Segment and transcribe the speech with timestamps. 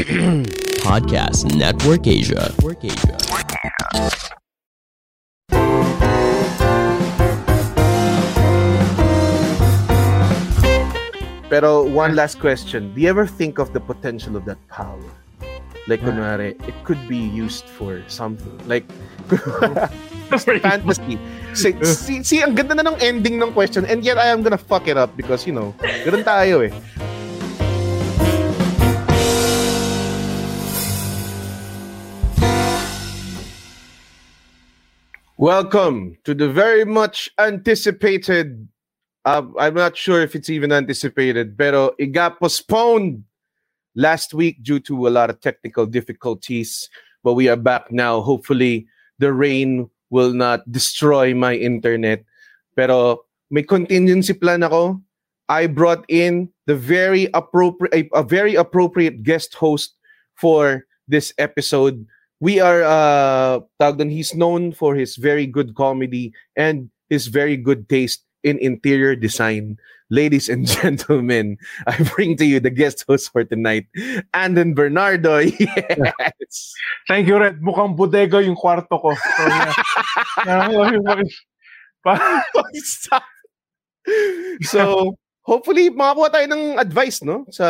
[0.80, 2.48] Podcast Network Asia.
[2.56, 3.16] Network Asia.
[11.52, 12.96] Pero one last question.
[12.96, 14.96] Do you ever think of the potential of that power?
[15.84, 18.56] Like, kunwari, it could be used for something.
[18.64, 18.88] Like,
[20.64, 21.20] fantasy.
[21.52, 24.56] See, see, see, ang ganda na ng ending ng question and yet I am gonna
[24.56, 25.76] fuck it up because, you know,
[26.08, 26.72] ganun tayo eh.
[35.40, 38.68] Welcome to the very much anticipated.
[39.24, 43.24] Uh, I'm not sure if it's even anticipated, pero it got postponed
[43.96, 46.90] last week due to a lot of technical difficulties.
[47.24, 48.20] But we are back now.
[48.20, 48.84] Hopefully,
[49.16, 52.22] the rain will not destroy my internet.
[52.76, 55.00] Pero may contingency plan ako.
[55.48, 59.96] I brought in the very appropriate, a, a very appropriate guest host
[60.36, 62.04] for this episode
[62.40, 67.88] we are uh tawag he's known for his very good comedy and his very good
[67.88, 69.76] taste in interior design.
[70.10, 71.54] Ladies and gentlemen,
[71.86, 73.86] I bring to you the guest host for tonight,
[74.34, 75.38] Andon Bernardo.
[76.50, 76.74] Yes.
[77.06, 77.62] Thank you, Red.
[77.62, 79.14] Mukhang bodega yung kwarto ko.
[79.14, 79.70] So, yeah.
[82.82, 83.22] Stop.
[84.66, 85.14] so,
[85.46, 87.46] hopefully, makakuha tayo ng advice, no?
[87.54, 87.64] Sa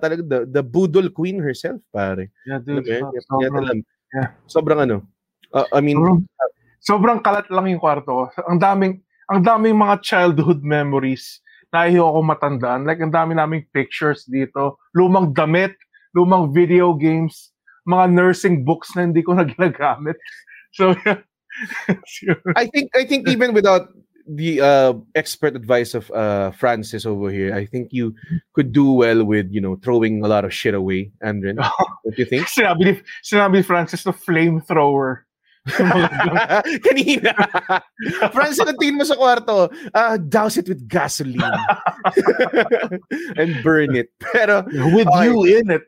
[0.00, 2.32] talaga, the, the Budol Queen herself, pare.
[2.48, 2.80] yeah, dude.
[2.88, 3.24] Alam mo yun?
[3.28, 3.78] sobrang- Kaya alam.
[4.14, 4.30] Yeah.
[4.46, 5.02] Sobrang ano.
[5.50, 6.22] uh, I mean, Sobrang,
[6.78, 8.24] sobrang kalat lang yung kwarto ko.
[8.46, 8.94] Ang daming
[9.32, 11.40] ang daming mga childhood memories
[11.72, 12.84] na ayaw ko matandaan.
[12.84, 14.78] Like, ang dami naming pictures dito.
[14.92, 15.74] Lumang damit,
[16.12, 17.50] lumang video games,
[17.88, 20.14] mga nursing books na hindi ko na ginagamit.
[20.76, 21.24] So, yeah.
[22.58, 23.86] I think I think even without
[24.26, 28.14] the uh, expert advice of uh, Francis over here, I think you
[28.54, 31.56] could do well with you know throwing a lot of shit away, Andren.
[31.60, 31.72] What
[32.04, 32.46] Don't you think?
[32.48, 32.92] sinabi ni,
[33.22, 35.24] sinabi ni Francis na flamethrower.
[36.84, 37.32] Kanina.
[38.36, 41.40] Francis, ang tingin mo sa kwarto, uh, douse it with gasoline
[43.40, 44.12] and burn it.
[44.20, 44.60] Pero
[44.92, 45.24] With Okay.
[45.24, 45.84] you in it.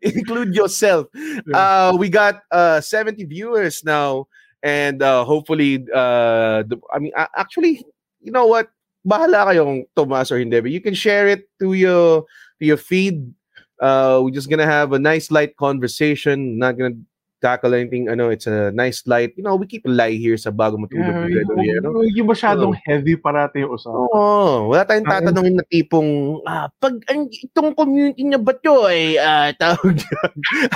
[0.00, 1.06] include yourself.
[1.52, 4.26] Uh, we got uh, 70 viewers now,
[4.62, 7.84] and uh, hopefully, uh, the, I mean, actually,
[8.20, 8.68] you know what?
[9.06, 10.60] Bahala kayong Tomas or hindi.
[10.60, 12.26] But you can share it to your
[12.60, 13.32] to your feed.
[13.78, 16.58] Uh, we're just gonna have a nice light conversation.
[16.58, 16.98] Not gonna
[17.40, 18.10] tackle anything.
[18.10, 19.34] I know it's a nice light.
[19.36, 22.02] You know, we keep light here sa bago matulog Yeah, ni Fredo here, no?
[22.02, 24.06] yung, yung masyadong heavy parati yung usapan.
[24.10, 28.90] Oo, wala tayong Ah, tatanungin na tipong, ah, pag ang, itong community niya ba to
[28.90, 30.02] ay, ah, tawag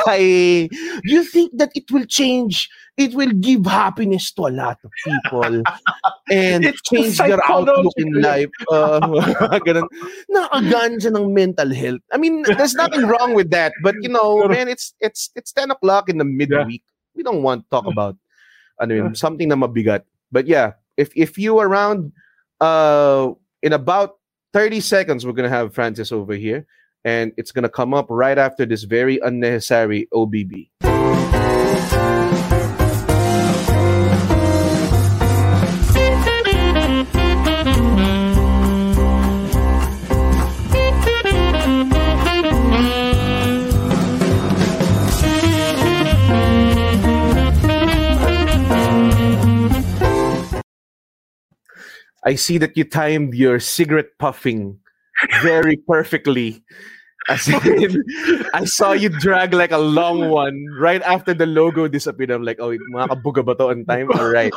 [0.06, 0.24] ay,
[1.02, 5.62] you think that it will change, it will give happiness to a lot of people
[6.30, 8.50] and It's change their outlook in life.
[8.70, 9.00] Uh,
[9.64, 9.88] ganun.
[10.28, 12.02] Nakaganja ng mental health.
[12.12, 15.70] I mean, there's nothing wrong with that, but you know, man, it's, it's, it's 10
[15.70, 16.84] o'clock in the midweek.
[17.14, 18.16] We don't want to talk about,
[18.80, 20.04] ano yun, something na mabigat.
[20.32, 22.12] But yeah, if if you around
[22.60, 23.32] uh
[23.62, 24.18] in about
[24.52, 26.66] 30 seconds we're gonna have Francis over here
[27.04, 30.68] and it's gonna come up right after this very unnecessary OBB.
[52.24, 54.78] I see that you timed your cigarette puffing
[55.42, 56.62] very perfectly.
[57.28, 58.02] As in,
[58.52, 62.30] I saw you drag like a long one right after the logo disappeared.
[62.30, 64.10] I'm like, oh, mga kabuga ba to on time?
[64.18, 64.52] All right.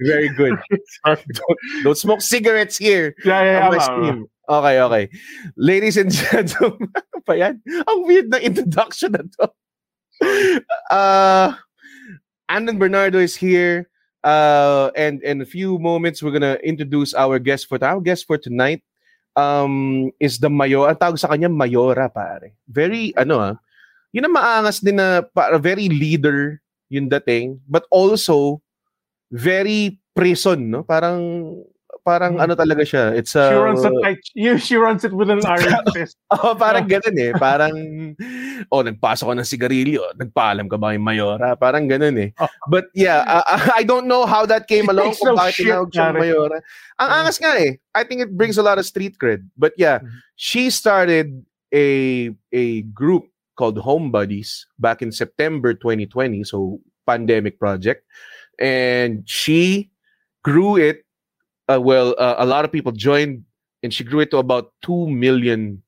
[0.00, 0.58] Very good.
[1.06, 3.14] don't, don't smoke cigarettes here.
[3.24, 4.22] Yeah, yeah, yeah.
[4.50, 5.04] Okay, okay.
[5.54, 6.90] Ladies and gentlemen,
[7.22, 7.62] pa yan?
[7.86, 9.46] Ang weird na introduction na to.
[10.90, 11.54] Uh,
[12.50, 13.86] Andon Bernardo is here.
[14.20, 18.36] Uh, and in a few moments, we're gonna introduce our guest for our guest for
[18.36, 18.82] tonight.
[19.38, 20.90] Um, is the mayor.
[20.90, 22.52] Ang tawag sa kanya, mayora, pare.
[22.66, 23.54] Very, ano ah,
[24.10, 26.58] yun ang maangas din na, para very leader
[26.90, 28.58] yung dating, but also
[29.30, 30.82] very prison, no?
[30.82, 31.54] Parang
[32.04, 33.12] parang ano talaga siya.
[33.14, 34.52] It's a She runs it like you.
[34.58, 36.16] She runs it with an iron fist.
[36.30, 37.32] Oh, parang ganun eh.
[37.36, 37.74] Parang,
[38.72, 40.02] oh, nagpasok ko ng sigarilyo.
[40.16, 41.54] Nagpaalam ka ba yung Mayora?
[41.54, 42.30] Parang ganun eh.
[42.40, 42.48] Oh.
[42.68, 43.44] But yeah, uh,
[43.76, 46.16] I don't know how that came along It's kung no bakit tinawag siyang.
[46.16, 46.58] Mayora.
[47.00, 47.78] Ang angas nga eh.
[47.94, 49.44] I think it brings a lot of street cred.
[49.56, 50.10] But yeah, Mhm.
[50.36, 51.86] she started a
[52.50, 58.08] a group called Home Buddies back in September 2020, so pandemic project.
[58.60, 59.90] And she
[60.44, 61.04] grew it
[61.70, 63.44] uh, well uh, a lot of people joined
[63.82, 65.82] and she grew it to about 2 million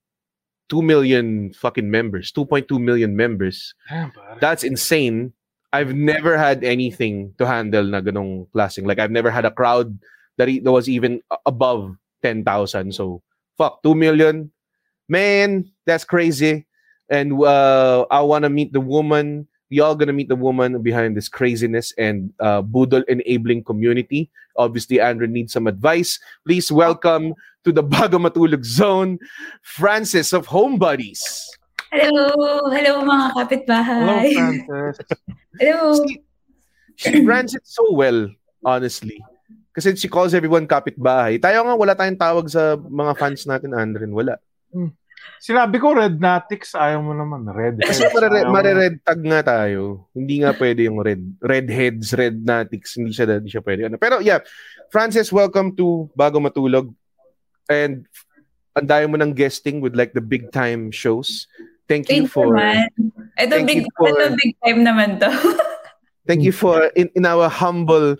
[0.70, 3.74] 2 million fucking members 2.2 million members.
[3.88, 5.32] Damn, that's insane.
[5.72, 8.86] I've never had anything to handle na ganong klaseng.
[8.86, 9.98] Like i've never had a crowd
[10.38, 13.22] that, e- that was even above 10,000 so
[13.58, 14.50] fuck 2 million?
[15.08, 16.66] Man that's crazy.
[17.10, 21.16] And uh, i want to meet the woman we all gonna meet the woman behind
[21.16, 24.28] this craziness and uh, Budol enabling community.
[24.60, 26.20] Obviously, Andrew needs some advice.
[26.44, 27.32] Please welcome
[27.64, 29.16] to the Bago Matulog Zone,
[29.64, 31.24] Francis of Home Buddies.
[31.88, 32.68] Hello!
[32.68, 33.32] Hello mga
[33.80, 34.12] Hello!
[34.68, 35.00] Francis.
[35.60, 36.04] Hello!
[36.04, 36.20] She,
[36.96, 38.28] she runs it so well,
[38.68, 39.24] honestly.
[39.72, 41.40] Kasi she calls everyone kapitbahay.
[41.40, 44.12] Tayo nga, wala tayong tawag sa mga fans natin, Andren.
[44.12, 44.36] Wala.
[45.42, 47.42] Sinabi ko red natics, ayaw mo naman.
[47.50, 48.06] Red Kasi
[48.46, 50.06] mare-red tag nga tayo.
[50.14, 51.22] Hindi nga pwede yung red.
[51.42, 52.94] Red heads, red natics.
[52.94, 53.90] Hindi siya, hindi siya pwede.
[53.90, 53.98] Ano.
[53.98, 54.38] Pero yeah,
[54.94, 56.94] Francis, welcome to Bago Matulog.
[57.66, 58.06] And
[58.78, 61.50] dami mo ng guesting with like the big time shows.
[61.90, 62.88] Thank you Thank for naman.
[63.36, 65.28] Ito thank big, you for- ito big time naman to.
[66.30, 68.14] thank you for in, in our humble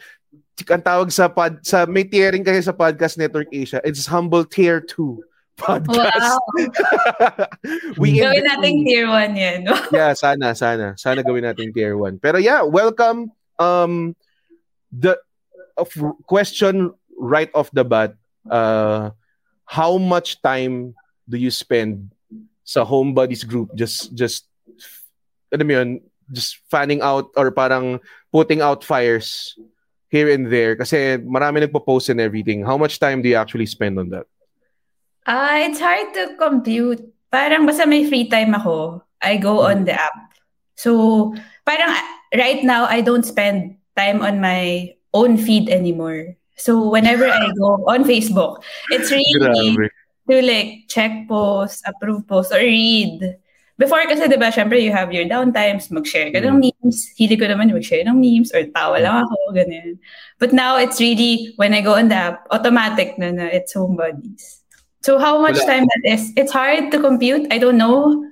[0.69, 3.81] ang tawag sa pod sa may tiering kasi sa Podcast Network Asia.
[3.87, 6.17] It's humble tier 2 podcast.
[6.17, 7.47] wow!
[8.01, 9.61] We in Gawin natin tier 1 yan.
[9.93, 10.97] yeah, sana, sana.
[10.97, 12.19] Sana gawin natin tier 1.
[12.19, 13.31] Pero yeah, welcome.
[13.59, 14.17] Um,
[14.91, 15.19] the
[16.27, 18.17] question right off the bat,
[18.51, 19.11] uh,
[19.65, 20.95] how much time
[21.29, 22.11] do you spend
[22.65, 24.47] sa Home Buddies group just just
[25.53, 26.01] mo yun,
[26.33, 28.01] just fanning out or parang
[28.33, 29.59] putting out fires
[30.09, 32.65] here and there kasi marami nagpo-post and everything.
[32.65, 34.29] How much time do you actually spend on that?
[35.27, 36.99] Ah, it's hard to compute.
[37.31, 40.35] Parang basta may free time ako, I go on the app.
[40.75, 41.33] So,
[41.63, 41.95] parang
[42.35, 46.35] right now, I don't spend time on my own feed anymore.
[46.59, 49.79] So, whenever I go on Facebook, it's really
[50.29, 53.39] to like check posts, approve posts, or read.
[53.79, 57.11] Before kasi, di ba, syempre, you have your downtimes, mag-share ka ng memes.
[57.19, 59.99] Hili ko naman mag-share ng memes or tawa lang ako, ganyan.
[60.39, 63.97] But now, it's really, when I go on the app, automatic na na, it's home
[63.97, 64.62] buddies.
[65.03, 65.67] So, how much Wala.
[65.67, 66.31] time that is?
[66.39, 67.51] It's hard to compute.
[67.51, 68.23] I don't know.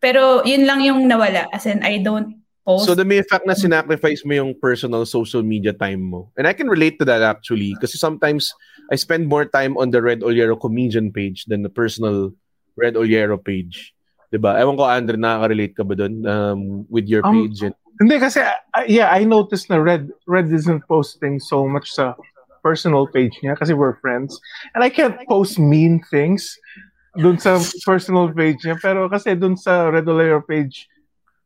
[0.00, 1.48] Pero, yun lang yung nawala.
[1.52, 2.84] As in, I don't post.
[2.86, 6.28] So the mere fact na sinacrifice mo yung personal social media time mo.
[6.36, 8.52] And I can relate to that actually kasi sometimes
[8.92, 12.32] I spend more time on the Red Ollero comedian page than the personal
[12.76, 13.96] Red Ollero page.
[14.28, 14.60] 'Di ba?
[14.60, 16.60] Ewan ko Andre nakaka-relate ka ba doon um,
[16.92, 17.64] with your Um, page?
[17.64, 18.56] and- Hindi kasi, uh,
[18.88, 22.16] yeah, I noticed na Red Red isn't posting so much sa
[22.62, 24.40] personal page niya kasi we're friends.
[24.74, 26.56] And I can't post mean things
[27.18, 28.78] dun sa personal page niya.
[28.78, 30.88] Pero kasi dun sa Red Ollero page,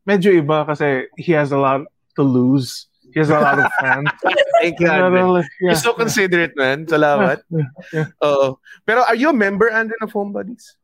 [0.05, 1.83] medyo iba kasi he has a lot
[2.15, 2.87] to lose.
[3.15, 4.11] He has a lot of fans.
[4.61, 4.91] Thank you.
[4.91, 5.43] Yeah.
[5.61, 6.85] You're so considerate, man.
[6.85, 7.47] Salamat.
[7.47, 8.07] Yeah, yeah.
[8.19, 8.59] Oo.
[8.83, 10.75] Pero are you a member, Andre, of Home Buddies?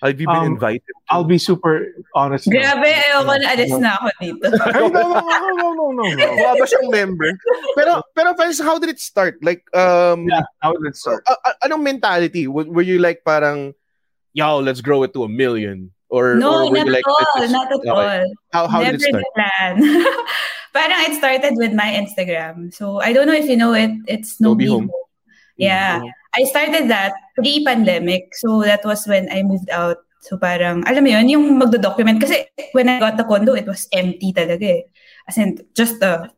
[0.00, 0.86] Have you been Um, invited?
[0.86, 2.46] to- I'll be super honest.
[2.46, 2.54] now.
[2.54, 4.46] Grabe, ayoko na alis na ako dito.
[4.78, 6.06] No, no, no, no, no, no, no.
[6.06, 7.30] Mukha ba siyang member?
[7.74, 9.42] Pero, pero Francis, how did it start?
[9.42, 11.26] Like, um, Yeah, how did it start?
[11.26, 12.46] uh, uh, anong mentality?
[12.46, 13.74] W- were you like parang,
[14.38, 15.90] yo, let's grow it to a million?
[16.08, 17.26] Or, No, or not like, at all.
[17.42, 17.90] just- Not at Okay.
[17.90, 18.22] all.
[18.54, 19.24] How, how Never did it start?
[19.34, 19.72] plan.
[20.72, 22.70] Parang it started with my Instagram.
[22.72, 23.90] So I don't know if you know it.
[24.06, 24.88] It's No No Be Be Home.
[24.88, 25.06] Home.
[25.58, 26.00] Yeah.
[26.36, 28.34] I started that pre-pandemic.
[28.36, 29.98] So that was when I moved out.
[30.20, 32.20] So parang, alam mo yun, yung magdo-document.
[32.20, 34.82] Kasi when I got the condo, it was empty talaga eh.
[35.28, 36.28] As in, just a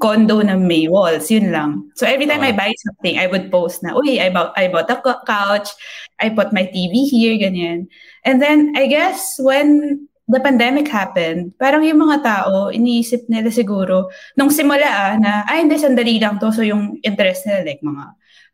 [0.00, 1.92] condo na may walls, yun lang.
[1.94, 2.58] So every time I Ah.
[2.64, 4.96] buy something, I would post na, uy, I bought, I bought a
[5.28, 5.68] couch,
[6.16, 7.92] I put my TV here, ganyan.
[8.24, 10.00] And then, I guess, when
[10.32, 14.08] the pandemic happened, parang yung mga tao, iniisip nila siguro,
[14.40, 16.48] nung simula ah, na, ay, hindi, sandali lang to.
[16.56, 18.04] So yung interest nila, like mga,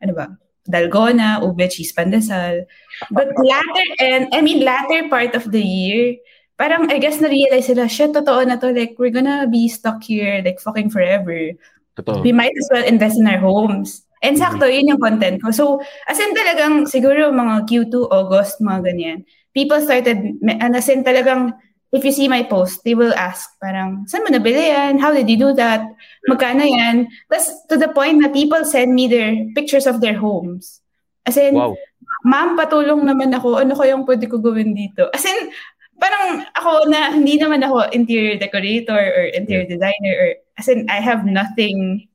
[0.03, 0.27] ano ba,
[0.71, 2.65] dalgona, ube, cheese, pandesal.
[3.11, 6.17] But latter, and I mean, latter part of the year,
[6.59, 10.43] parang, I guess, na-realize sila, shit, totoo na to, like, we're gonna be stuck here,
[10.45, 11.55] like, fucking forever
[11.99, 12.23] Totoo.
[12.23, 14.07] we might as well invest in our homes.
[14.23, 14.59] And mm-hmm.
[14.59, 15.51] sakto, yun yung content ko.
[15.51, 19.19] So, as in talagang, siguro mga Q2, August, mga ganyan,
[19.55, 21.55] people started, and as in talagang,
[21.93, 25.01] if you see my post, they will ask parang, saan mo nabili yan?
[25.01, 25.85] How did you do that?
[26.29, 27.09] Magkano yan?
[27.33, 30.81] That's to the point na people send me their pictures of their homes.
[31.25, 31.77] As in, Wow.
[32.25, 33.61] ma'am, patulong naman ako.
[33.61, 35.09] Ano kayang pwede ko gawin dito?
[35.13, 35.53] As in,
[35.97, 40.31] parang ako na, hindi naman ako interior decorator or interior designer or,
[40.61, 42.09] as in, I have nothing,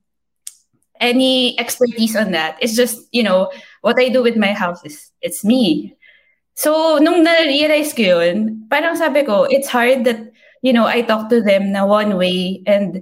[1.01, 2.58] any expertise on that.
[2.62, 3.51] It's just, you know,
[3.82, 5.98] what I do with my house is, it's me.
[6.53, 10.29] So, nung na-realize ko yun, parang sabi ko, it's hard that,
[10.62, 13.01] you know, I talk to them na one way and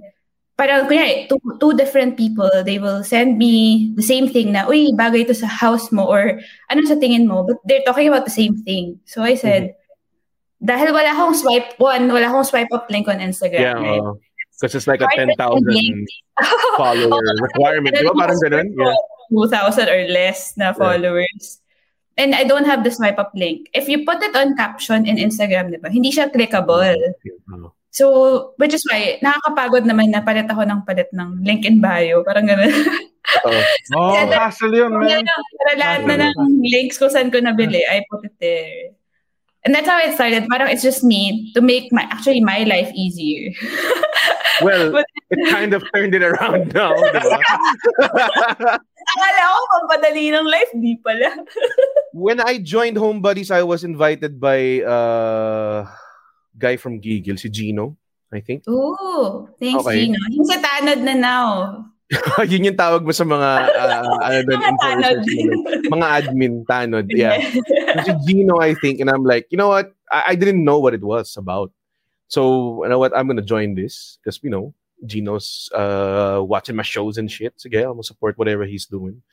[0.56, 4.96] parang kunyari, two, two different people, they will send me the same thing na, uy,
[4.96, 6.40] bagay to sa house mo or
[6.72, 9.00] ano sa tingin mo, but they're talking about the same thing.
[9.04, 10.66] So I said, mm-hmm.
[10.72, 14.22] dahil wala akong swipe, one, wala akong swipe up link on Instagram, Yeah, right?
[14.62, 16.08] because it's like a 10,000 to
[16.78, 17.98] follower requirement.
[17.98, 18.70] Di ba parang ganun?
[18.78, 18.94] Yeah.
[19.34, 21.61] 2,000 or less na followers.
[22.20, 23.72] And I don't have the swipe up link.
[23.74, 26.96] If you put it on caption in Instagram, di ba, hindi siya clickable.
[27.52, 27.56] Oh.
[27.56, 27.72] oh.
[27.92, 28.06] So,
[28.56, 32.24] which is why, nakakapagod naman na palit ako ng palit ng link in bio.
[32.24, 32.72] Parang gano'n.
[33.44, 33.68] Oh, Yeah,
[34.00, 35.28] oh, that- hassle yun, man.
[35.28, 38.96] Para lahat na ng links ko saan ko nabili, I put it there.
[39.64, 40.48] And that's how it started.
[40.50, 43.52] Parang it's just me to make my, actually my life easier.
[44.62, 46.94] Well, But- it kind of turned it around now.
[46.94, 47.40] Di ba?
[49.12, 51.34] Akala ko, pampadali ng life, di pala.
[52.14, 55.90] when I joined Home Buddies, I was invited by uh
[56.54, 57.98] guy from Gigil, si Gino,
[58.30, 58.70] I think.
[58.70, 60.06] Ooh, thanks, Okay.
[60.06, 60.20] Gino.
[60.30, 61.50] Yung sa tanod na now.
[62.52, 65.26] Yun yung tawag mo sa mga uh, ano doon, enforcers,
[65.88, 67.08] mga admin tanod.
[67.08, 67.40] Yeah.
[68.04, 69.96] Si Gino, I think, and I'm like, you know what?
[70.12, 71.72] I, I didn't know what it was about.
[72.28, 73.16] So, you know what?
[73.16, 74.76] I'm gonna join this because you know
[75.08, 77.56] Gino's uh, watching my shows and shit.
[77.56, 79.24] Sige, I'm gonna support whatever he's doing.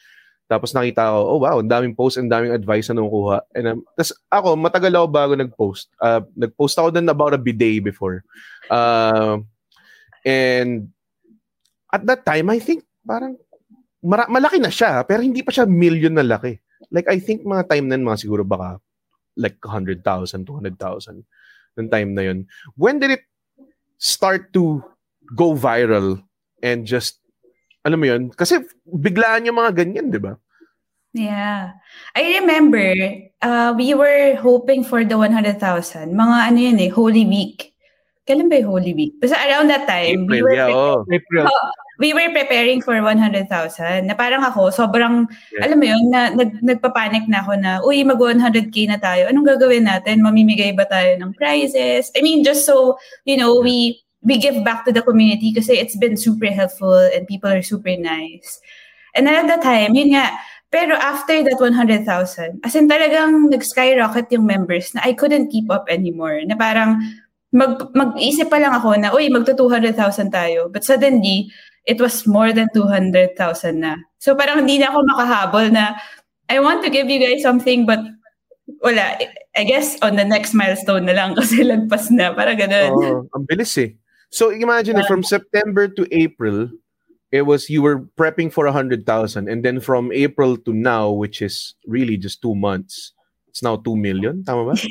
[0.49, 3.44] Tapos nakita ko, oh wow, ang daming post, ang daming advice na nakukuha.
[3.52, 5.92] And um, tas ako, matagal ako bago nag-post.
[6.00, 8.25] Uh, nag-post ako din about a bidet before.
[8.73, 9.44] Uh,
[10.25, 10.88] and
[11.92, 13.40] at that time, I think parang
[14.04, 16.61] mara- malaki na siya, pero hindi pa siya million na laki.
[16.92, 18.78] Like, I think mga time na mga siguro baka
[19.38, 21.25] like 100,000, 200,000
[21.78, 22.38] ng time na yun.
[22.75, 23.25] When did it
[23.99, 24.83] start to
[25.35, 26.23] go viral
[26.62, 27.23] and just,
[27.87, 28.35] alam mo yun?
[28.35, 30.35] Kasi biglaan yung mga ganyan, di ba?
[31.14, 31.78] Yeah.
[32.14, 32.95] I remember,
[33.40, 35.57] uh, we were hoping for the 100,000.
[36.12, 37.73] Mga ano yun eh, Holy Week.
[38.28, 39.16] Kailan ba yung Holy Week?
[39.16, 41.08] Basta around that time, we were, yeah, oh.
[41.08, 41.49] April.
[41.49, 41.64] Oh,
[41.97, 43.49] we were preparing for 100,000.
[44.04, 45.25] Na parang ako, sobrang,
[45.56, 45.64] Yeah.
[45.64, 49.32] alam mo yun, na, nag, nagpapanik na ako na, uy, mag 100k na tayo.
[49.32, 50.20] Anong gagawin natin?
[50.20, 52.12] Mamimigay ba tayo ng prizes?
[52.12, 55.94] I mean, just so, you know, we we give back to the community kasi it's
[55.94, 58.58] been super helpful and people are super nice.
[59.14, 60.35] And at the time, yun nga,
[60.75, 62.04] pero after that 100,000,
[62.61, 66.42] as in talagang nag-skyrocket yung members na I couldn't keep up anymore.
[66.44, 66.99] Na parang
[67.52, 70.68] mag, mag-isip pa lang ako na, uy, magto 200,000 tayo.
[70.68, 71.48] But suddenly,
[71.88, 73.32] it was more than 200,000
[73.80, 73.96] na.
[74.20, 75.96] So parang hindi na ako makahabol na,
[76.48, 78.00] I want to give you guys something but
[78.84, 79.16] wala.
[79.56, 82.36] I guess on the next milestone na lang kasi lagpas na.
[82.36, 82.92] Parang ganun.
[82.92, 83.96] Oo, ang bilis eh.
[84.28, 86.68] So imagine it, from September to April,
[87.32, 89.04] it was you were prepping for 100,000
[89.48, 93.16] and then from April to now, which is really just two months,
[93.58, 94.44] it's now 2 million.
[94.46, 94.74] Tama ba?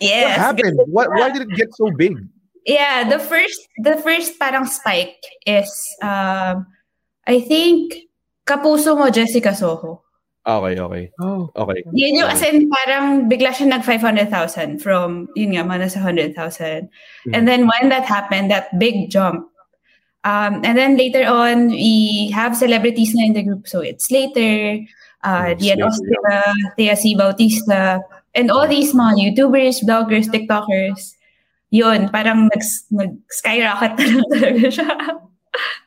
[0.00, 0.32] Yes.
[0.32, 0.80] What happened?
[0.88, 2.16] Why, why did it get so big?
[2.64, 5.68] Yeah, the first the first parang spike is
[6.00, 6.64] um
[7.28, 8.08] I think
[8.48, 10.00] Kapuso mo Jessica Soho.
[10.40, 11.04] Okay, okay.
[11.20, 11.52] Oh.
[11.52, 11.84] Okay.
[11.92, 16.88] Yun yung as in parang bigla siya nag 500,000 from yun nga mga nasa 100,000.
[17.36, 19.52] And then when that happened, that big jump.
[20.24, 23.68] Um, and then later on, we have celebrities na in the group.
[23.68, 24.80] So it's Slater,
[25.24, 26.44] uh, Dian Slater,
[26.76, 27.14] Thea C.
[27.14, 28.00] Bautista,
[28.34, 31.16] and all these mga YouTubers, bloggers, TikTokers.
[31.70, 34.90] Yun, parang nag- nag-skyrocket na lang talaga siya.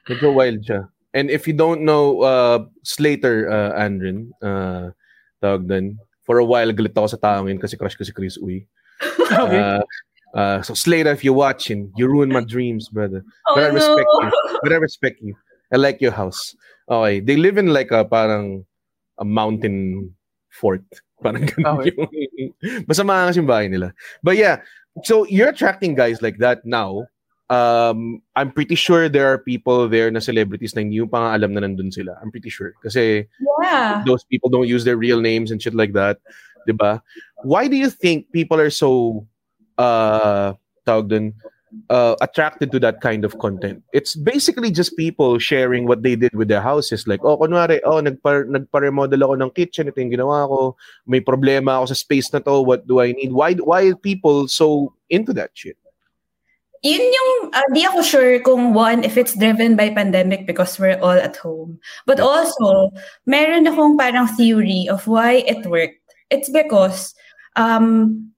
[0.08, 0.88] Medyo wild siya.
[1.14, 4.96] And if you don't know uh, Slater, uh, Andrin, uh,
[5.44, 8.40] tawag doon, for a while galit ako sa taong yun kasi crush ko si Kryz
[8.40, 8.66] Uy.
[9.34, 9.60] Okay.
[9.60, 9.82] Uh,
[10.38, 13.26] uh, so Slater, if you're watching, you ruin my dreams, brother.
[13.50, 14.20] Oh, But I respect no.
[14.24, 14.32] you.
[14.64, 15.36] But I respect you.
[15.74, 16.56] I like your house.
[16.88, 17.20] Okay.
[17.20, 18.66] They live in like a parang
[19.20, 20.10] a mountain
[20.50, 20.84] fort.
[21.24, 21.92] Parang ganun Okay.
[21.96, 22.52] yung...
[22.88, 23.94] Basta maangas yung bahay nila.
[24.22, 24.60] But yeah,
[25.04, 27.08] so you're attracting guys like that now.
[27.52, 31.54] Um, I'm pretty sure there are people there na celebrities na hindi yung pang alam
[31.54, 32.18] na nandun sila.
[32.24, 32.74] I'm pretty sure.
[32.82, 33.28] Kasi
[33.62, 34.02] Yeah.
[34.08, 36.18] those people don't use their real names and shit like that.
[36.68, 37.04] Diba?
[37.44, 39.24] Why do you think people are so
[39.78, 40.56] uh
[40.88, 41.36] tawag dun,
[41.90, 43.84] uh, attracted to that kind of content?
[43.94, 47.08] It's basically just people sharing what they did with their houses.
[47.08, 50.76] Like, oh, kunwari, oh, nagpa, nagpa-remodel ako ng kitchen, ito yung ginawa ko.
[51.08, 53.32] May problema ako sa space na to, what do I need?
[53.32, 55.78] Why, why are people so into that shit?
[56.84, 61.00] yun yung, uh, di ako sure kung one, if it's driven by pandemic because we're
[61.00, 61.80] all at home.
[62.06, 62.92] But also,
[63.26, 66.04] meron akong parang theory of why it worked.
[66.28, 67.16] It's because
[67.56, 68.33] um,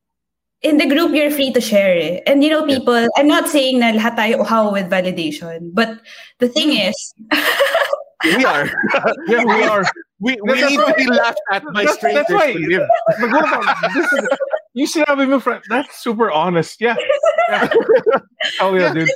[0.66, 2.26] in the group, you're free to share it.
[2.26, 5.70] And you know, people, I'm not saying na lahat tayo uhaw with validation.
[5.78, 6.02] But
[6.42, 6.90] the thing Hmm.
[6.90, 6.98] is,
[8.26, 8.66] We are.
[9.30, 9.86] Yeah, we are.
[10.18, 12.58] We, we That's need to be laughed at by That's- strangers that's why.
[12.58, 12.88] to live.
[13.22, 13.62] Nagulat ako.
[13.94, 14.24] This is,
[14.74, 16.82] yung sinabi mo, friend, that's super honest.
[16.82, 16.98] Yeah.
[17.54, 17.70] yeah.
[18.66, 19.12] Oh, yeah, dude.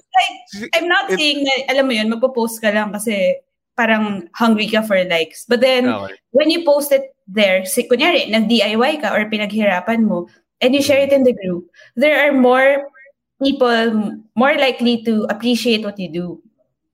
[0.77, 3.41] I'm not It- saying na, alam mo yun, magpo-post ka lang kasi
[3.73, 5.47] parang hungry ka for likes.
[5.49, 6.13] But then, Okay.
[6.35, 10.29] when you post it there, si, kunyari, nag-DIY ka or pinaghirapan mo,
[10.61, 12.87] and you share it in the group, there are more
[13.41, 16.27] people more likely to appreciate what you do.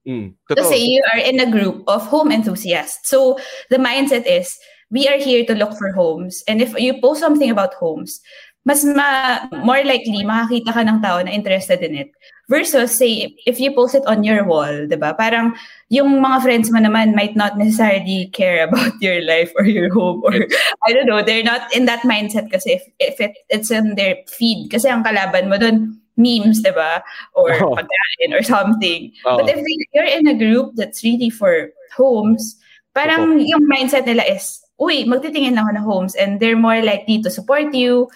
[0.06, 0.62] Mm, totoo.
[0.62, 3.10] Kasi you are in a group of home enthusiasts.
[3.10, 3.38] So
[3.70, 4.54] the mindset is,
[4.90, 6.44] we are here to look for homes.
[6.46, 8.22] And if you post something about homes,
[8.64, 12.10] mas ma- more likely makakita ka ng tao na interested in it.
[12.48, 15.18] Versus, say, if you post it on your wall, di ba?
[15.18, 15.58] Parang
[15.90, 20.22] yung mga friends mo naman might not necessarily care about your life or your home
[20.22, 20.46] or
[20.86, 24.22] I don't know, they're not in that mindset kasi if, if it, it's in their
[24.30, 24.70] feed.
[24.70, 27.02] Kasi ang kalaban mo dun, memes, di ba?
[27.34, 27.74] Or Oh.
[27.74, 29.10] pagkain or something.
[29.26, 29.42] Oo.
[29.42, 29.58] But if
[29.90, 32.54] you're in a group that's really for homes,
[32.94, 37.28] parang yung mindset nila is, uy, magtitingin ako ng homes and they're more likely to
[37.28, 38.06] support you,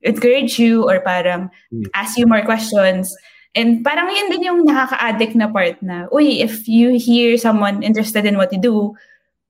[0.00, 1.84] encourage you, or parang Hmm.
[1.92, 3.12] ask you more questions.
[3.56, 8.28] And parang yun din yung nakaka-addict na part na, uy, if you hear someone interested
[8.28, 8.92] in what you do,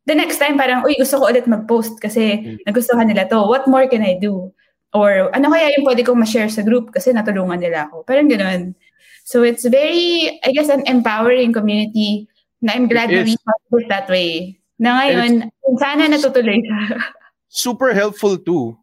[0.07, 2.57] the next time parang, uy, gusto ko ulit mag-post kasi Hmm.
[2.63, 3.43] nagustuhan nila to.
[3.43, 4.55] What more can I do?
[4.95, 8.07] Or ano kaya yung pwede kong ma-share sa group kasi natulungan nila ako.
[8.07, 8.79] Parang ganoon.
[9.27, 12.31] So it's very, I guess, an empowering community
[12.63, 14.63] na I'm glad na we found it that way.
[14.79, 15.51] Na ngayon,
[15.83, 17.03] sana natutuloy siya.
[17.51, 18.79] super helpful too.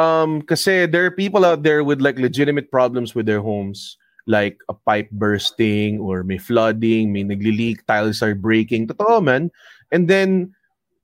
[0.00, 3.96] Um, kasi there are people out there with like legitimate problems with their homes,
[4.26, 8.86] like a pipe bursting or may flooding, may nagli-leak, tiles are breaking.
[8.88, 9.50] Totoo man.
[9.90, 10.54] And then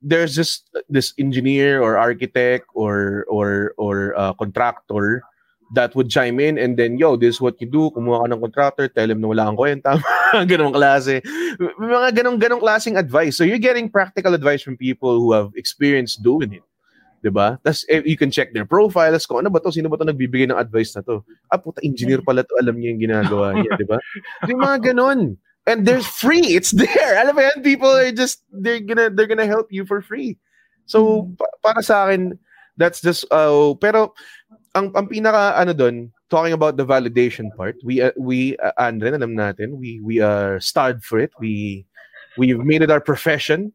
[0.03, 5.23] there's just this engineer or architect or or or uh, contractor
[5.73, 7.89] that would chime in and then yo this is what you do.
[7.95, 8.87] Kumuha ka ng contractor.
[8.91, 9.91] Tell him na wala kang kwenta.
[10.51, 11.23] Ganong klase.
[11.79, 13.39] Mga ganong ganong klaseng advice.
[13.39, 16.65] So you're getting practical advice from people who have experience doing it
[17.23, 19.95] 'di ba tas eh, you can check their profiles kung ano ba to sino ba
[19.95, 21.23] to nagbibigay ng advice na to?
[21.47, 23.97] Ah puta engineer pala to alam niya yung ginagawa niya 'di ba
[24.51, 27.15] yung mga ganon and there's free it's there.
[27.15, 30.35] Alam mo yan people are just they're gonna they're gonna help you for free.
[30.83, 32.35] So pa- para sa akin
[32.75, 34.11] that's just uh, pero
[34.75, 39.15] ang ang pinaka ano doon talking about the validation part we uh, we uh, Andre
[39.15, 41.31] alam natin we we are starved for it.
[41.39, 41.85] We
[42.35, 43.71] we've made it our profession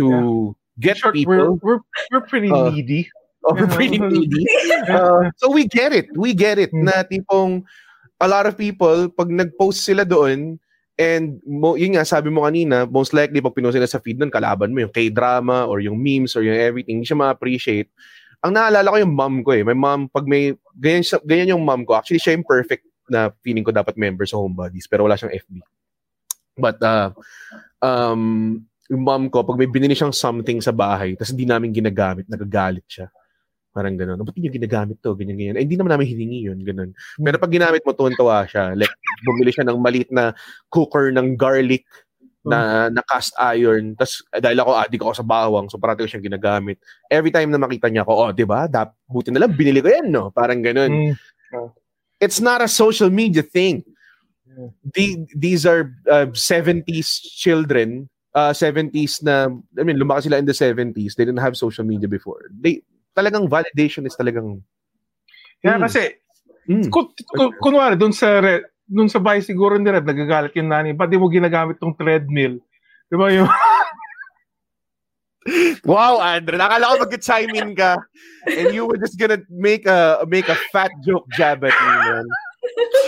[0.00, 1.80] to get we're, people we're,
[2.12, 3.08] we're pretty Uh, needy.
[3.44, 4.44] oh, we're pretty needy.
[4.88, 6.08] Uh, so we get it.
[6.14, 6.88] We get it Hmm.
[6.88, 7.64] na tipong
[8.16, 10.56] a lot of people pag nag-post sila doon
[10.96, 14.32] and mo, yun nga sabi mo kanina most likely pag pinost sila sa feed nun
[14.32, 17.92] kalaban mo yung K-drama or yung memes or yung everything hindi siya ma-appreciate.
[18.40, 19.64] Ang naalala ko yung mom ko eh.
[19.64, 21.96] My mom pag may ganyan, ganyan yung mom ko.
[21.96, 25.30] Actually siya yung perfect na feeling ko dapat member sa Home Buddies pero wala siyang
[25.36, 25.62] FB
[26.56, 27.12] but uh,
[27.78, 32.26] um yung mom ko pag may binili siyang something sa bahay tapos hindi namin ginagamit
[32.30, 33.08] nagagalit siya
[33.76, 34.16] Parang gano'n.
[34.24, 35.12] Ba't hindi nyo ginagamit to?
[35.12, 35.56] Ganyan, ganyan.
[35.60, 36.56] Eh, hindi naman namin hiningi yun.
[36.64, 36.96] Ganun.
[36.96, 38.72] Pero pag ginamit mo, tuwan-tuwa siya.
[38.72, 40.32] Like, bumili siya ng maliit na
[40.72, 41.84] cooker ng garlic
[42.40, 43.92] na, na cast iron.
[43.92, 46.80] Tapos, eh, dahil ako, adik ako sa bawang, so parati ko siyang ginagamit.
[47.12, 48.64] Every time na makita niya ako, oh, di ba?
[48.64, 50.32] Dap, buti na lang, binili ko yan, no?
[50.32, 51.12] Parang ganun.
[51.12, 51.14] Mm.
[52.16, 53.84] It's not a social media thing.
[54.48, 54.72] Yeah.
[54.88, 59.48] The, these are uh, 70s children, uh, 70s na,
[59.80, 61.16] I mean, lumaki sila in the 70s.
[61.16, 62.52] They didn't have social media before.
[62.52, 62.84] They,
[63.16, 64.60] talagang validation is talagang
[65.64, 65.82] Kaya Mm.
[65.88, 66.02] kasi,
[66.68, 70.68] mm, kun, kun, kunwari, dun sa, re, dun sa bahay siguro ni Red, nagagalit yung
[70.68, 72.60] nanay, ba't di mo ginagamit tong treadmill?
[73.08, 73.48] Di ba yung,
[75.86, 78.02] Wow, Andre, nakala ko mag-chime in ka
[78.44, 82.26] and you were just gonna make a make a fat joke jab at me, man.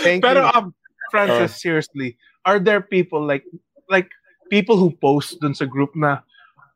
[0.07, 0.55] Thank pero you.
[0.55, 0.71] um,
[1.11, 2.15] Francis, seriously,
[2.47, 3.43] are there people like,
[3.91, 4.07] like,
[4.49, 6.21] people who post dun sa group na,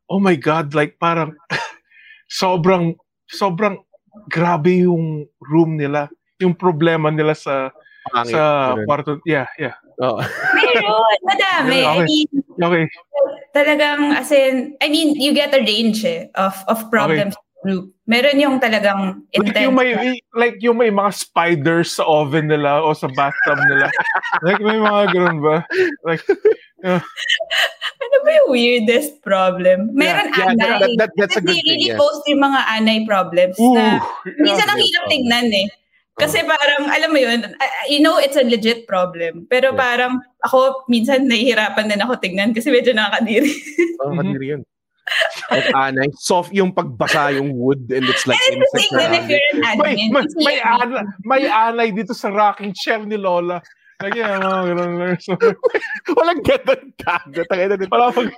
[0.10, 1.34] oh my God, like parang,
[2.30, 2.96] sobrang,
[3.28, 3.82] sobrang
[4.30, 6.10] grabe yung room nila,
[6.40, 7.70] yung problema nila sa,
[8.12, 8.34] Pangit.
[8.36, 8.86] sa Ganun.
[8.86, 9.12] kwarto.
[9.26, 9.76] Yeah, yeah.
[10.02, 10.20] Oo.
[10.54, 11.78] Meron, madami.
[11.82, 12.06] I Okay.
[12.06, 12.86] mean, Okay.
[13.54, 17.62] talagang, as in, I mean, you get a range eh, of, of problems in the
[17.64, 17.86] group.
[18.06, 19.64] Meron yung talagang Like intense.
[19.64, 19.92] yung may
[20.36, 23.88] like yung may mga spiders sa oven nila o sa bathtub nila.
[24.46, 25.64] like may mga ganun ba?
[26.04, 26.20] Like
[28.04, 29.92] ano ba yung weirdest problem?
[29.96, 30.68] Meron Yeah, anay.
[30.84, 32.00] that- that- that's a good thing, really yeah.
[32.00, 33.74] post yung mga anay problems ooh.
[33.74, 34.04] na
[34.40, 34.74] minsan yeah.
[34.76, 35.68] ang hirap tignan eh.
[36.14, 39.50] Kasi parang, alam mo yun, I- I- you know it's a legit problem.
[39.50, 39.80] Pero Yeah.
[39.80, 40.14] parang
[40.46, 43.50] ako, minsan nahihirapan din ako tingnan kasi medyo nakakadiri.
[44.04, 44.20] Oh, Mhm.
[44.20, 44.64] kadiri yun.
[45.52, 48.92] Like, anay, soft yung pagbasa yung wood and it's like And it's the insects thing
[48.96, 49.32] that if around it.
[49.32, 50.64] you're an May, admin, may, may, everything.
[50.64, 53.60] ana, may anay dito sa rocking chair ni Lola.
[54.02, 55.16] Like, yeah, mga ganun.
[55.22, 55.38] So,
[56.18, 57.42] Walang ganun kago.
[57.48, 57.92] Tangina nito.
[57.94, 58.30] Wala pag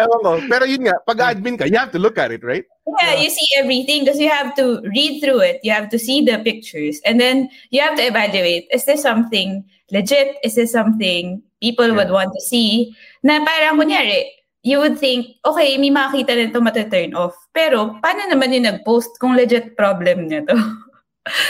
[0.00, 0.32] Ewan ko.
[0.48, 2.64] Pero yun nga, pag admin ka, you have to look at it, right?
[3.00, 5.60] Yeah, you see everything because you have to read through it.
[5.62, 7.00] You have to see the pictures.
[7.04, 10.36] And then you have to evaluate, is this something legit?
[10.42, 12.96] Is this something people would want to see?
[13.22, 14.28] Na parang kunyari,
[14.64, 17.36] you would think, okay, may makita nito mata-turn off.
[17.52, 20.56] Pero paano naman yung nag-post kung legit problem niya to?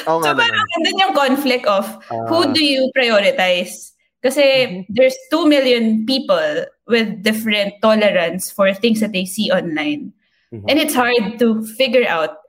[0.06, 1.86] Oo so parang andun yung conflict of
[2.30, 2.52] who Ah.
[2.54, 3.92] do you prioritize?
[4.24, 10.14] Kasi there's 2 million people with different tolerance for things that they see online.
[10.54, 10.64] Mhm.
[10.70, 12.40] And it's hard to figure out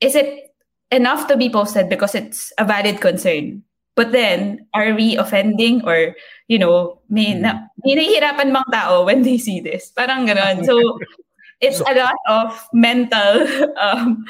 [0.00, 0.54] is it
[0.90, 3.60] enough to be posted because it's a valid concern?
[3.98, 6.16] But then, are we offending or,
[6.48, 9.92] you know, may, na, may nahihirapan bang tao when they see this?
[9.92, 10.64] Parang ganon.
[10.64, 10.78] So,
[11.60, 13.44] it's a lot of mental,
[13.76, 14.24] um,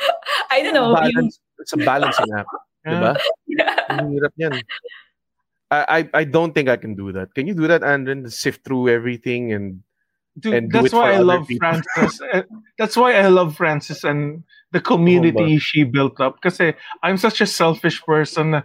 [0.50, 1.38] I don't know, yung, balance.
[1.61, 2.49] It's a balancing act.
[2.87, 3.12] Diba?
[3.92, 4.57] Ang hirap niyan.
[5.70, 7.37] I, I I don't think I can do that.
[7.37, 8.25] Can you do that, Andren?
[8.33, 9.85] Sift through everything and
[10.38, 11.68] Dude, And that's why I love people.
[11.68, 12.20] Francis.
[12.79, 16.40] That's why I love Francis and the community she built up.
[16.40, 16.61] Because
[17.03, 18.62] I'm such a selfish person na,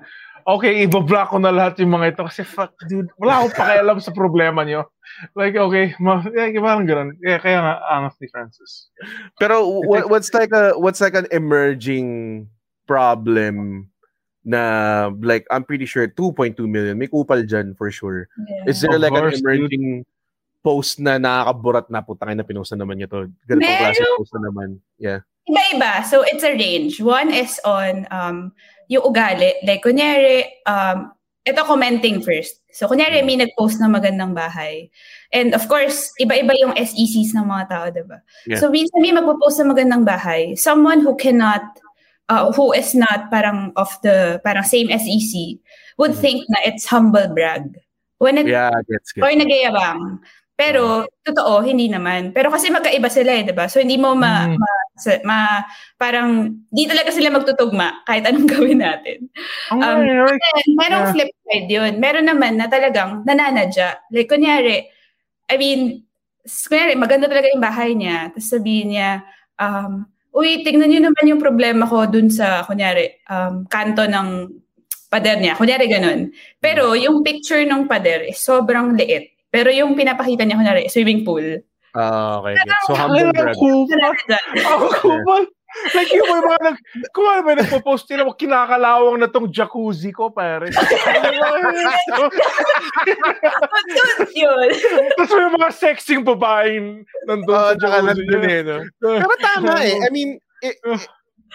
[0.47, 4.13] okay, ibablock ko na lahat yung mga ito kasi fuck, dude, wala akong pakialam sa
[4.13, 4.86] problema nyo.
[5.34, 7.17] Like, okay, ma, yeah, parang ganun.
[7.25, 8.93] Yeah, kaya nga, honestly, Francis.
[9.41, 12.45] Pero what, what's like a what's like an emerging
[12.89, 13.88] problem
[14.45, 18.30] na like I'm pretty sure 2.2 million may kupal dyan for sure.
[18.45, 18.69] yeah.
[18.69, 20.06] Is there Of like course, an emerging
[20.62, 23.30] post na nakakaburat na putangin na pinost na naman niya to?
[23.45, 24.82] Ganitong klase post na naman.
[24.98, 25.21] Yeah.
[25.45, 26.02] Iba-iba.
[26.10, 26.98] So, it's a range.
[26.98, 28.50] One is on um,
[28.89, 29.54] yung ugali.
[29.62, 31.13] Like, kunyari, um,
[31.45, 32.65] ito commenting first.
[32.74, 34.89] So, kunyari, may nag-post na magandang bahay.
[35.30, 38.26] And of course, iba-iba yung SECs ng mga tao, diba?
[38.50, 38.58] Yeah.
[38.58, 40.58] So, minsan may magpo-post na magandang bahay.
[40.58, 41.62] Someone who cannot,
[42.29, 45.59] uh, who is not parang of the, parang same SEC,
[45.97, 46.21] would Mhm.
[46.21, 47.77] think na it's humble brag.
[48.17, 49.43] When it, Yeah, gets or gets.
[49.43, 50.23] nagyayabang.
[50.55, 52.31] Pero, totoo, hindi naman.
[52.31, 53.67] Pero kasi magkaiba sila eh, di ba?
[53.67, 54.55] So, hindi mo ma, Mm.
[54.55, 54.71] ma,
[55.27, 55.63] ma-
[55.99, 59.27] parang, di talaga sila magtutugma kahit anong gawin natin.
[59.67, 59.99] Ang Um,
[60.31, 60.67] right.
[60.79, 61.11] Merong Yeah.
[61.11, 61.93] flip side yun.
[61.99, 63.99] Meron naman na talagang nananadya.
[64.15, 64.88] Like, kunyari,
[65.51, 66.07] I mean,
[66.47, 68.31] kunyari, maganda talaga yung bahay niya.
[68.31, 69.27] Tapos sabihin niya,
[69.59, 74.52] um, uy, tingnan niyo naman yung problema ko dun sa, kunyari, um, kanto ng
[75.08, 75.56] pader niya.
[75.56, 76.36] Kunyari, ganun.
[76.60, 79.32] Pero, yung picture ng pader is sobrang liit.
[79.48, 81.63] Pero yung pinapakita niya, kunyari, swimming pool.
[81.95, 82.60] Ah, okay.
[82.60, 82.91] Gets.
[82.91, 83.56] So humble brag.
[83.56, 85.43] Ang kupal.
[85.93, 86.77] Like yung may mga nag,
[87.11, 90.71] kung ano may nagpo-post nila, kinakalawang na tong jacuzzi ko, pare.
[93.05, 94.67] Tapos yun.
[95.19, 98.07] Tapos may mga sexing babaeng nandun Oh, sa tsaka jacuzzi.
[98.23, 98.77] nandun eh, no?
[99.01, 99.97] Pero tama eh.
[100.01, 100.75] I mean, it,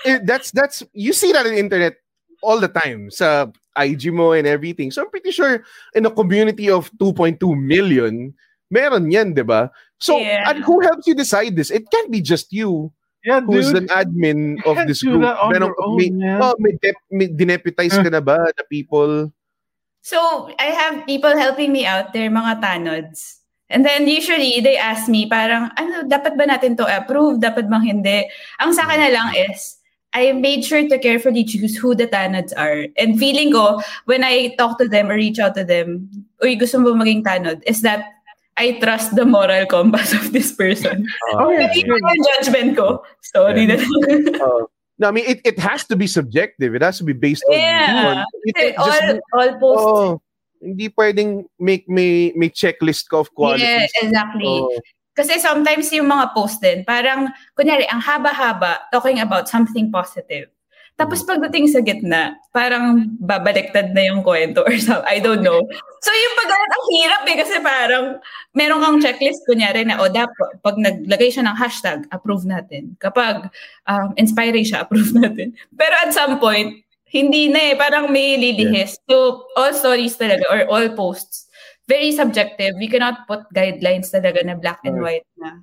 [0.04, 1.94] it, that's, that's, you see that in the internet
[2.42, 4.90] all the time sa IG mo and everything.
[4.90, 5.62] So I'm pretty sure
[5.94, 8.32] in a community of 2.2 million,
[8.70, 9.70] meron yan, di ba?
[10.00, 10.48] So, Yeah.
[10.48, 11.70] and who helps you decide this?
[11.70, 12.92] It can't be just you
[13.24, 13.84] Yeah, who's dude.
[13.84, 15.28] an admin of this do group.
[15.28, 16.08] that on own, may,
[16.40, 19.28] oh, may, dep- may dineputize ka na ba na people?
[20.00, 23.44] So, I have people helping me out there, mga tanods.
[23.68, 27.44] And then usually, they ask me parang, ano, dapat ba natin to approve?
[27.44, 28.24] Dapat bang hindi?
[28.58, 29.76] Ang sa akin na lang is,
[30.12, 32.88] I made sure to carefully choose who the tanods are.
[32.98, 36.08] And feeling ko, when I talk to them or reach out to them,
[36.42, 37.62] uy, gusto mo maging tanod?
[37.62, 38.02] Is that
[38.60, 41.08] I trust the moral compass of this person.
[41.32, 41.72] Uh, Oh, yeah.
[41.72, 43.00] Hindi yung judgment ko.
[43.24, 44.68] Sorry na uh,
[45.00, 46.76] no, I mean, it, it has to be subjective.
[46.76, 47.56] It has to be based on...
[47.56, 47.88] Yeah.
[48.04, 49.00] on it, Kasi it just,
[49.32, 49.88] all, all posts.
[49.88, 50.10] oh,
[50.60, 53.64] hindi pwedeng make may may checklist ka of qualities.
[53.64, 54.44] Yeah, exactly.
[54.44, 54.68] Oh,
[55.16, 60.52] Kasi sometimes yung mga post din, parang, kunyari, ang haba-haba talking about something positive.
[61.00, 65.08] Tapos pagdating sa gitna, parang babaliktad na yung kwento or something.
[65.08, 65.64] I don't know.
[66.00, 68.06] So yung pag ang hirap eh kasi parang
[68.56, 72.96] meron kang checklist kunyari na o dapat pag naglagay siya ng hashtag, approve natin.
[72.96, 73.52] Kapag
[73.84, 75.52] um, inspiring siya, approve natin.
[75.76, 76.80] Pero at some point,
[77.12, 77.74] hindi na eh.
[77.76, 78.96] Parang may lilihis.
[79.04, 81.52] So all stories talaga or all posts,
[81.84, 82.80] very subjective.
[82.80, 85.60] We cannot put guidelines talaga na black and white na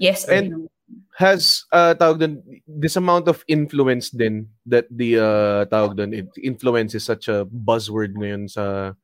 [0.00, 0.68] yes or And- no.
[1.14, 6.26] has uh tawag dun, this amount of influence din that the uh tawag dun, it
[6.40, 8.94] influence is such a buzzword ngayon sa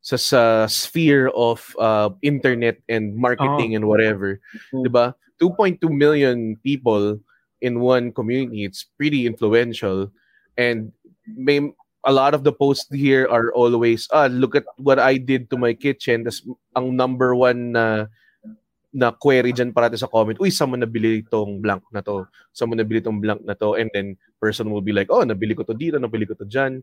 [0.00, 4.40] sa, sa sphere of uh internet and marketing and whatever
[4.72, 4.84] Mm.
[4.84, 7.20] 'di ba 2.2 million people
[7.60, 10.08] in one community it's pretty influential
[10.56, 10.92] and
[11.24, 11.60] may
[12.04, 15.56] a lot of the posts here are always, ah, look at what I did to
[15.60, 16.24] my kitchen.
[16.24, 16.40] Tas
[16.72, 18.08] ang number one na
[18.90, 22.26] na query dyan parati sa comment, uy, saan mo nabili itong blank na to?
[22.50, 23.78] Saan mo nabili itong blank na to?
[23.78, 26.82] And then, person will be like, oh, nabili ko to dito, nabili ko to dyan.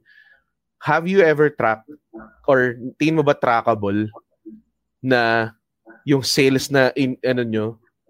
[0.84, 1.90] Have you ever tracked
[2.48, 4.08] or tingin mo ba trackable
[5.02, 5.52] na
[6.06, 7.66] yung sales na in, ano nyo,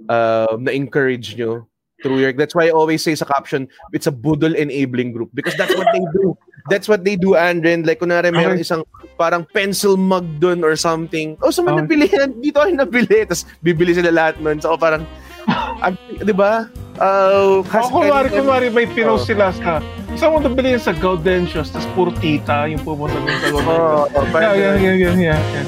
[0.09, 1.65] uh, na encourage nyo
[2.05, 5.57] through your that's why I always say sa caption it's a budol enabling group because
[5.57, 6.37] that's what they do.
[6.69, 7.87] That's what they do Andren.
[7.87, 8.85] Like kunwari meron isang
[9.17, 11.39] parang pencil mug dun or something.
[11.41, 11.81] Oh so may Okay.
[11.81, 12.05] nabili
[12.37, 13.25] dito ay nabili.
[13.25, 14.61] Tapos bibili sila lahat nun.
[14.61, 15.09] So parang
[15.85, 16.69] ang- di ba?
[16.97, 19.29] Uh, Ako, kunwari, kunwari, may pinost Oh.
[19.29, 19.79] sila sa...
[20.17, 23.77] Saan mo nabili yan sa Gaudentius, tapos puro tita yung pumunta dun sa Gaudentius.
[23.77, 25.65] Oh, Yeah, parang- yeah, yeah, yeah, yeah, yeah.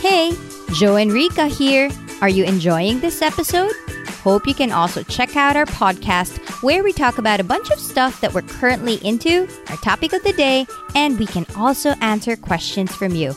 [0.00, 0.32] Hey,
[0.74, 1.90] Joe and Rika here.
[2.20, 3.72] Are you enjoying this episode?
[4.22, 7.78] Hope you can also check out our podcast where we talk about a bunch of
[7.78, 12.36] stuff that we're currently into, our topic of the day, and we can also answer
[12.36, 13.34] questions from you.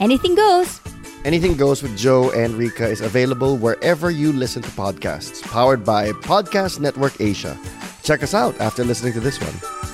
[0.00, 0.80] Anything goes.
[1.24, 6.12] Anything Goes with Joe and Rika is available wherever you listen to podcasts, powered by
[6.12, 7.58] Podcast Network Asia.
[8.02, 9.84] Check us out after listening to this one.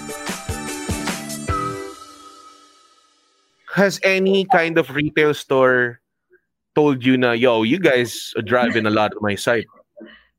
[3.81, 6.01] has any kind of retail store
[6.75, 9.67] told you na yo you guys are driving a lot of my site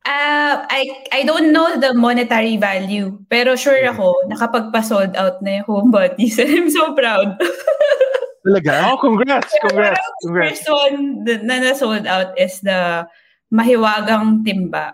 [0.01, 5.69] Uh, I I don't know the monetary value, pero sure ako, nakapagpa-sold out na yung
[5.69, 6.41] home buddies.
[6.41, 7.37] I'm so proud.
[8.41, 10.59] talaga Oh, congrats, congrats, Parang congrats.
[10.59, 13.05] First one na, na na-sold out is the
[13.49, 14.93] mahiwagang timba.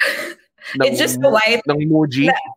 [0.84, 1.62] It's just the white.
[1.68, 2.52] ng Muji Na-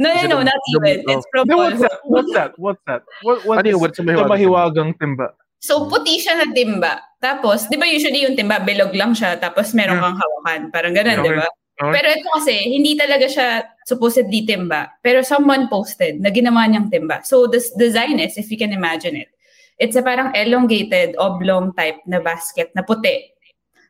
[0.00, 0.96] No, no, Is no, not the- even.
[1.04, 1.98] It's from Then what's that?
[2.08, 2.50] What's that?
[2.56, 3.02] What's that?
[3.22, 3.76] What, what Ano yun?
[3.76, 5.26] is What's the the mahiwagang mahiwagang timba?
[5.60, 6.92] So, puti siya na timba.
[7.20, 10.04] Tapos, di ba usually yung timba, bilog lang siya, tapos meron Yeah.
[10.08, 10.60] kang hawakan.
[10.72, 11.28] Parang ganun, Okay.
[11.28, 11.46] di ba?
[11.76, 11.92] Okay.
[11.92, 13.46] Pero ito kasi, hindi talaga siya
[13.84, 14.96] supposedly timba.
[15.04, 17.20] Pero someone posted na ginawa niyang timba.
[17.22, 19.28] So, the s- design is, if you can imagine it,
[19.78, 23.28] it's a parang elongated, oblong type na basket na puti.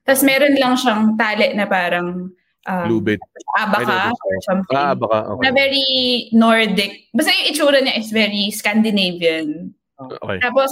[0.02, 2.34] Tapos meron lang siyang tali na parang
[2.66, 3.22] um, Lubid
[3.54, 4.18] abaka I know this.
[4.26, 4.76] or something.
[4.76, 5.86] ah baka okay Na very
[6.34, 7.06] Nordic.
[7.14, 9.70] Basta yung itsura niya is very Scandinavian.
[10.02, 10.70] okay Tapos,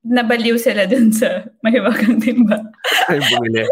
[0.00, 2.56] nabaliw sila dun sa mahiwagang timba.
[3.12, 3.64] ay bumili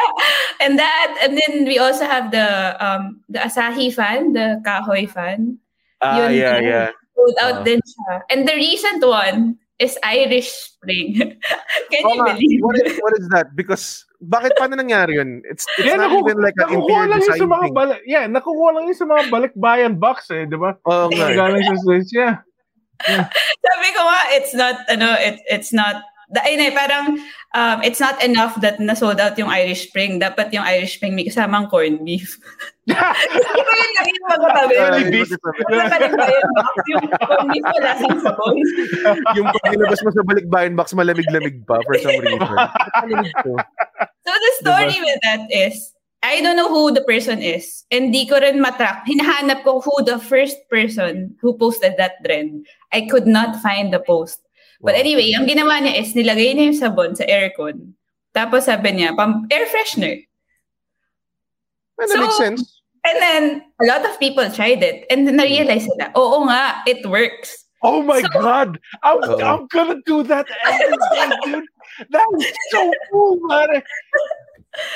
[0.64, 2.44] and that, and then we also have the
[2.76, 5.56] um the Asahi fan, the Kahoy fan.
[6.00, 7.64] ah Yun yeah yeah Sold out Ah.
[7.64, 8.12] din siya.
[8.32, 11.16] And the recent one is Irish Spring.
[11.90, 12.86] Can Oo you believe what it?
[12.86, 16.38] is, what is that because bakit paano nangyari yun it's it's Yeah, not naku- even
[16.38, 18.00] like an nakukuha interior lang yun design sa mga thing balik.
[18.06, 20.76] Yeah, nakukuha lang yun sa mga balikbayan box eh, di ba?
[20.86, 21.34] oo nga eh.
[21.34, 22.34] Galing sa States, yeah.
[23.66, 27.20] Sabi ko nga, it's not, ano, it, it's not, da, ayun eh, parang,
[27.52, 30.16] um, it's not enough that na-sold out yung Irish Spring.
[30.16, 32.40] Dapat yung Irish Spring may kasamang corned beef.
[32.88, 34.72] Di ba yun lang yung magkatabi?
[34.72, 35.30] Really yung beef.
[35.36, 35.62] magkatabi.
[35.68, 36.74] Wala ba yun, Max?
[36.88, 38.56] Yung corned beef wala sang sabon.
[39.36, 42.40] yung pagilabas mo sa balikbayan box malamig-lamig pa for some reason
[44.24, 45.92] So the story with that is,
[46.22, 47.82] I don't know who the person is.
[47.90, 49.02] And di ko rin matrack.
[49.10, 52.64] Hinahanap ko who the first person who posted that trend.
[52.94, 54.38] I could not find the post.
[54.82, 57.94] But anyway, ang ginawa niya is nilagay niya yung sabon sa aircon.
[58.34, 60.26] Tapos sabi niya, pam air freshener.
[61.96, 62.62] Well, that So, makes sense
[63.02, 63.44] And then,
[63.82, 65.10] a lot of people tried it.
[65.10, 67.66] And then na-realize nila, oo nga, it works.
[67.82, 68.78] Oh my So- God!
[69.02, 69.42] I'm, Oo.
[69.42, 71.66] I'm gonna do that every day, dude.
[72.14, 72.78] That is so
[73.10, 73.82] cool, man.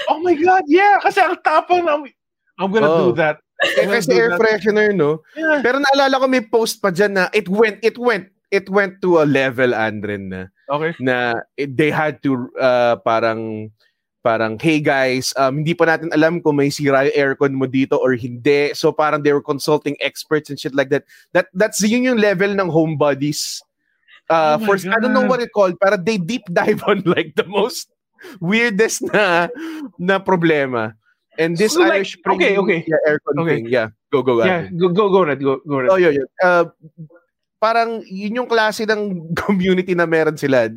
[0.07, 1.03] Oh my God, yeah.
[1.03, 1.99] Kasi ang tapang na...
[2.62, 3.11] I'm gonna Oh.
[3.11, 3.42] do that.
[3.59, 4.38] eh, I'm gonna kasi do air that.
[4.38, 5.64] freshener no Yeah.
[5.64, 9.18] pero naalala ko may post pa dyan na it went it went it went to
[9.22, 10.94] a level Andren na Okay.
[10.98, 13.70] na it- they had to uh, parang
[14.26, 17.94] parang hey guys um, hindi pa natin alam kung may sira yung aircon mo dito
[18.02, 22.02] or hindi so parang they were consulting experts and shit like that that that's yun
[22.02, 23.62] yung level ng home buddies
[24.26, 27.38] uh, Oh for I don't know what it called para they deep dive on like
[27.38, 27.87] the most
[28.42, 29.46] weirdest na
[30.02, 30.98] na problema
[31.38, 32.80] and this So, Irish Spring okay, okay.
[32.82, 33.62] yeah, aircon Okay.
[33.62, 35.38] thing yeah go go Yeah, go, go, go, Red.
[35.42, 35.90] Go, go, Red.
[35.92, 36.28] Oh, yun, yun.
[36.40, 36.70] Uh,
[37.61, 40.71] parang yun yung klase ng community na meron sila.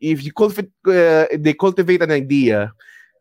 [0.00, 2.72] If you cultivate, uh, they cultivate an idea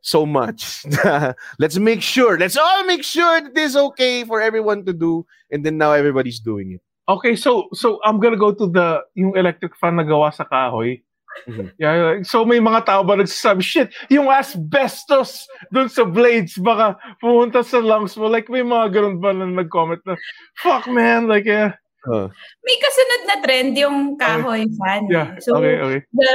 [0.01, 0.87] so much,
[1.59, 5.27] let's make sure, let's all make sure that this is okay for everyone to do,
[5.51, 6.81] and then now everybody's doing it.
[7.09, 11.01] Okay, so so I'm gonna go to the yung electric fan na gawa sa kahoy.
[11.47, 11.71] Mhm.
[11.79, 12.13] Yeah, yeah.
[12.25, 17.79] so may mga tao ba nagsasabi, shit, yung asbestos dun sa blades, baka pumunta sa
[17.79, 18.27] lungs mo.
[18.27, 20.19] Like, may mga ganun ba na nag-comment na,
[20.59, 22.31] fuck man, like, yeah, Uh,
[22.63, 25.03] May kasunod na trend yung kahoy fan.
[25.11, 25.99] yeah, So, okay, okay.
[26.15, 26.31] the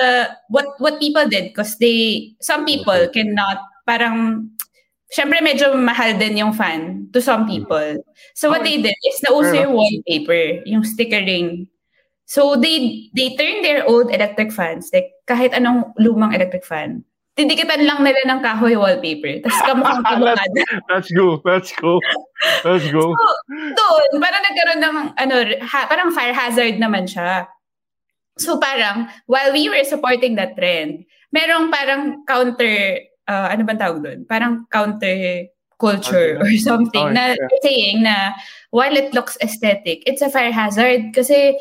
[0.53, 4.49] what what people did because they some people cannot parang
[5.09, 7.97] syempre medyo mahal din yung fan to some people.
[8.35, 11.71] So what they did is nauso yung wallpaper, yung stickering.
[12.27, 17.83] So they they turn their old electric fans, like kahit anong lumang electric fan, didikitan
[17.83, 19.43] lang nila ng kahoy wallpaper.
[19.43, 20.45] Tapos kamukhang kamukha.
[20.87, 21.43] Let's go.
[21.43, 21.99] Let's go.
[22.63, 23.11] Let's go.
[23.11, 25.35] So, doon, parang nagkaroon ng, ano,
[25.67, 27.51] ha, parang fire hazard naman siya.
[28.39, 34.03] So parang, while we were supporting that trend, merong parang counter, uh, ano bang tawag
[34.03, 34.21] doon?
[34.27, 37.51] Parang counter culture or something Oh, na yeah.
[37.63, 38.31] saying na
[38.71, 41.55] while it looks aesthetic, it's a fire hazard kasi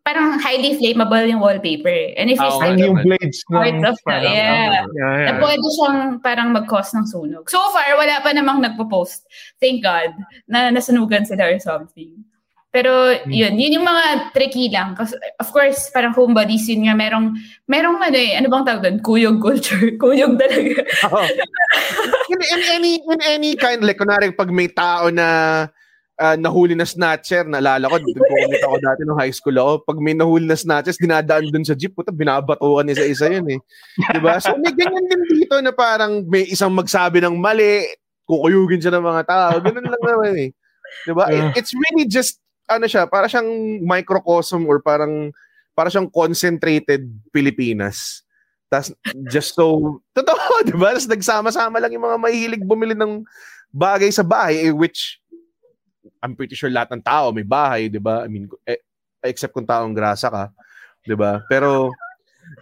[0.00, 2.16] parang highly flammable yung wallpaper.
[2.16, 4.84] And if you Ah, start Ay, yung blades Part ng of the- parang- yeah.
[4.90, 5.38] yeah, na yeah.
[5.38, 7.44] pwede siyang parang mag-cause ng sunog.
[7.46, 9.28] So far, wala pa namang nagpo-post.
[9.60, 10.16] Thank God
[10.48, 12.24] na nasunugan sila or something.
[12.70, 14.94] Pero yun, yun yung mga tricky lang.
[14.94, 17.34] Kasi of course, parang homebodies yun nga, merong,
[17.66, 18.98] merong ano eh, ano bang tawag doon?
[19.02, 19.90] Kuyog culture.
[20.00, 20.80] Kuyog talaga.
[21.10, 21.18] Oo.
[22.32, 25.66] in, in any in any kind like kunwari pag may tao na
[26.20, 30.12] ah, nahuli na snatcher, naalala ko, nagkukumit ako dati nung high school ako, pag may
[30.12, 33.58] nahuli na snatchers, dinadaan dun sa jeep, puta, binabatukan isa-isa yun eh.
[34.12, 34.36] Diba?
[34.36, 37.88] So may ganyan din dito na parang may isang magsabi ng mali,
[38.28, 40.50] kukuyugin siya ng mga tao, ganun lang naman eh.
[41.08, 41.24] Diba?
[41.32, 42.36] It- it's really just,
[42.68, 45.32] ano siya, para siyang microcosm or parang,
[45.72, 48.22] para siyang concentrated Pilipinas.
[48.70, 48.92] Tas
[49.32, 50.92] just so, totoo, di ba?
[50.94, 53.24] Tapos nagsama-sama lang yung mga mahihilig bumili ng
[53.72, 55.19] bagay sa bahay, eh, which
[56.22, 58.24] I'm pretty sure lahat ng tao may bahay, di ba?
[58.24, 58.80] I mean, eh,
[59.24, 60.44] except kung taong grasa ka,
[61.04, 61.44] di ba?
[61.48, 61.92] Pero,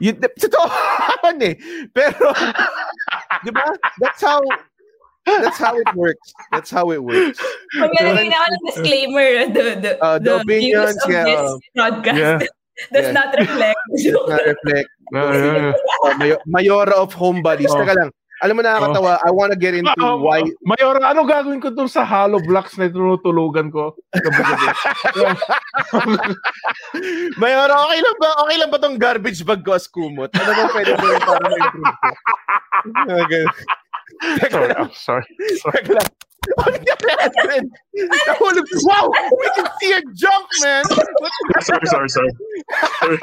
[0.03, 0.67] yun, totoo
[1.31, 1.55] yun eh.
[1.95, 2.35] Pero,
[3.47, 3.63] di ba?
[4.03, 4.43] That's how,
[5.27, 6.33] that's how it works.
[6.51, 7.39] That's how it works.
[7.79, 9.29] Maglalagay na ako ng disclaimer.
[9.55, 11.25] The, the, Uh, the opinions, views of yeah.
[11.29, 11.47] this
[11.77, 12.39] podcast Yeah.
[12.95, 13.17] does Yeah.
[13.19, 13.81] not reflect.
[13.91, 14.89] Does not reflect.
[15.09, 15.73] Yeah, yeah,
[16.23, 16.35] yeah.
[16.35, 17.71] Uh, Mayora of home buddies.
[17.75, 17.81] Oh.
[17.81, 18.11] Teka lang.
[18.39, 22.07] Alam mo nakakatawa, I wanna get into Ah, why Mayora, ano gagawin ko dun sa
[22.07, 23.99] hollow blocks na tinutulugan ko?
[24.15, 24.67] Gabi-gabi.
[27.43, 28.29] Mayora, okay lang ba?
[28.47, 30.31] Okay lang ba tong garbage bag ko as kumot?
[30.39, 32.09] Ano ba pwede mo rin para ma-improve ko?
[33.27, 33.45] Okay.
[34.39, 34.79] Teka sorry, lang.
[34.87, 35.27] I'm sorry.
[35.75, 36.09] Teka lang.
[36.49, 37.65] Ano nangyari, Adrian?
[38.25, 38.67] Nahulog.
[38.87, 39.11] Wow!
[39.37, 40.87] We can see a jump, man!
[40.89, 42.33] What- sorry, sorry, sorry.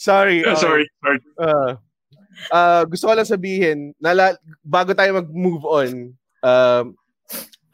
[0.00, 0.40] Sorry.
[0.44, 1.20] uh, sorry, sorry.
[1.36, 1.76] Uh,
[2.48, 5.90] uh, gusto ko lang sabihin, nala, bago tayo mag-move on,
[6.40, 6.96] um,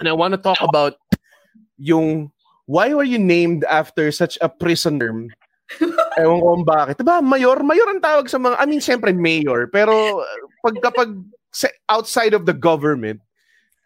[0.03, 0.99] and I want to talk about
[1.79, 2.35] yung
[2.67, 5.31] why were you named after such a prison term?
[6.21, 6.99] Ewan ko bakit.
[6.99, 7.63] Diba, mayor?
[7.63, 10.23] Mayor ang tawag sa mga, I mean, syempre mayor, pero
[10.63, 11.11] pag kapag
[11.91, 13.23] outside of the government,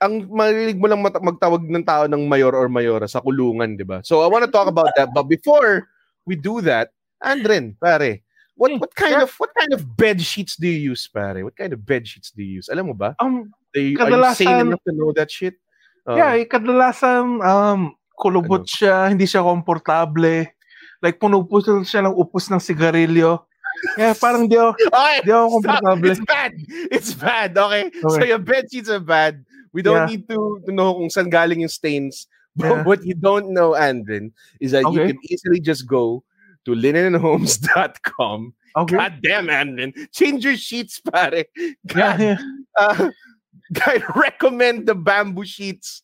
[0.01, 4.01] ang marilig mo lang magtawag ng tao ng mayor or mayora sa kulungan, di ba?
[4.01, 5.13] So I want to talk about that.
[5.13, 5.85] But before
[6.25, 8.25] we do that, Andren, pare,
[8.61, 11.41] what what kind of what kind of bed sheets do you use, pare?
[11.41, 12.69] What kind of bed sheets do you use?
[12.69, 13.17] Alam mo ba?
[13.17, 15.57] Um, Are you, are you sane enough to know that shit?
[16.05, 18.69] Uh, yeah, eh, kadalasan um, kulubot Ano?
[18.69, 20.51] siya, hindi siya komportable.
[21.01, 23.47] Like, punupusol siya ng upos ng sigarilyo.
[23.97, 26.11] Yeah, parang di ako, Okay, di ako komportable.
[26.13, 26.53] It's bad.
[26.93, 27.51] It's bad.
[27.57, 27.85] Okay.
[28.13, 29.41] So your bed sheets are bad.
[29.73, 30.11] We don't Yeah.
[30.13, 32.29] need to, to know kung saan galing yung stains.
[32.59, 32.85] But Yeah.
[32.85, 36.27] what you don't know, Andren, is that you can easily just go
[36.65, 38.55] to linenandhomes.com.
[38.77, 38.97] Okay.
[38.97, 39.93] God damn, Andren.
[40.13, 41.45] Change your sheets, pare.
[41.57, 42.39] Yeah, God, yeah.
[42.79, 43.11] uh,
[43.87, 46.03] I recommend the bamboo sheets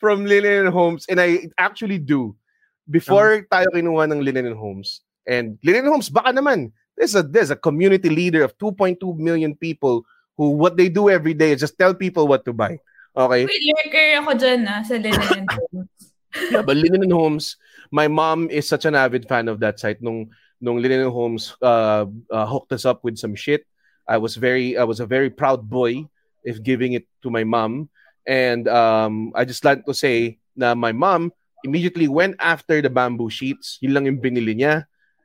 [0.00, 2.36] from Linen and Homes, and I actually do.
[2.84, 7.24] Before tayo kinuha ng Linen and Homes, and Linen and Homes, baka naman, there's a,
[7.24, 10.04] there's a community leader of 2.2 million people
[10.36, 12.76] who what they do every day is just tell people what to buy.
[13.16, 13.46] Okay?
[13.46, 16.13] Wait, lurker ako dyan ah, sa Linen and Homes.
[16.50, 17.56] Yeah, but Linen and Homes,
[17.90, 20.02] my mom is such an avid fan of that site.
[20.02, 23.66] Nung nung Linen and Homes uh, uh, hooked us up with some shit,
[24.08, 26.08] I was very I was a very proud boy
[26.42, 27.88] if giving it to my mom.
[28.26, 31.32] And um, I just like to say na my mom
[31.64, 33.78] immediately went after the bamboo sheets.
[33.80, 34.84] Yun lang yung binili niya.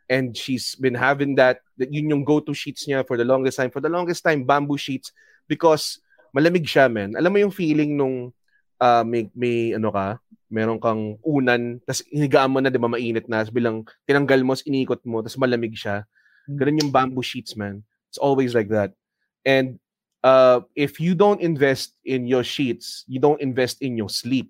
[0.10, 3.70] And she's been having that, that yun yung go-to sheets niya for the longest time.
[3.70, 5.12] For the longest time, bamboo sheets
[5.48, 6.02] because
[6.34, 7.14] malamig siya, man.
[7.14, 8.34] Alam mo yung feeling nung
[8.80, 10.18] uh, may, may ano ka,
[10.50, 14.58] meron kang unan, tapos hinigaan mo na, di ba, mainit na, tapos bilang tinanggal mo,
[14.58, 16.04] inikot mo, tapos malamig siya.
[16.50, 17.86] Ganun yung bamboo sheets, man.
[18.10, 18.98] It's always like that.
[19.46, 19.78] And
[20.24, 24.50] uh, if you don't invest in your sheets, you don't invest in your sleep.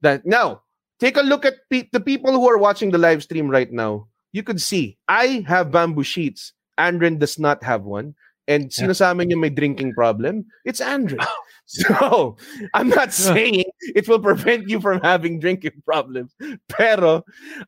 [0.00, 0.64] That Now,
[0.98, 4.08] take a look at pe- the people who are watching the live stream right now.
[4.32, 6.52] You could see, I have bamboo sheets.
[6.78, 8.14] Andren does not have one.
[8.48, 10.44] And sino sa amin yung may drinking problem?
[10.64, 11.24] It's Andren.
[11.66, 12.36] So,
[12.74, 13.64] I'm not saying
[13.96, 16.36] it will prevent you from having drinking problems.
[16.68, 17.24] Pero,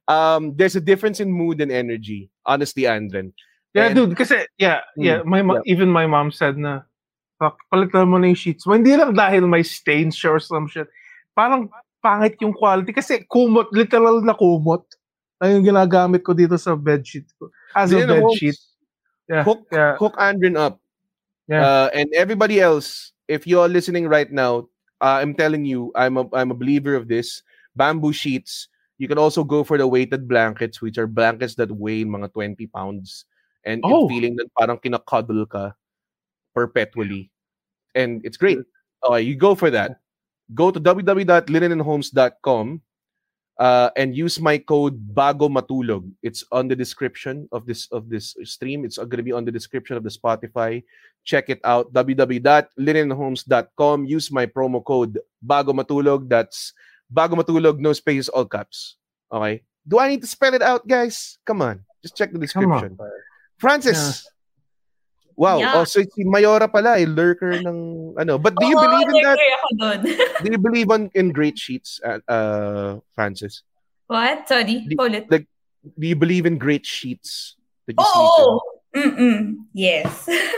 [0.06, 2.28] um, there's a difference in mood and energy.
[2.44, 3.32] Honestly, Andren.
[3.72, 6.84] Yeah, And- dude, kasi, yeah, yeah, Mm, my mo- even my mom said na,
[7.36, 8.72] Fuck, palitan mo na yung sheets mo.
[8.72, 10.88] Hindi lang dahil may stains or some shit.
[11.36, 11.68] Parang
[12.00, 14.88] pangit yung quality kasi kumot, literal na kumot.
[15.36, 17.52] Na yung ginagamit ko dito sa bedsheet ko.
[17.76, 18.58] As a Then, Holmes, bedsheet.
[19.28, 19.44] Yeah.
[19.44, 20.00] hook yeah.
[20.00, 20.80] hook Andrin up.
[21.44, 21.60] Yeah.
[21.60, 24.68] Uh, and everybody else, if you're listening right now,
[25.00, 27.42] uh, I'm telling you, I'm a I'm a believer of this.
[27.76, 28.68] Bamboo sheets.
[28.98, 32.66] You can also go for the weighted blankets, which are blankets that weigh mga 20
[32.72, 33.26] pounds.
[33.66, 34.08] And Oh.
[34.08, 35.72] feeling that parang kinakuddle ka
[36.54, 37.30] perpetually.
[37.94, 38.58] And it's great.
[39.04, 40.00] Okay, you go for that.
[40.54, 42.80] Go to www.linenandhomes.com
[43.58, 46.10] uh, and use my code Bago Matulog.
[46.22, 48.84] It's on the description of this of this stream.
[48.84, 50.84] It's going to be on the description of the Spotify.
[51.24, 51.92] Check it out.
[51.92, 54.04] www.linenandhomes.com.
[54.04, 56.28] Use my promo code Bago Matulog.
[56.28, 56.72] That's
[57.12, 58.96] Bago Matulog, no space, all caps.
[59.32, 59.62] Okay.
[59.88, 61.38] Do I need to spell it out, guys?
[61.46, 61.84] Come on.
[62.02, 62.98] Just check the description.
[63.58, 64.28] Francis.
[65.36, 65.60] Wow.
[65.60, 65.76] Yeah.
[65.76, 67.78] Oh, so si Mayora pala, eh, lurker ng
[68.16, 68.40] ano.
[68.40, 69.36] But do you Oo, believe in that?
[69.36, 70.00] nag-agree ako dun.
[70.42, 73.60] Do you believe on in great sheets, uh, uh Francis?
[74.08, 74.48] What?
[74.48, 75.28] Sorry, Di- ulit.
[75.28, 75.44] Like,
[75.84, 78.60] do you believe in great sheets that you sleep Oo.
[78.96, 79.68] Mm-mm.
[79.76, 80.08] Yes.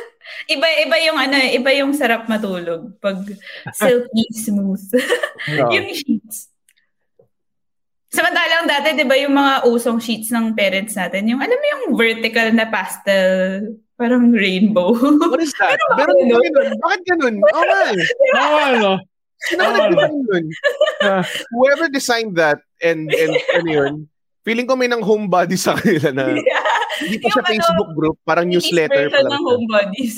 [0.54, 3.18] iba iba yung ano, iba yung sarap matulog pag
[3.78, 4.84] silky smooth.
[5.50, 5.74] in?
[5.74, 6.54] yung sheets.
[8.08, 11.84] Samantalang dati, di ba, yung mga usong sheets ng parents natin, yung, alam mo yung
[11.92, 14.94] vertical na pastel, parang rainbow.
[15.30, 15.76] What is that?
[15.98, 16.52] Pero Meron bakit?
[16.78, 17.34] Bakit ganun?
[17.42, 18.00] Oo nga eh.
[18.38, 18.90] Oo, ano?
[19.38, 20.44] Sino ba nag-design nun?
[20.98, 21.22] Yeah.
[21.50, 23.94] Whoever designed that and, and ano yun,
[24.42, 26.64] feeling ko may nang homebody sa kanila na Yeah.
[26.98, 29.30] hindi pa Yung siya ano, Facebook group, parang newsletter pa version lang.
[29.30, 29.50] ng siya.
[29.50, 30.14] home buddies.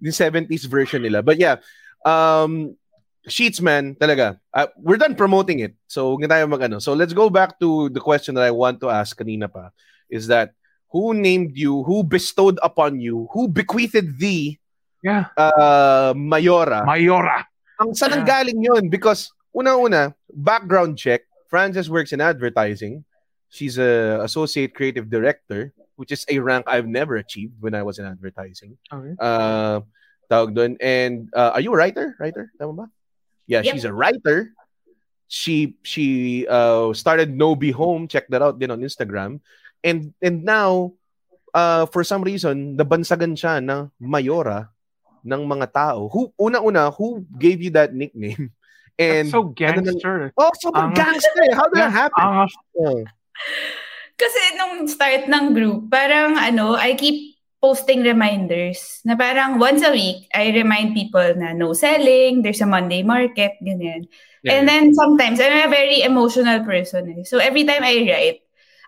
[0.00, 1.24] the 70s version nila.
[1.24, 1.56] But yeah,
[2.04, 2.76] um,
[3.24, 4.40] Sheets, man, talaga.
[4.48, 5.76] Uh, we're done promoting it.
[5.88, 6.80] So, huwag na tayo mag ano.
[6.80, 9.72] So, let's go back to the question that I want to ask kanina pa.
[10.08, 10.56] Is that,
[10.90, 14.58] who named you, who bestowed upon you, who bequeathed thee
[15.02, 15.32] Yeah.
[15.38, 16.84] uh, Mayora?
[16.84, 17.46] Mayora.
[17.80, 18.92] Ang saan ang galing yun?
[18.92, 23.02] Because, una-una, background check, Frances works in advertising.
[23.48, 27.98] She's a associate creative director, which is a rank I've never achieved when I was
[27.98, 28.76] in advertising.
[28.92, 29.16] Okay.
[29.18, 29.80] Uh,
[30.30, 30.76] tawag doon.
[30.78, 32.14] And uh, are you a writer?
[32.20, 32.52] Writer?
[32.60, 32.86] Tama ba?
[33.48, 33.72] Yeah, Yep.
[33.74, 34.52] she's a writer.
[35.26, 38.06] She she uh, started No Be Home.
[38.06, 39.40] Check that out din on Instagram.
[39.80, 40.92] And and now,
[41.50, 44.68] uh, for some reason, nabansagan siya na Mayora
[45.20, 46.08] ng mga tao.
[46.12, 48.52] Who una-una who gave you that nickname?
[49.00, 50.16] And That's so ano nang- gangster.
[50.36, 51.00] oh, sobrang Angas.
[51.24, 51.42] gangster.
[51.48, 51.54] eh.
[51.56, 52.20] How did that happen?
[52.24, 52.52] Angas.
[52.80, 53.00] Oh.
[54.20, 59.92] Kasi nung start ng group, parang ano, I keep posting reminders na parang once a
[59.92, 64.08] week, I remind people na no selling, there's a Monday market, ganyan.
[64.44, 67.24] And then sometimes, I'm a very emotional person eh.
[67.24, 68.40] So every time I write,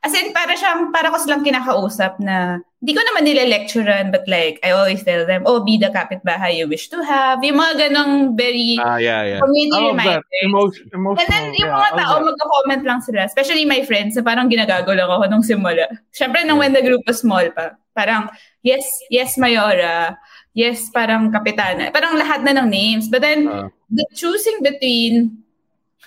[0.03, 4.26] as in para siyang, para ko silang kinakausap na, di ko naman nila lecturean, but
[4.26, 7.38] like, I always tell them, oh, be the kapitbahay you wish to have.
[7.46, 9.38] Yung mga ganong very Ah, yeah, yeah.
[9.38, 9.94] community that.
[9.94, 10.26] reminders.
[10.42, 11.22] Emotion, emotional.
[11.22, 12.26] And then yung yeah, mga tao, that.
[12.26, 13.20] magka-comment lang sila.
[13.22, 15.86] Especially my friends, na parang ginagago lang ako nung simula.
[16.11, 17.78] Siyempre, nung when the group was small pa.
[17.94, 18.26] Parang,
[18.66, 20.18] yes, yes, Mayora.
[20.53, 21.94] Yes, parang Kapitana.
[21.94, 23.07] Parang lahat na ng names.
[23.07, 23.70] But then, Ah.
[23.86, 25.41] the choosing between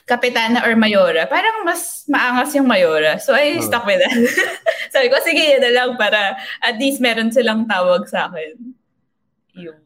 [0.06, 3.18] Kapitana or Mayora, parang mas maangas yung Mayora.
[3.18, 3.66] So, I Ah.
[3.66, 4.14] stuck with that.
[4.94, 8.54] Sabi ko, sige, yun na lang para at least meron silang tawag sa akin.
[9.58, 9.82] Yung,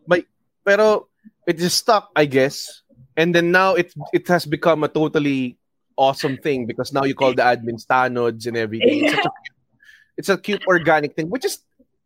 [0.60, 1.08] Pero
[1.48, 2.84] it just stuck, I guess.
[3.16, 5.56] And then now it it has become a totally
[5.98, 9.08] awesome thing because now you call the admins tanods and everything.
[9.08, 9.32] It's, such a,
[10.20, 11.64] it's a cute organic thing, which is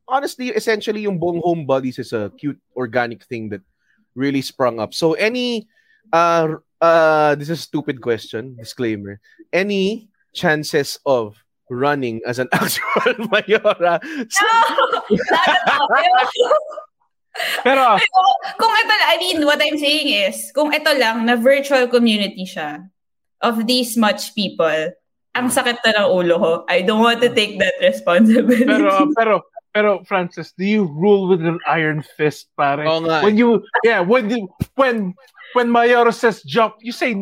[0.08, 3.62] honestly essentially yung buong home buddies is a cute organic thing that
[4.16, 4.94] really sprung up.
[4.94, 5.68] So any
[6.14, 9.24] uh uh this is a stupid question, disclaimer.
[9.56, 11.40] Any chances of
[11.72, 14.04] running as an actual mayora?
[17.66, 17.98] Pero,
[18.62, 22.94] kung ito, I mean, what I'm saying is, kung ito lang, na virtual community siya,
[23.42, 24.94] of these much people,
[25.34, 26.52] ang sakit na ng ulo ko.
[26.70, 28.70] I don't want to take that responsibility.
[28.70, 29.34] pero, pero,
[29.74, 32.86] pero, Francis, do you rule with an iron fist, pare?
[32.86, 33.26] Oo nga.
[33.26, 34.46] When you, yeah, when you,
[34.78, 35.18] when,
[35.54, 37.14] when Mayora says jump, you say,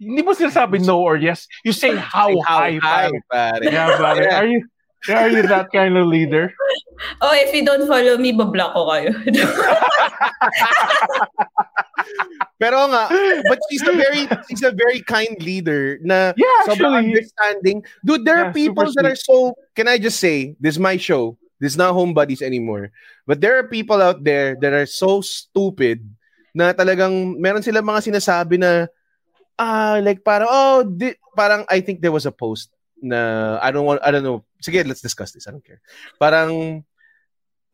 [0.00, 1.46] hindi mo sinasabi no or yes.
[1.64, 3.12] You say how, high, pare.
[3.30, 3.64] pare.
[3.64, 4.32] Yeah, pare.
[4.32, 4.64] Are you,
[5.08, 6.52] are you that kind of leader?
[7.20, 9.12] oh, if you don't follow me, bablock ko kayo.
[12.60, 13.08] Pero nga,
[13.48, 17.16] but she's a very she's a very kind leader na Yeah, sobrang actually.
[17.16, 17.84] understanding.
[18.04, 20.96] Dude, there are people super that are so can I just say, this is my
[20.96, 21.36] show.
[21.60, 22.92] This is not home buddies anymore.
[23.26, 26.04] But there are people out there that are so stupid
[26.54, 28.86] na talagang meron silang mga sinasabi na
[29.60, 33.86] ah like parang oh di, parang I think there was a post na I don't
[33.86, 34.44] want I don't know.
[34.60, 35.48] Sige, let's discuss this.
[35.48, 35.80] I don't care.
[36.20, 36.84] Parang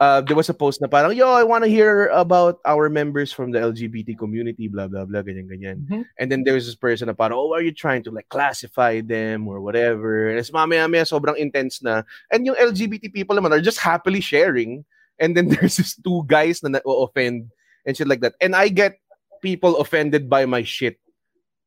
[0.01, 3.33] uh, there was a post na parang, yo, I want to hear about our members
[3.33, 5.77] from the LGBT community, blah, blah, blah, ganyan, ganyan.
[5.87, 6.05] Mhm.
[6.19, 9.49] And then there's this person na parang, oh, are you trying to like classify them
[9.49, 10.29] or whatever?
[10.29, 12.03] And it's mamaya-maya sobrang intense na.
[12.31, 14.85] And yung LGBT people naman are just happily sharing.
[15.19, 17.51] And then there's these two guys na na-offend
[17.87, 18.35] and shit like that.
[18.43, 18.99] And I get
[19.41, 20.99] people offended by my shit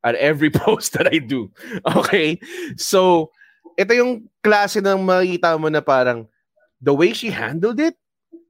[0.04, 1.50] at every post that I do.
[1.96, 2.40] Okay?
[2.76, 3.32] So,
[3.80, 6.28] ito yung klase ng makikita mo na parang
[6.84, 7.96] the way she handled it,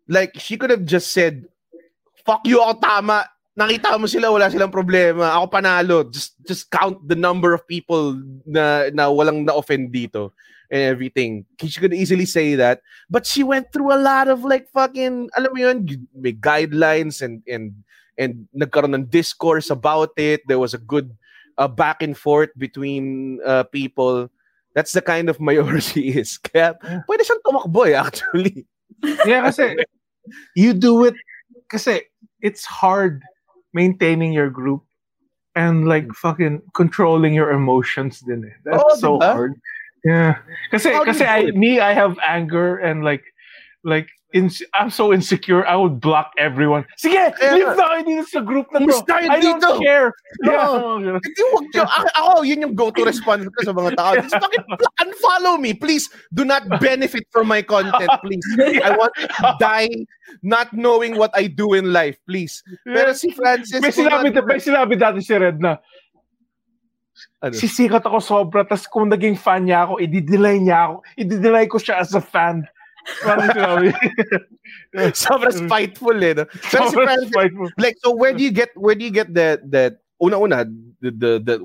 [0.09, 1.45] like she could have just said,
[2.25, 3.29] fuck you, ako tama.
[3.53, 5.35] Nakita mo sila, wala silang problema.
[5.37, 5.97] Ako panalo.
[6.09, 8.17] Just just count the number of people
[8.47, 10.33] na, na walang na-offend dito
[10.71, 11.45] and everything.
[11.61, 12.81] She could easily say that.
[13.09, 17.41] But she went through a lot of like fucking, alam mo yun, may guidelines and
[17.49, 17.73] and
[18.17, 20.41] and nagkaroon ng discourse about it.
[20.47, 21.15] There was a good
[21.57, 24.29] uh, back and forth between uh, people.
[24.75, 26.37] That's the kind of mayor she is.
[26.37, 26.77] Kaya
[27.09, 28.65] pwede siyang tumakbo eh, actually.
[29.25, 29.79] Yeah, kasi
[30.55, 31.15] you do it
[31.71, 32.05] kasi
[32.41, 33.21] it's hard
[33.73, 34.81] maintaining your group
[35.55, 38.55] and like fucking controlling your emotions din eh.
[38.65, 39.33] That's Oh, so diba?
[39.33, 39.53] hard.
[40.05, 40.39] Yeah.
[40.71, 43.23] Kasi How kasi I me I have anger and like
[43.83, 46.85] like in, I'm so insecure I would block everyone.
[46.97, 47.17] Sige,
[47.49, 49.01] leave na kayo dito sa group na to.
[49.09, 49.81] I don't dito.
[49.81, 50.13] care.
[50.45, 50.53] No.
[50.53, 51.17] Oh, yeah.
[51.17, 51.83] Hindi, wag niyo.
[51.89, 54.13] Ako, yun yung go-to response ko sa mga tao.
[54.21, 54.65] Just fucking
[55.01, 55.73] unfollow me.
[55.73, 58.45] Please, do not benefit from my content, please.
[58.85, 59.89] I want to die
[60.45, 62.61] not knowing what I do in life, please.
[62.85, 63.81] Pero si Francis...
[63.81, 65.81] May sinabi, may sinabi dati si Red na,
[67.39, 67.55] Ano?
[67.55, 72.03] sisikat ako sobra, tas kung naging fan niya ako, i-deny niya ako, i-deny ko siya
[72.03, 72.67] as a fan.
[75.15, 76.35] Sobrang spiteful eh.
[76.35, 76.45] No?
[76.45, 77.71] Pero si Francis, spiteful.
[77.79, 80.65] like, so where do you get, where do you get that, that, una-una,
[81.01, 81.55] the, the, the,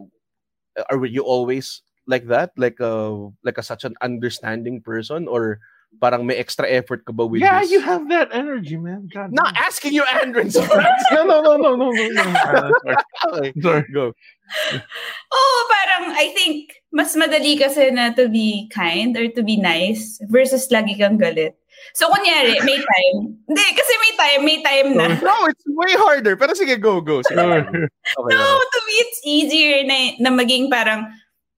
[0.91, 2.53] are you always like that?
[2.57, 5.29] Like a, like a such an understanding person?
[5.29, 5.61] Or
[5.99, 7.71] parang may extra effort ka ba with Yeah, this?
[7.71, 9.09] you have that energy, man.
[9.13, 9.65] God Not damn.
[9.67, 10.45] asking you, Andrew.
[11.15, 12.23] no, no, no, no, no, no, no.
[12.45, 12.73] Sorry.
[13.29, 13.85] okay, Sorry.
[13.93, 14.13] go.
[15.33, 20.21] Oh, parang I think mas madali kasi na to be kind or to be nice
[20.29, 21.57] versus lagi kang galit.
[21.93, 23.17] So, kunyari, may time.
[23.45, 25.07] Hindi, kasi may time, may time na.
[25.21, 26.33] No, it's way harder.
[26.39, 27.21] Pero sige, go, go.
[27.21, 27.37] Sige.
[27.37, 27.91] Okay,
[28.31, 28.67] No, okay.
[28.73, 31.11] to me, it's easier na, na maging parang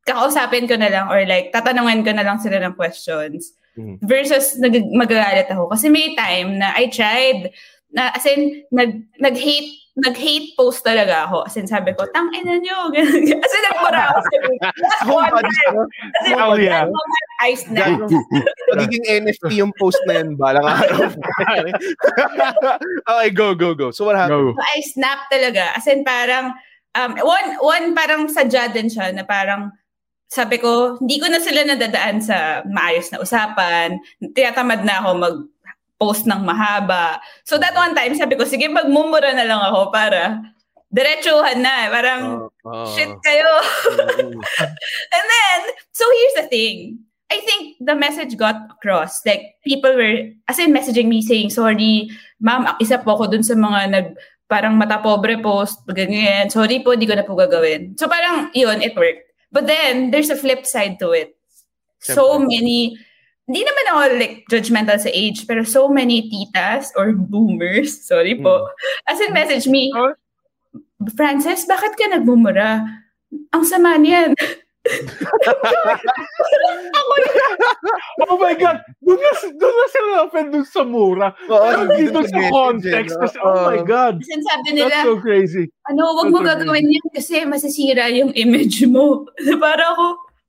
[0.03, 4.00] kakausapin ko na lang or like tatanungan ko na lang sila ng questions Mhm.
[4.02, 5.68] versus nag magagalit ako.
[5.70, 7.52] Kasi may time na I tried
[7.92, 11.48] na as in nag nag-hate nag-hate post talaga ako.
[11.48, 12.92] As in sabi ko, tang ina nyo.
[13.44, 14.18] As in nagmura ako.
[14.20, 14.28] sa
[14.76, 15.76] That's one time.
[15.88, 16.84] As in, Oh, yeah.
[16.84, 18.12] that moment, I snapped.
[18.76, 20.36] Magiging NFT yung post na yun.
[20.36, 21.16] Balang araw.
[23.08, 23.88] okay, go, go, go.
[23.88, 24.52] So what happened?
[24.52, 25.72] So, I snap talaga.
[25.76, 26.52] As in parang,
[26.92, 29.72] um, one, one parang sadya din siya na parang,
[30.26, 34.02] sabi ko, hindi ko na sila nadadaan sa maayos na usapan.
[34.34, 37.22] Tinatamad na ako mag-post ng mahaba.
[37.46, 40.42] So that one time, sabi ko, sige, magmumura na lang ako para
[40.90, 41.90] diretsuhan na.
[41.90, 42.22] Parang,
[42.66, 43.46] Uh, uh, shit kayo.
[45.14, 45.58] And then,
[45.94, 46.98] so here's the thing.
[47.30, 49.22] I think the message got across.
[49.26, 52.10] Like, people were, as in messaging me saying, sorry,
[52.42, 54.06] ma'am, isa po ako dun sa mga nag,
[54.46, 56.50] parang mata pobre post, ganyan.
[56.50, 57.98] Sorry po, di ko na po gagawin.
[57.98, 59.25] So parang, yun, it worked.
[59.53, 61.36] But then, there's a flip side to it.
[62.01, 62.99] So many,
[63.47, 68.66] hindi naman ako like judgmental sa age, pero so many titas or boomers, sorry po,
[68.66, 69.11] mm.
[69.11, 69.90] as in message me.
[71.14, 72.82] Frances, bakit ka nagmumura?
[73.55, 74.34] Ang sama niyan.
[78.28, 78.80] Oh my God!
[79.05, 81.28] Doon na, doon na sila na-offend doon sa mura.
[81.47, 83.14] Oo, Pero hindi dito sa context.
[83.14, 83.20] eh.
[83.20, 84.14] Kasi, oh my God!
[84.22, 85.68] As in, sabi That's so crazy.
[85.87, 89.28] ano, wag mo gagawin yan kasi masisira yung image mo.
[89.62, 90.07] Para ako,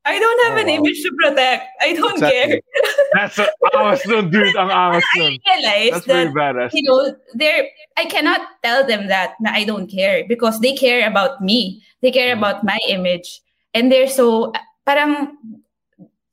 [0.07, 0.77] I don't have Oh, an wow.
[0.79, 1.63] image to protect.
[1.83, 2.31] I don't Exactly.
[2.31, 2.61] care.
[3.15, 4.55] That's a, angas nun, dude.
[4.55, 5.33] Ang angas nun.
[5.35, 6.71] I realize That's that badass.
[6.73, 6.99] you know,
[7.35, 7.67] they're
[7.99, 11.83] I cannot tell them that na I don't care because they care about me.
[12.01, 12.39] They care Mm.
[12.39, 13.41] about my image.
[13.73, 14.51] And they're so
[14.85, 15.37] parang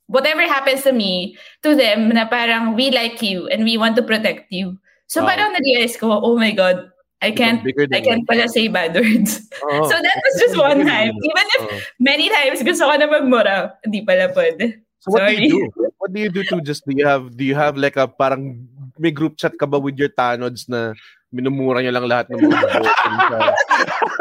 [0.06, 4.04] whatever happens to me, to them na parang we like you and we want to
[4.04, 4.78] protect you.
[5.10, 5.34] So Wow.
[5.34, 6.90] parang na-realize ko, oh my God,
[7.24, 9.48] I can't I can't pala say bad words.
[9.64, 9.80] Oo.
[9.80, 9.84] Oh.
[9.88, 11.12] So that was just one time.
[11.16, 11.76] Even if Oo.
[12.00, 14.84] many times gusto ko na magmura, hindi pala pwede.
[15.00, 15.90] So what do you do?
[16.00, 18.68] What do you do to just do you have do you have like a parang
[19.00, 20.92] may group chat ka ba with your tanods na
[21.32, 23.38] minumura niyo lang lahat ng mga voting sa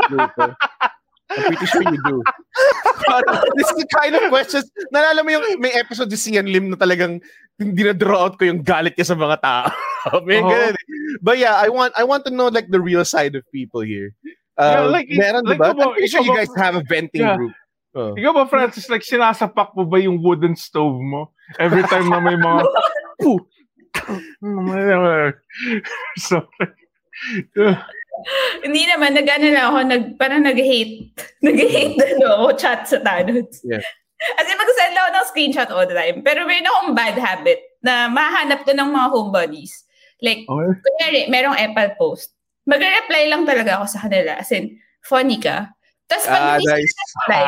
[0.08, 0.44] grupo?
[1.34, 2.18] I'm pretty sure you do.
[3.10, 4.70] Parang, this is the kind of questions.
[4.94, 7.20] Nalala mo yung may episode si Xian Lim na talagang
[7.58, 9.70] dinadraw out ko yung galit niya sa mga tao.
[10.28, 10.50] may Oo.
[10.50, 10.86] ganun eh.
[11.22, 14.14] But yeah, I want I want to know like the real side of people here.
[14.58, 15.74] Yeah, Uh, like, meron, like diba?
[15.74, 17.38] ba- I'm sure you guys have a venting Yeah.
[17.42, 17.54] group.
[17.98, 18.14] Oh.
[18.14, 21.34] Ikaw ba, Francis, like, sinasapak mo ba yung wooden stove mo?
[21.62, 22.62] Every time na may mga,
[26.18, 26.42] so,
[28.64, 31.12] Hindi naman, nag-ano lang ako, nag, parang nag-hate.
[31.46, 33.60] Nag-hate na no, ako chat sa Thanos.
[33.66, 33.84] Yeah.
[34.40, 36.24] As in, mag-send ako ng screenshot all the time.
[36.24, 39.84] Pero mayroon akong bad habit na mahanap ko ng mga homebodies.
[40.24, 40.72] Like, okay.
[40.80, 42.32] kunyari, merong Apple post.
[42.64, 44.40] Magre-reply lang talaga ako sa kanila.
[44.40, 45.68] As in, funny ka.
[46.08, 46.94] Tapos pag Ah, nice.
[46.96, 47.44] reply,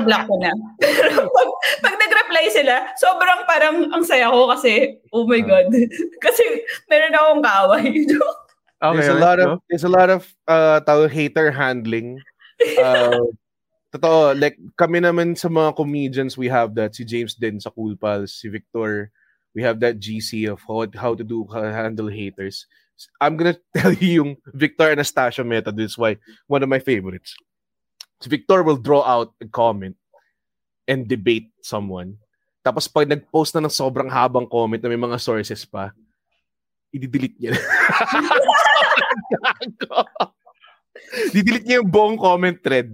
[0.00, 0.52] i-block ko na.
[0.80, 1.48] Pero pag,
[1.84, 5.68] pag nag-reply sila, sobrang parang ang saya ko kasi, oh my God.
[6.24, 6.44] kasi
[6.88, 8.06] meron akong kaaway.
[8.82, 9.44] Okay, there's a lot go.
[9.44, 12.20] of there's a lot of uh tawag hater handling.
[12.56, 13.20] Uh,
[13.92, 18.00] totoo, like kami naman sa mga comedians, we have that si James din sa Cool
[18.00, 19.12] Pals, si Victor,
[19.52, 22.64] we have that GC of how, how to do how handle haters.
[23.20, 25.76] I'm gonna tell you yung Victor Anastacio method.
[25.76, 26.16] This is why
[26.48, 27.36] one of my favorites.
[28.24, 30.00] Si Victor will draw out a comment
[30.88, 32.16] and debate someone.
[32.64, 35.92] Tapos pag nag-post na ng sobrang habang comment na may mga sources pa,
[36.90, 37.52] i-delete niya.
[41.32, 42.88] Didelete niya yung buong comment thread.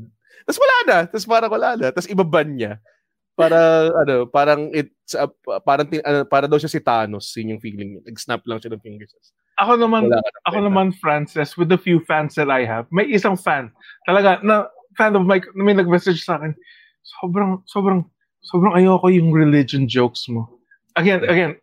[0.45, 0.99] Tapos wala na.
[1.07, 1.87] Tapos parang wala na.
[1.95, 2.83] Tapos ibaban niya.
[3.33, 5.31] Para, ano, parang it's, uh,
[5.65, 7.33] parang, ano, para daw siya si Thanos.
[7.39, 8.03] Yun yung feeling niya.
[8.05, 9.15] Nag-snap lang siya ng fingers.
[9.61, 10.69] Ako naman, Wala na ako kwenta.
[10.69, 13.69] naman, Frances, with the few fans that I have, may isang fan,
[14.09, 16.57] talaga, na fan of Mike, may nag-message sa akin,
[17.21, 18.01] sobrang, sobrang,
[18.41, 20.49] sobrang ayoko yung religion jokes mo.
[20.97, 21.61] Again, again,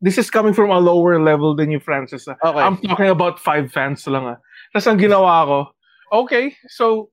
[0.00, 2.26] this is coming from a lower level than you, Francis.
[2.28, 2.36] ah.
[2.44, 2.60] Okay.
[2.60, 4.38] I'm talking about five fans lang ah.
[4.74, 5.58] Tapos ang ginawa ko,
[6.12, 7.10] okay, so,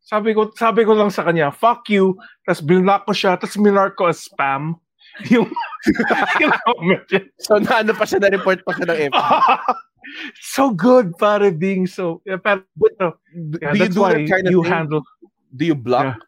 [0.00, 2.14] sabi ko, sabi ko lang sa kanya, fuck you,
[2.46, 4.78] tapos binlock ko siya, tapos minark ko as spam.
[5.34, 5.50] Yung,
[6.40, 7.26] yung comment niya.
[7.42, 9.12] So, naano pa siya, na-report pa siya ng F.
[10.54, 13.18] so good para being so yeah, pero, no,
[13.60, 14.72] yeah, do you that's do why that kind of you thing?
[14.72, 15.02] handle
[15.50, 16.22] Do you block?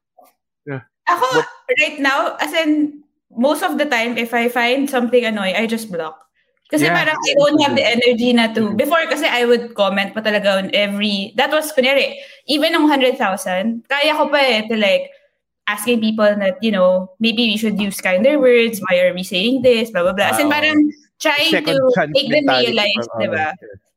[0.66, 0.82] Yeah.
[1.08, 1.46] Ako,
[1.78, 3.02] right now, as in,
[3.36, 6.20] most of the time, if I find something annoying, I just block.
[6.72, 6.96] Kasi Yeah.
[6.96, 8.72] parang I don't have the energy na to.
[8.72, 12.16] Before kasi I would comment pa talaga on every, that was, kunyari,
[12.48, 15.12] even ng 100,000, kaya ko pa eh, to like,
[15.68, 19.60] asking people that, you know, maybe we should use kinder words, why are we saying
[19.62, 20.32] this, blah, blah, blah.
[20.32, 20.78] As in, Ah, parang
[21.20, 23.52] trying Second to make them realize, from- di ba?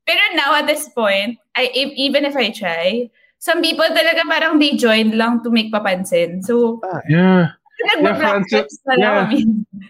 [0.05, 3.09] Pero now at this point, I if, even if I try,
[3.41, 6.45] some people talaga parang they join lang to make papansin.
[6.45, 6.77] So,
[7.09, 9.25] yeah nagba-block Francis, na lang yeah.
[9.29, 9.39] kami.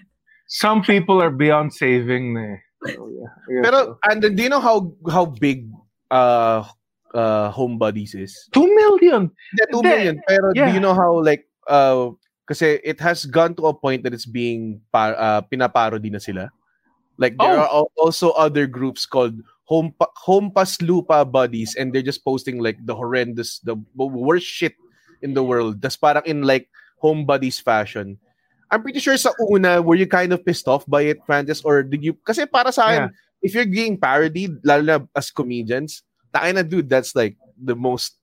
[0.48, 2.58] some people are beyond saving na eh.
[2.94, 3.32] So, yeah.
[3.50, 3.64] Yeah.
[3.66, 5.66] Pero, and do you know how how big
[6.14, 6.62] uh
[7.18, 8.32] uh home buddies is?
[8.54, 9.90] two million Yeah, 2 Hindi.
[9.90, 10.16] million.
[10.30, 12.14] Pero do you know how like uh
[12.46, 16.54] kasi it has gone to a point that it's being pa- uh, pinaparody na sila.
[17.18, 17.66] Like there Oh.
[17.66, 19.98] are also other groups called Home
[20.30, 24.78] Hampas Lupa Buddies and they're just posting like the horrendous the worst shit
[25.26, 25.82] in the world.
[25.82, 26.70] That's parang in like
[27.06, 28.18] home buddies fashion.
[28.74, 31.86] I'm pretty sure sa una were you kind of pissed off by it, Francis or
[31.86, 33.14] did you kasi para sa akin
[33.46, 36.02] if you're being parodied lalo na as comedians,
[36.34, 38.18] tayo na dude that's like the most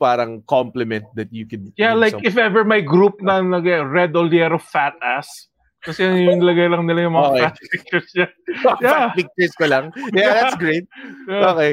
[0.00, 1.70] parang compliment that you can...
[1.78, 2.26] yeah like someone.
[2.26, 5.46] if ever my group na nag red Ollero fat ass
[5.78, 7.42] kasi yun yung lagay lang nila yung mga Okay.
[7.46, 8.28] fat pictures niya
[8.66, 9.06] Fat Yeah.
[9.14, 9.84] pictures ko lang.
[10.10, 10.86] Yeah, that's great.
[11.30, 11.54] Yeah.
[11.54, 11.72] Okay.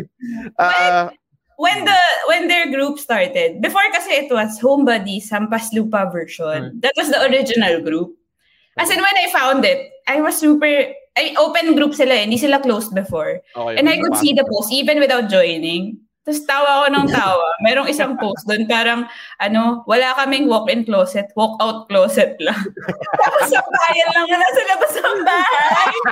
[0.61, 1.09] Uh,
[1.59, 1.99] When the
[2.31, 6.79] when their group started, before kasi it was Home Buddies, Hampas Lupa version.
[6.79, 8.15] That was the original group.
[8.79, 10.65] As in, when I found it, I was super,
[11.19, 13.43] I open group sila, eh, hindi sila closed before.
[13.51, 13.75] okay.
[13.75, 15.99] And I could see the post even without joining.
[16.29, 17.47] Tapos tawa ako ng tawa.
[17.65, 19.09] Merong isang post doon, parang,
[19.41, 22.61] ano, wala kaming walk-in closet, walk-out closet lang.
[23.25, 24.93] Tapos sa bayan lang na nasa labas
[25.25, 25.95] bahay.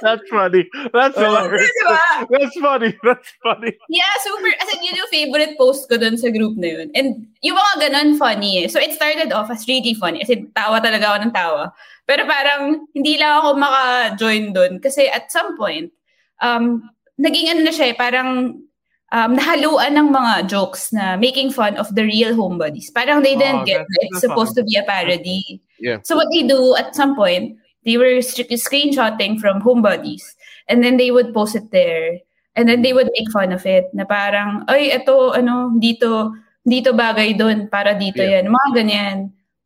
[0.00, 0.64] That's funny
[0.96, 2.00] that's hilarious Diba?
[2.32, 4.48] that's funny that's funny Yeah, super.
[4.56, 6.88] As in, yun yung favorite post ko dun sa group na yun.
[6.96, 8.66] And yung mga ganun funny eh.
[8.72, 10.24] So it started off as really funny.
[10.24, 11.76] As in, tawa talaga ako ng tawa.
[12.08, 14.80] Pero parang, hindi lang ako maka-join dun.
[14.80, 15.92] Kasi at some point,
[16.40, 16.80] um,
[17.20, 18.64] naging ano na siya eh, parang
[19.12, 22.88] um, nahaluan ng mga jokes na making fun of the real home buddies.
[22.90, 24.64] Parang they didn't Oh, get that's- that it's supposed fine.
[24.64, 25.60] to be a parody.
[25.78, 26.00] Yeah.
[26.02, 30.24] So what they do at some point, they were st- screenshotting from home buddies.
[30.70, 32.22] And then they would post it there.
[32.54, 33.90] And then they would make fun of it.
[33.92, 38.40] Na parang, ay, ito, ano, dito, dito bagay doon, para dito Yeah.
[38.44, 38.52] yan.
[38.54, 39.16] Mga ganyan.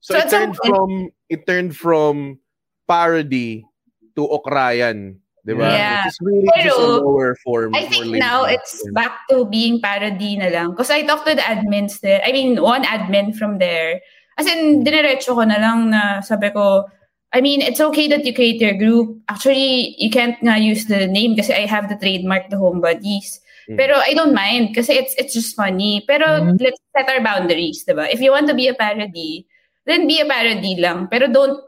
[0.00, 0.88] So, So it turned point- from
[1.28, 2.38] it turned from
[2.86, 3.64] parody
[4.14, 5.68] to okrayan, 'di ba?
[5.68, 6.08] Yeah.
[6.08, 7.76] It's really just a Pero, lower form.
[7.76, 8.96] I think now it's form.
[8.96, 10.72] back to being parody na lang.
[10.72, 12.20] Because I talked to the admins there.
[12.24, 14.00] I mean, one admin from there.
[14.40, 16.88] As in, diniretso ko na lang na sabi ko,
[17.30, 19.20] I mean, it's okay that you create your group.
[19.28, 23.38] Actually, you can't nga use the name kasi I have the trademark, the home buddies.
[23.68, 23.76] Mm.
[23.78, 26.02] Pero I don't mind kasi it's it's just funny.
[26.08, 26.60] Pero Mhm.
[26.60, 28.06] let's set our boundaries, diba?
[28.10, 29.46] If you want to be a parody,
[29.86, 31.08] then be a parody lang.
[31.10, 31.58] Pero don't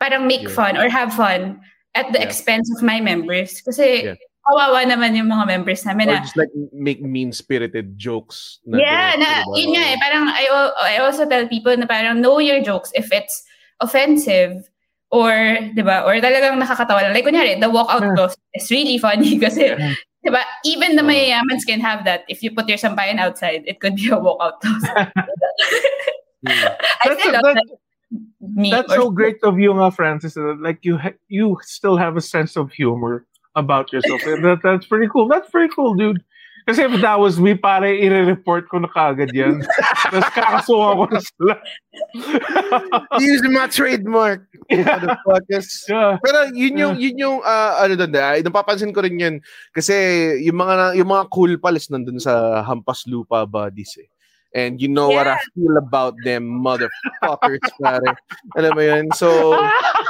[0.00, 0.54] parang make Yeah.
[0.54, 1.60] fun or have fun
[1.96, 2.28] at the Yeah.
[2.28, 3.64] expense of my members.
[3.64, 4.20] Kasi Yeah.
[4.46, 8.60] kawawa naman yung mga members namin Or na just like make mean-spirited jokes.
[8.68, 9.96] Na Yeah, na, yun nga eh.
[9.98, 10.44] Parang I,
[10.92, 13.42] I also tell people na parang know your jokes if it's
[13.82, 14.68] offensive
[15.10, 15.32] or,
[15.74, 17.14] di ba, or talagang nakakatawa lang.
[17.14, 18.14] Like, kunyari, the walkout Yeah.
[18.14, 19.94] clause is really funny kasi, Yeah.
[20.22, 22.22] di ba, even the mayayamans can have that.
[22.28, 24.86] If you put your sampayan outside, it could be a walkout clause.
[24.86, 25.10] Hmm.
[27.02, 27.66] I That's, that, that.
[28.40, 30.36] Me, that's or- so great of you, nga, Francis.
[30.36, 34.20] Like you, ha- you still have a sense of humor about yourself.
[34.24, 35.28] That, that's pretty cool.
[35.28, 36.22] That's pretty cool, dude.
[36.66, 39.62] Kasi if that was me, pare, i-report ko na kaagad yan.
[40.10, 41.54] Tapos kakasuha ko na sila.
[43.22, 44.50] Using my trademark.
[44.66, 44.98] yeah.
[44.98, 45.86] Motherfuckers.
[45.86, 46.18] yeah.
[46.18, 49.38] Pero yun yung yun yung ah, ano doon, ay napapansin ko rin yun
[49.70, 49.94] kasi
[50.42, 54.10] yung mga yung mga cool pals nandun sa Hampas Lupa Buddies eh.
[54.56, 58.16] And you know what I feel about them motherfuckers, pare.
[58.56, 59.04] Alam mo yun?
[59.12, 59.52] So,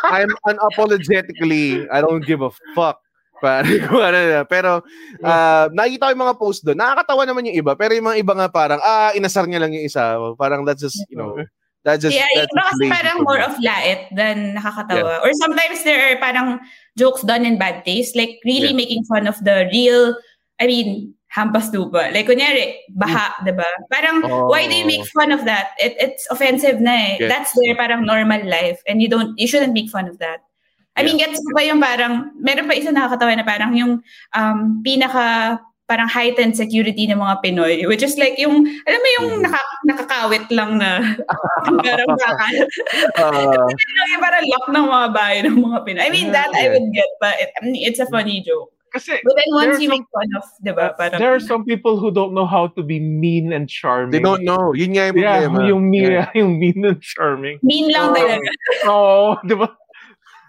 [0.06, 3.02] I'm unapologetically, I don't give a fuck.
[3.42, 4.46] Pare, ano na.
[4.46, 4.86] Pero,
[5.26, 6.78] ah, nakikita ko yung mga post doon.
[6.78, 7.74] Nakakatawa naman yung iba.
[7.74, 10.14] Pero yung mga iba nga parang, ah, inasar niya lang yung isa.
[10.38, 11.34] Parang that's just, you know,
[11.82, 15.26] that's just, yeah, iba just kasi parang more of lait than nakakatawa.
[15.26, 16.62] Or sometimes there are parang
[16.94, 18.78] jokes done in bad taste, like really Yeah.
[18.78, 20.14] making fun of the real,
[20.62, 22.08] I mean, hampas lupa.
[22.08, 23.68] Like, kunyari, baha, di ba?
[23.92, 25.12] Parang, why do you make Oh.
[25.12, 25.76] fun of that?
[25.76, 27.12] It, it's offensive na eh.
[27.20, 27.28] Yes.
[27.28, 30.40] That's their parang normal life and you don't, you shouldn't make fun of that.
[30.96, 34.00] I mean, gets ko pa yung parang, meron pa isa nakakatawa na parang yung
[34.32, 39.28] um, pinaka parang heightened security ng mga Pinoy, which is like yung, alam mo yung
[39.38, 39.42] Mhm.
[39.46, 40.98] naka, nakakawit lang na
[41.84, 42.10] parang.
[43.14, 46.02] Ah, lang yung parang lock ng mga bahay ng mga Pinoy.
[46.02, 48.72] I mean, that I would get, but it, I mean, it's a funny joke.
[48.96, 51.32] Kasi But then once There are you some- make fun of, di ba, parang, there
[51.36, 54.10] are some people who don't know how to be mean and charming.
[54.16, 54.72] they don't know.
[54.72, 55.60] Yun nga yung Yeah, problema.
[55.68, 56.28] yung mean, Yeah.
[56.40, 57.60] yung mean and charming.
[57.60, 58.16] mean lang Oh.
[58.16, 58.48] talaga.
[58.88, 59.68] Oo, di ba?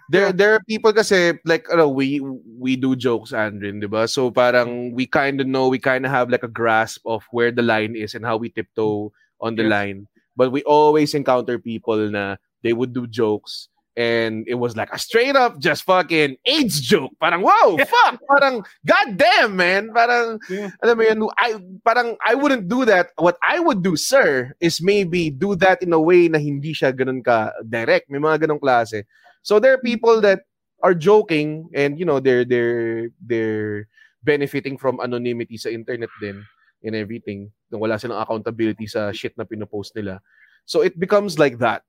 [0.08, 2.16] There there are people kasi like ano, we
[2.56, 4.08] we do jokes Andrin, 'di ba?
[4.08, 7.52] So parang we kind of know, we kind of have like a grasp of where
[7.52, 9.72] the line is and how we tiptoe on the Yes.
[9.76, 9.98] line.
[10.32, 13.68] But we always encounter people na they would do jokes
[13.98, 17.10] and it was like a straight up just fucking AIDS joke.
[17.18, 20.70] Parang wow, fuck, parang goddamn man, parang Yeah.
[20.86, 23.10] alam mo yun, I parang I wouldn't do that.
[23.18, 26.94] What I would do, sir, is maybe do that in a way na hindi siya
[26.94, 28.06] ganun ka direct.
[28.06, 29.02] May mga ganung klase.
[29.42, 30.46] So there are people that
[30.86, 33.90] are joking and you know they're they're they're
[34.22, 36.46] benefiting from anonymity sa internet din
[36.86, 37.50] and everything.
[37.74, 40.22] Wala silang accountability sa shit na pinopost nila.
[40.70, 41.82] So it becomes like that.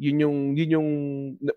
[0.00, 0.88] Yun yung yun yung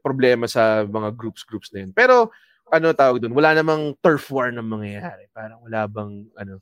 [0.04, 1.92] problema sa mga groups groups na yun.
[1.96, 2.30] Pero
[2.74, 3.36] ano tawag doon?
[3.38, 5.30] Wala namang turf war na mangyayari.
[5.32, 6.60] Parang wala bang ano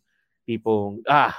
[0.49, 1.31] tipong ah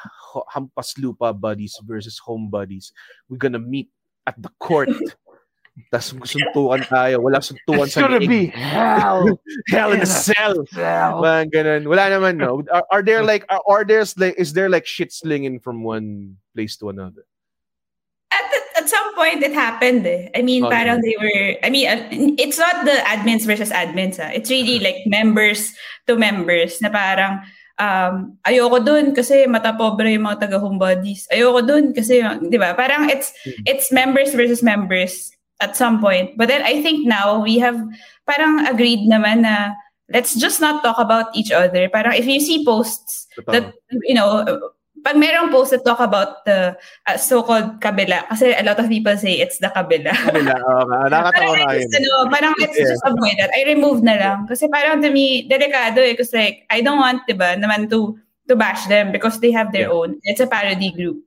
[0.54, 2.94] hampas lupa buddies versus home buddies.
[3.28, 3.90] We're gonna meet
[4.26, 4.88] at the court.
[5.88, 7.24] Tapos suntukan tayo.
[7.24, 9.24] Wala suntukan It's sa gonna be hell.
[9.72, 10.68] Hell in a cell.
[10.68, 11.24] hell.
[11.24, 11.82] Mga ganun.
[11.88, 12.60] Wala naman, no?
[12.68, 16.36] Are, are there like, are, are there's like, is there like shit slinging from one
[16.52, 17.24] place to another?
[18.28, 20.26] At, at, at some point, it happened eh.
[20.34, 22.02] I mean, Oh, parang they were, I mean, uh,
[22.42, 24.34] it's not the admins versus admins ah.
[24.34, 25.70] It's really like members
[26.10, 27.46] to members na parang,
[27.78, 31.30] um, ayoko dun kasi mata pobre yung mga taga home buddies.
[31.30, 32.18] Ayoko dun kasi,
[32.50, 32.74] di ba?
[32.74, 33.62] Parang it's, Hmm.
[33.70, 35.30] it's members versus members
[35.62, 36.34] at some point.
[36.34, 37.78] But then I think now we have
[38.26, 39.78] parang agreed naman na
[40.10, 41.86] let's just not talk about each other.
[41.88, 43.70] Parang if you see posts that,
[44.02, 44.42] you know,
[45.03, 49.12] pag merong post that talk about the uh, so-called kabila, kasi a lot of people
[49.18, 50.14] say it's the kabila.
[50.14, 50.98] Kabila, oo nga.
[51.11, 51.82] Nakatawa parang, I yun.
[51.90, 52.90] just, ano, parang let's Yeah.
[52.94, 53.50] just avoid that.
[53.50, 54.38] I remove na lang.
[54.46, 56.14] Kasi parang to me, delikado eh.
[56.14, 58.14] Kasi like, I don't want, diba, naman to,
[58.46, 59.98] to bash them because they have their Yeah.
[59.98, 60.22] own.
[60.22, 61.18] It's a parody group.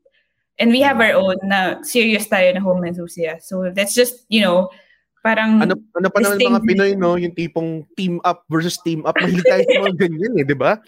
[0.56, 3.52] And we have our own na serious tayo na home enthusiast.
[3.52, 4.72] So let's just, you know,
[5.20, 5.60] parang...
[5.60, 7.20] Ano, ano pa naman mga Pinoy, no?
[7.20, 9.20] Yung tipong team up versus team up.
[9.20, 10.80] Mahilig tayo sa mga ganyan eh, di ba?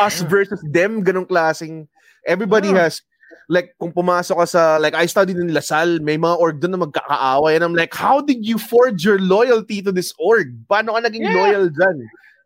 [0.00, 1.88] Us versus them, ganong klaseng.
[2.26, 2.86] Everybody Yeah.
[2.88, 3.02] has,
[3.48, 6.76] like, kung pumasok ka sa, like, I studied in La Salle, may mga org doon
[6.76, 7.56] na magkakaaway.
[7.56, 10.52] And I'm like, how did you forge your loyalty to this org?
[10.68, 11.34] Paano ka naging Yeah.
[11.34, 11.98] loyal dyan?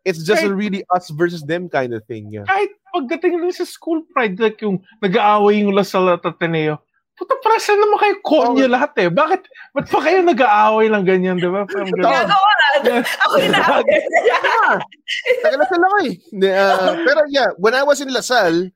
[0.05, 2.29] It's just a really us versus them kind of thing.
[2.29, 2.45] Yeah.
[2.45, 6.77] Kahit pagdating lang sa school pride, like yung nag-aaway yung La Salle at Ateneo,
[7.15, 8.73] puta para saan naman kayo konyo Oh.
[8.75, 9.07] lahat eh?
[9.07, 9.41] Bakit,
[9.71, 11.63] ba't pa kayo nag-aaway lang ganyan, di ba?
[11.63, 11.87] Parang.
[11.95, 12.51] Gagawa!
[12.83, 13.99] Ako yung na-away.
[15.41, 16.13] Taga Lasal ako eh.
[16.51, 18.67] Ah, pero yeah, when I was in Lasal,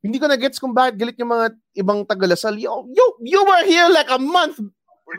[0.00, 2.56] hindi ko na-gets kung bakit galit yung mga ibang taga Lasal.
[2.56, 4.62] Yo, you, you were here like a month.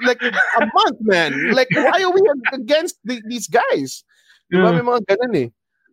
[0.07, 1.35] Like a month, man.
[1.51, 2.23] Like, why are we
[2.55, 4.07] against the, these guys?
[4.47, 4.71] Di ba?
[4.71, 4.79] Yeah.
[4.79, 5.47] May mga ganun eh.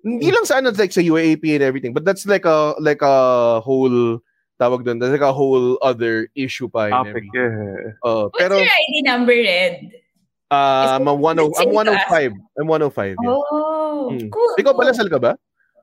[0.07, 1.91] Hindi lang sa ano, like sa UAP and everything.
[1.91, 4.23] But that's like a, like a whole,
[4.59, 6.91] tawag doon, that's like a whole other issue pa.
[6.91, 7.31] and Topic, everything.
[7.33, 7.95] yeah.
[8.03, 9.75] Uh, What's pero, your ID number, Red?
[10.51, 12.33] Uh, I'm, a 10, I'm 105.
[12.59, 13.17] I'm 105.
[13.23, 13.29] Yeah.
[13.31, 14.31] Oh, Mm.
[14.33, 14.51] cool.
[14.57, 14.81] Ikaw, cool.
[14.81, 15.33] balasal ka ba?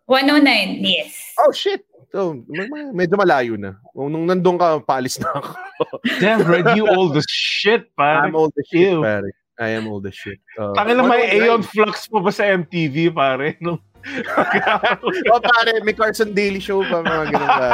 [0.09, 1.13] 109, yes.
[1.39, 1.85] Oh, shit.
[2.11, 3.75] So, me- me- medyo malayo na.
[3.93, 5.51] Nung nung nandun ka, paalis na ako.
[6.23, 8.23] Damn, Red, you old as shit, pare.
[8.25, 9.03] I'm old as shit, Ew.
[9.03, 9.29] pare.
[9.59, 10.39] I am old as shit.
[10.59, 13.55] Uh, Tangin na may Aeon Flux pa ba sa MTV, pare?
[13.63, 13.79] No?
[15.33, 17.69] oh, pare, may Carson Daily Show pa, mga ganun ba?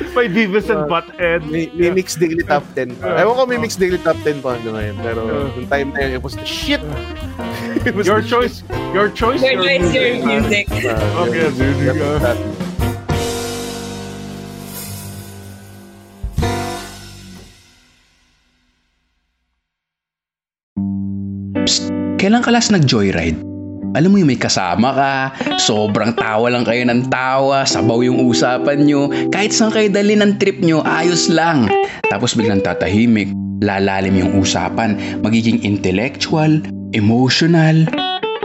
[0.16, 1.44] may Beavis and Butthead.
[1.44, 3.20] May, may Mix Daily Top 10 pa.
[3.20, 4.96] Ewan ko may Mix Daily Top 10 pa hanggang ngayon.
[5.04, 5.20] Pero
[5.52, 6.80] yung time na yun, it was the shit.
[7.86, 8.60] It was Your the choice,
[8.92, 10.68] your choice, Your choice, your music.
[10.68, 10.92] shit.
[10.92, 12.18] Uh, Okay, yeah, dude, that- yeah.
[12.20, 12.40] that-
[22.20, 23.49] Kailan ka last nag-joyride?
[23.90, 25.14] Alam mo yung may kasama ka,
[25.58, 30.38] sobrang tawa lang kayo ng tawa, sabaw yung usapan nyo, kahit saan kayo dali ng
[30.38, 31.66] trip nyo, ayos lang.
[32.06, 34.94] Tapos biglang tatahimik, lalalim yung usapan,
[35.26, 36.62] magiging intellectual,
[36.94, 38.09] emotional.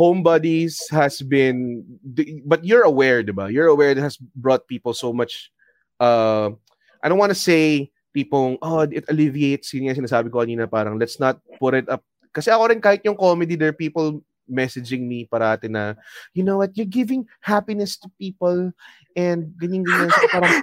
[0.00, 1.84] Home Buddies has been
[2.48, 3.52] but you're aware, 'di ba?
[3.52, 5.52] You're aware it has brought people so much
[6.00, 6.48] uh
[7.04, 10.96] I don't want to say tipong oh it alleviates yun nga sinasabi ko kanina parang
[10.96, 12.00] let's not put it up.
[12.32, 15.92] Kasi ako rin kahit yung comedy there are people messaging me parati na
[16.32, 16.72] you know what?
[16.80, 18.72] You're giving happiness to people
[19.14, 20.08] and ganyan ganyan.
[20.16, 20.54] So parang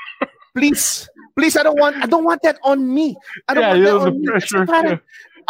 [0.56, 3.18] please please I don't want I don't want that on me.
[3.50, 4.26] I don't Yeah, want that on me.
[4.30, 4.62] Pressure.
[4.64, 4.98] parang,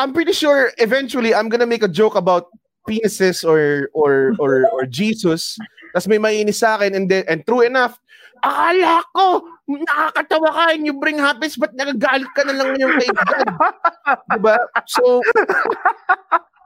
[0.00, 2.48] I'm pretty sure eventually I'm gonna make a joke about
[2.86, 5.58] penises or or or or Jesus.
[5.92, 7.98] Tapos may mainis sa akin and then, and true enough,
[8.40, 13.10] akala ko nakakatawa ka and you bring happiness but nagagalit ka na lang ngayon kay
[13.10, 13.48] God.
[14.38, 14.56] diba?
[14.86, 15.18] So,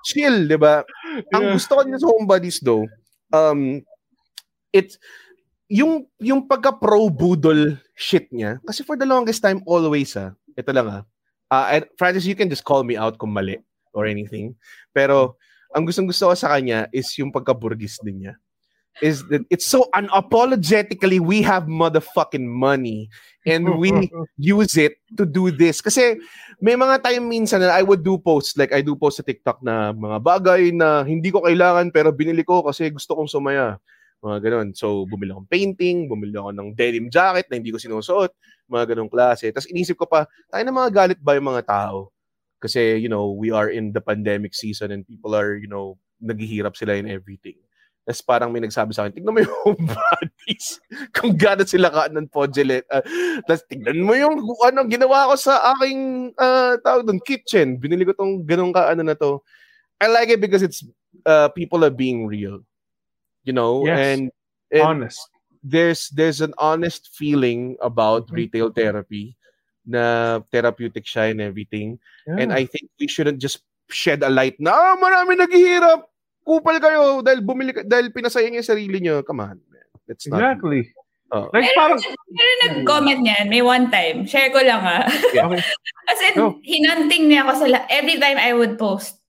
[0.04, 0.84] chill, diba?
[1.32, 2.84] Ang gusto ko din sa home buddies though,
[3.32, 3.80] um,
[4.74, 5.00] it's,
[5.70, 10.90] yung, yung pagka-pro budol shit niya, kasi for the longest time, always ah, ito lang
[10.90, 11.04] ah,
[11.48, 13.56] uh, Francis, you can just call me out kung mali
[13.96, 14.54] or anything.
[14.92, 15.40] Pero,
[15.70, 18.34] ang gustong gusto ko sa kanya is yung pagka-burgis din niya.
[19.00, 23.08] Is that it's so unapologetically we have motherfucking money
[23.46, 23.94] and we
[24.36, 25.80] use it to do this.
[25.80, 26.18] Kasi
[26.60, 29.62] may mga time minsan na I would do posts, like I do post sa TikTok
[29.64, 33.78] na mga bagay na hindi ko kailangan pero binili ko kasi gusto kong sumaya.
[34.20, 34.68] Mga ganun.
[34.76, 38.36] So, bumili akong painting, bumili ako ng denim jacket na hindi ko sinusuot,
[38.68, 39.48] mga ganung klase.
[39.48, 42.12] Tapos inisip ko pa, tayo na mga galit ba yung mga tao?
[42.60, 46.76] Kasi, you know, we are in the pandemic season and people are, you know, naghihirap
[46.76, 47.56] sila in everything.
[48.04, 50.80] Tapos parang may nagsabi sa akin, tignan mo yung bodies.
[51.16, 52.84] Kung gano'n sila ka ng podgelet.
[52.92, 53.04] Uh,
[53.48, 57.80] Tapos tignan mo yung ano, ginawa ko sa aking uh, tawag doon, kitchen.
[57.80, 59.40] Binili ko tong ganun ka ano na to.
[60.00, 60.80] I like it because it's
[61.24, 62.60] uh, people are being real.
[63.44, 63.84] You know?
[63.84, 63.96] Yes.
[64.00, 64.22] And,
[64.72, 65.20] and Honest.
[65.64, 68.36] there's there's an honest feeling about Mhm.
[68.36, 69.36] retail therapy
[69.86, 71.98] na therapeutic siya and everything.
[72.28, 76.06] And I think we shouldn't just shed a light na, ah, marami naghihirap.
[76.40, 79.20] Kupal kayo dahil bumili ka, dahil pinasaya niyo yung sarili niyo.
[79.26, 79.86] Come on, man.
[80.08, 80.90] That's not Exactly.
[81.30, 81.46] Oh.
[81.54, 84.26] Like parang, Pero nag-comment niyan, may one time.
[84.26, 85.06] Share ko lang ah.
[85.06, 85.62] okay.
[86.10, 86.58] As in, Go.
[86.66, 89.22] hinanting niya ako sa la- every time I would post,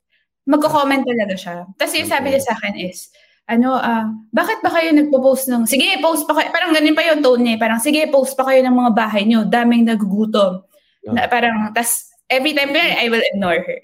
[0.50, 1.56] magko-comment talaga siya.
[1.78, 3.14] Tapos yung sabi niya sa akin is,
[3.48, 7.22] ano, ah, bakit ba kayo nagpo-post ng, sige, post pa kayo, parang ganun pa yung
[7.24, 7.60] tone niya, eh.
[7.60, 10.64] parang, sige, post pa kayo ng mga bahay niyo, daming nagugutom.
[11.08, 13.80] Na, parang, tas, every time, I will ignore her.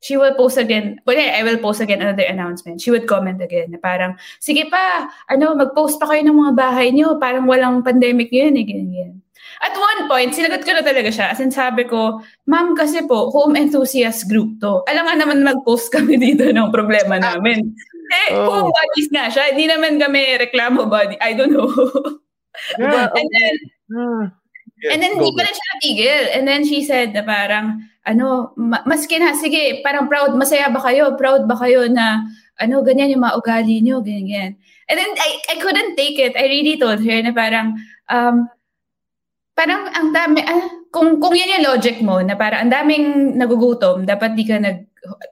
[0.00, 2.80] She will post again, well, I will post again another announcement.
[2.80, 6.88] She would comment again, na parang, sige pa, ano, mag-post pa kayo ng mga bahay
[6.88, 9.14] niyo, parang walang pandemic yun, eh, ganyan, ganyan.
[9.60, 11.36] At one point, sinagot ko na talaga siya.
[11.36, 14.80] As in, sabi ko, ma'am, kasi po, home enthusiast group to.
[14.88, 17.76] Alam nga naman mag-post kami dito ng problema namin.
[18.10, 18.50] Eh, Oh.
[18.50, 19.54] home buddies nga siya.
[19.54, 21.14] Hindi naman kami reklamo body.
[21.22, 21.70] I don't know.
[22.76, 23.08] Yeah.
[23.14, 23.54] and then,
[23.88, 24.22] yeah.
[24.80, 25.46] Yes, and then, go, hindi pa go.
[25.46, 26.22] na siya natigil.
[26.34, 30.82] And then she said na parang, ano, ma- maski na, sige, parang proud, masaya ba
[30.82, 31.14] kayo?
[31.14, 32.26] Proud ba kayo na,
[32.58, 34.50] ano, ganyan yung mga ugali nyo, ganyan, ganyan.
[34.90, 36.34] And then, I, I couldn't take it.
[36.34, 37.78] I really told her na parang,
[38.10, 38.50] um,
[39.54, 44.02] parang ang dami, ah, kung, kung yan yung logic mo, na parang ang daming nagugutom,
[44.02, 44.89] dapat di ka nag,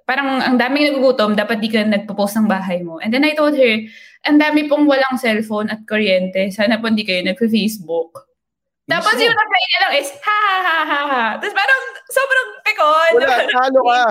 [0.09, 2.97] parang ang daming nagugutom, dapat di ka nagpo-post ng bahay mo.
[3.01, 3.73] And then I told her,
[4.25, 8.29] ang dami pong walang cellphone at kuryente, sana po hindi kayo nagpe-Facebook.
[8.89, 11.25] Tapos yung reply niya lang is, ha ha ha ha ha.
[11.37, 13.13] Tapos parang sobrang pikon.
[13.21, 14.05] Wala, talo ka.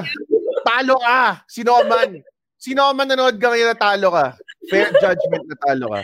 [0.62, 1.22] talo ka.
[1.49, 2.10] Sino ka man.
[2.62, 4.28] Sino ka man nanood ka ngayon na talo ka.
[4.70, 6.01] Fair judgment na talo ka.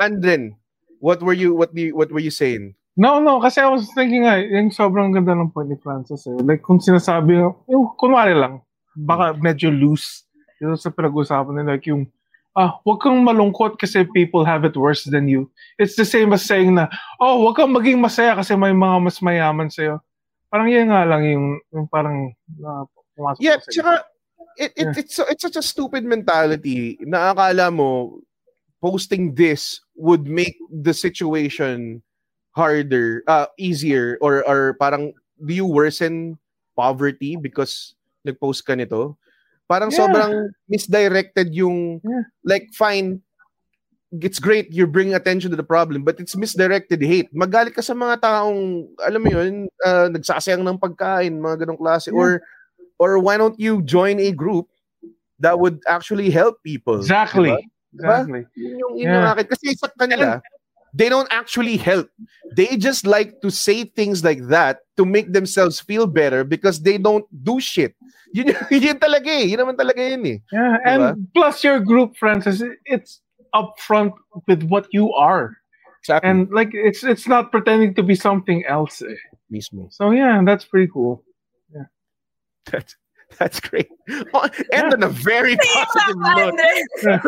[0.00, 0.56] Andren,
[1.04, 2.72] what were you what you, what were you saying?
[2.98, 6.34] No, no, kasi I was thinking nga, yung sobrang ganda ng point ni Francis eh.
[6.42, 7.38] Like, kung sinasabi,
[7.70, 8.58] yung kunwari lang,
[8.98, 10.26] baka medyo loose.
[10.58, 12.10] Yung sa pinag-usapan nila, like yung,
[12.58, 15.46] ah, wag kang malungkot kasi people have it worse than you.
[15.78, 16.90] It's the same as saying na,
[17.22, 20.02] oh, wag kang maging masaya kasi may mga mas mayaman sa'yo.
[20.50, 23.92] Parang yan nga lang yung, yung parang, na, pumasok Yeah, sa tsaka,
[24.58, 28.18] it, it, it's, so- it's such a stupid mentality na akala mo
[28.82, 32.02] posting this would make the situation
[32.54, 36.38] harder, uh, easier, or, or parang do you worsen
[36.74, 37.94] poverty because
[38.24, 39.18] nag-post ka nito?
[39.68, 40.00] Parang Yeah.
[40.06, 40.32] sobrang
[40.66, 42.24] misdirected yung, Yeah.
[42.44, 43.20] like, fine,
[44.08, 47.28] it's great you bring attention to the problem but it's misdirected hate.
[47.36, 52.08] Magalit ka sa mga taong alam mo yun, uh, nagsasayang ng pagkain, mga ganong klase
[52.08, 52.40] or
[52.96, 54.66] or why don't you join a group
[55.38, 56.96] that would actually help people?
[56.98, 57.52] Exactly.
[57.92, 58.24] Diba?
[58.24, 58.42] Exactly.
[58.56, 59.32] Yun yung, yun yung Yeah.
[59.36, 59.46] akin.
[59.52, 60.40] Kasi sa kanila,
[60.94, 62.08] they don't actually help.
[62.56, 66.98] They just like to say things like that to make themselves feel better because they
[66.98, 67.94] don't do shit.
[68.34, 69.44] Yun, yun, talaga eh.
[69.56, 70.38] Yun naman talaga yun eh.
[70.52, 73.20] Yeah, and plus your group, Francis, it's
[73.54, 74.12] upfront
[74.46, 75.56] with what you are.
[76.04, 76.28] Exactly.
[76.28, 79.00] And like it's it's not pretending to be something else.
[79.00, 79.16] eh.
[79.52, 79.88] Mismo.
[79.92, 81.24] So yeah, that's pretty cool.
[81.72, 81.88] Yeah.
[82.70, 82.96] That's,
[83.38, 83.88] that's great.
[84.32, 86.54] Oh, and on a very positive note.
[86.56, 87.20] Like,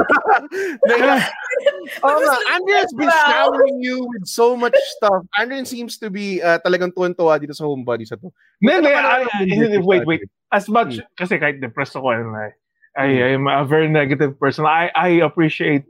[2.03, 3.25] oh, Andrea's been Wow.
[3.29, 5.25] showering you with so much stuff.
[5.39, 8.33] Andrea seems to be uh, talagang tuwan-tuwa dito sa home buddy sa to.
[8.65, 10.23] Then, Ito I, naman I, ang I- wait, wait.
[10.53, 11.07] As much, Hmm.
[11.21, 12.51] kasi kahit depressed ako, and I,
[12.99, 14.67] I, I'm a very negative person.
[14.67, 15.85] I, I appreciate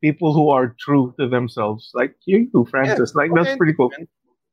[0.00, 1.90] people who are true to themselves.
[1.92, 3.12] Like you, Francis.
[3.14, 3.58] Like, that's Okay.
[3.60, 3.90] pretty cool.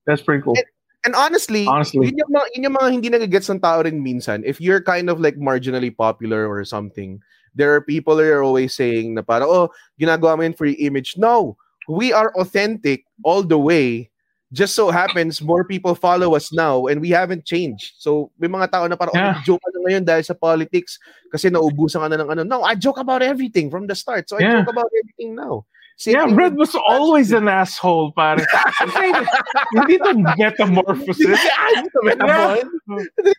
[0.06, 0.58] That's pretty cool.
[0.58, 0.68] And
[1.12, 2.08] honestly, Honestly.
[2.08, 4.40] yun yung mga, yun yung mga hindi nagagets ng tao rin minsan.
[4.48, 7.20] If you're kind of like marginally popular or something,
[7.52, 9.68] there are people that are always saying na parang, oh,
[10.00, 11.20] ginagawa mo yun for your image.
[11.20, 11.60] No,
[11.92, 14.08] we are authentic all the way.
[14.54, 17.98] Just so happens, more people follow us now and we haven't changed.
[17.98, 19.36] So, may mga tao na parang, oh, Yeah.
[19.36, 21.02] oh, joke na ngayon dahil sa politics
[21.34, 22.42] kasi naubusan ka na ng ano.
[22.46, 24.30] No, I joke about everything from the start.
[24.30, 24.62] So, I Yeah.
[24.62, 25.66] joke about everything now.
[25.98, 28.42] Same Yeah, Red was always an asshole, pare.
[29.74, 31.40] Hindi to metamorphosis.
[32.04, 32.58] Yeah.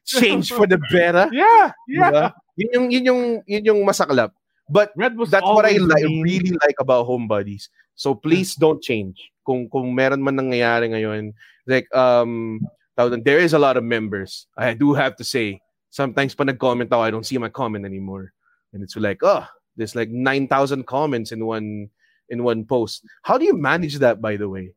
[0.06, 1.28] Change for the better.
[1.32, 2.10] Yeah, yeah.
[2.10, 2.24] Diba?
[2.56, 4.32] Yun yung yun yung yun yung masaklap.
[4.70, 7.68] But Red was that's what I like really like about home buddies.
[7.94, 9.20] So please don't change.
[9.44, 11.34] Kung kung meron man nangyayari ngayon,
[11.66, 12.62] like um
[12.96, 14.46] there is a lot of members.
[14.56, 18.32] I do have to say, sometimes pa nag-comment ako, I don't see my comment anymore.
[18.72, 19.46] And it's like, oh,
[19.76, 21.90] there's like 9,000 comments in one
[22.34, 23.06] in one post.
[23.22, 24.74] How do you manage that by the way?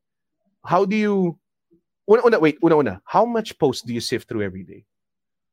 [0.62, 1.42] How do you
[2.08, 3.02] Una, una, wait, una, una.
[3.04, 4.88] How much posts do you sift through every day?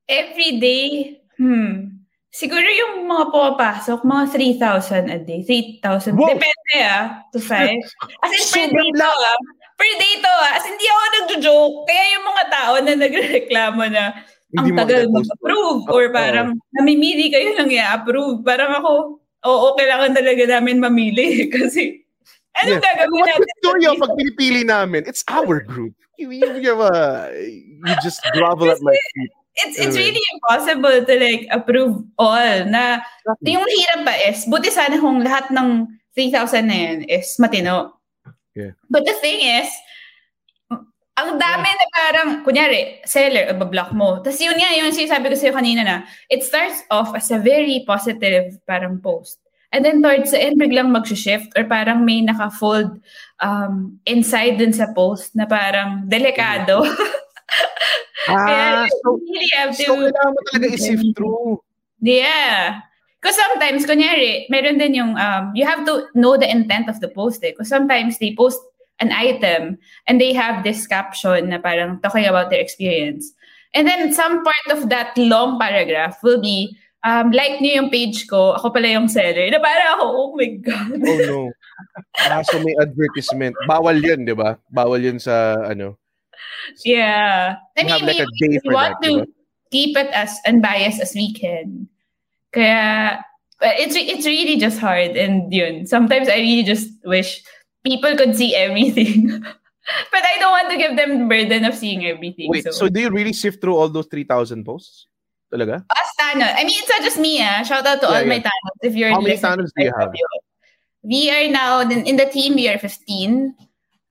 [0.06, 2.04] Every day, hmm.
[2.34, 4.24] Siguro yung mga pumapasok, mga
[4.58, 5.46] 3,000 a day.
[5.46, 6.18] 3,000.
[6.18, 6.34] Wow.
[6.34, 7.46] Depende ah, to 5.
[8.26, 9.38] As in, per day to ah.
[9.78, 10.58] Per day to ah.
[10.58, 11.76] As in, hindi ako nagjo-joke.
[11.86, 14.04] Kaya yung mga tao na nagreklamo na
[14.58, 18.42] ang tagal mag-approve or parang namimili kayo lang i-approve.
[18.42, 22.04] Parang ako, oo, kailangan talaga namin mamili kasi
[22.58, 22.84] anong Yeah.
[22.84, 23.44] gagawin What's natin?
[23.44, 25.02] the story of pag pinipili namin?
[25.06, 25.94] It's our group.
[26.16, 29.32] You, you, you, uh, you just grovel at my feet.
[29.54, 33.02] It's it's really impossible to like approve all na
[33.42, 35.86] yung hirap pa is buti sana kung lahat ng
[36.18, 37.98] 3,000 na yun is matino.
[38.54, 38.78] Yeah.
[38.90, 39.66] But the thing is,
[41.14, 44.18] ang dami na parang, kunyari, seller, ibablock mo.
[44.18, 45.96] Tapos yun nga, yung sinasabi ko sa'yo kanina na,
[46.26, 49.38] it starts off as a very positive parang post.
[49.70, 52.98] And then towards the end, biglang mag-shift or parang may naka-fold
[53.42, 56.82] um, inside dun sa post na parang delikado.
[58.26, 59.84] Kaya Ah, you so, really have to...
[59.84, 61.60] so kailangan mo talaga i-sift through.
[62.02, 62.82] Yeah.
[63.20, 67.08] Because sometimes, kunyari, meron din yung, um, you have to know the intent of the
[67.08, 67.52] post eh.
[67.52, 68.60] Because sometimes they post
[69.00, 73.32] an item and they have this caption na parang talking about their experience.
[73.74, 78.30] And then some part of that long paragraph will be, um, like niyo yung page
[78.30, 79.50] ko, ako pala yung seller.
[79.50, 80.94] Na parang ako, oh my God.
[81.02, 81.40] Oh no.
[82.30, 83.58] Ah, so may advertisement.
[83.66, 84.62] Bawal yun, di ba?
[84.70, 85.98] Bawal yun sa, ano.
[86.86, 87.58] Yeah.
[87.76, 89.26] I You have mean, like a we, day we for want that, to diba?
[89.74, 91.90] keep it as unbiased as we can.
[92.54, 93.18] Kaya,
[93.58, 95.18] it's, it's really just hard.
[95.18, 97.42] And yun, sometimes I really just wish
[97.84, 99.28] people could see everything.
[100.12, 102.50] but I don't want to give them the burden of seeing everything.
[102.50, 105.06] Wait, so do you really sift through all those 3,000 posts?
[105.52, 105.84] Talaga?
[105.90, 106.54] Us tanods.
[106.56, 107.38] I mean, it's not just me.
[107.42, 107.62] Ah.
[107.62, 108.42] Shout out to Yeah, all my yeah.
[108.42, 108.80] tanods.
[108.82, 110.08] If you're How many listening tanods do you have?
[110.08, 110.14] love.
[111.02, 113.54] We are now, in in the team, we are 15.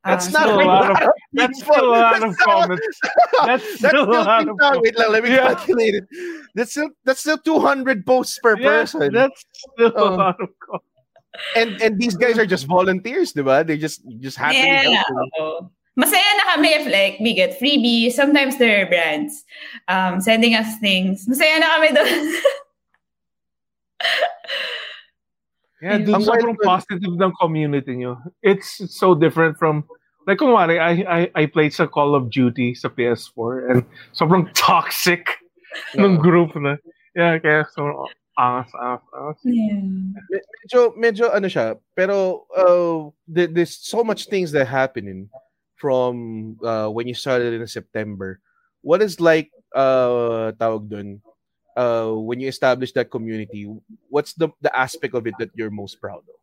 [0.06, 1.10] That's Um, not so- a lot of.
[1.34, 3.00] That's still a lot of comments.
[3.46, 4.56] That's That's still still a lot of.
[4.62, 5.48] two- wait let me Yeah.
[5.56, 6.06] calculate it.
[6.54, 9.12] That's still that's still 200 posts per Yeah, person.
[9.12, 9.42] that's
[9.74, 10.16] still a Oh.
[10.16, 10.93] lot of comments.
[11.58, 13.66] And and these guys are just volunteers, diba?
[13.66, 15.02] They just just happily Yeah.
[15.02, 15.30] helping.
[15.42, 15.72] oo.
[15.94, 18.14] Masaya na kami if like we get freebies.
[18.18, 19.46] Sometimes there are brands
[19.90, 21.26] um, sending us things.
[21.30, 22.22] Masaya na kami doon.
[25.84, 28.16] Yeah, dude, Ang sobrang positive ng community nyo.
[28.40, 29.84] It's so different from,
[30.26, 33.80] like, kunwari, I, I, I played sa Call of Duty sa PS4 and
[34.16, 35.28] sobrang toxic
[36.00, 36.80] ng group na.
[37.20, 38.00] Yeah, kaya sobrang
[38.38, 39.40] angas, angas, angas.
[39.46, 39.82] yeah.
[40.30, 45.28] Me- Medyo medyo ano siya, pero uh, there- there's so much things that happening
[45.76, 48.40] from uh, when you started in September.
[48.82, 51.20] What is like uh tawag dun?
[51.74, 53.66] Uh, when you establish that community,
[54.08, 56.38] what's the the aspect of it that you're most proud of?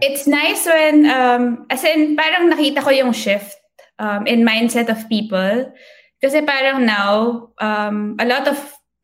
[0.00, 3.58] It's nice when, um, as in, parang nakita ko yung shift
[3.98, 5.66] um, in mindset of people.
[6.22, 8.54] Kasi parang now, um, a lot of,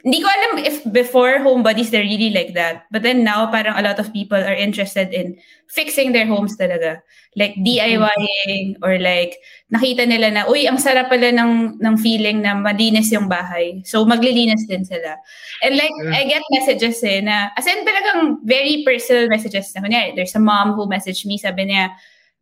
[0.06, 2.86] hindi ko alam if before home buddies they're really like that.
[2.94, 5.34] But then now, parang a lot of people are interested in
[5.66, 7.02] fixing their homes talaga.
[7.34, 9.34] Like DIYing or like
[9.74, 13.82] nakita nila na, uy, ang sarap pala ng, ng feeling na malinis yung bahay.
[13.82, 15.18] So maglilinis din sila.
[15.66, 16.22] And like, Yeah.
[16.22, 20.40] I get messages eh na, as in talagang very personal messages na, kunyari, there's a
[20.40, 21.90] mom who messaged me, sabi niya,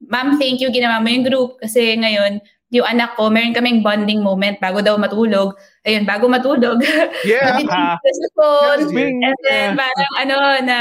[0.05, 4.25] Ma'am, thank you, ginawa mo yung group kasi ngayon, yung anak ko, meron kaming bonding
[4.25, 5.53] moment bago daw matulog.
[5.85, 6.81] Ayun, bago matulog.
[7.29, 7.61] Yeah.
[8.01, 8.93] Sa phone.
[8.93, 9.21] Bing.
[9.25, 10.79] And then, parang ano, na,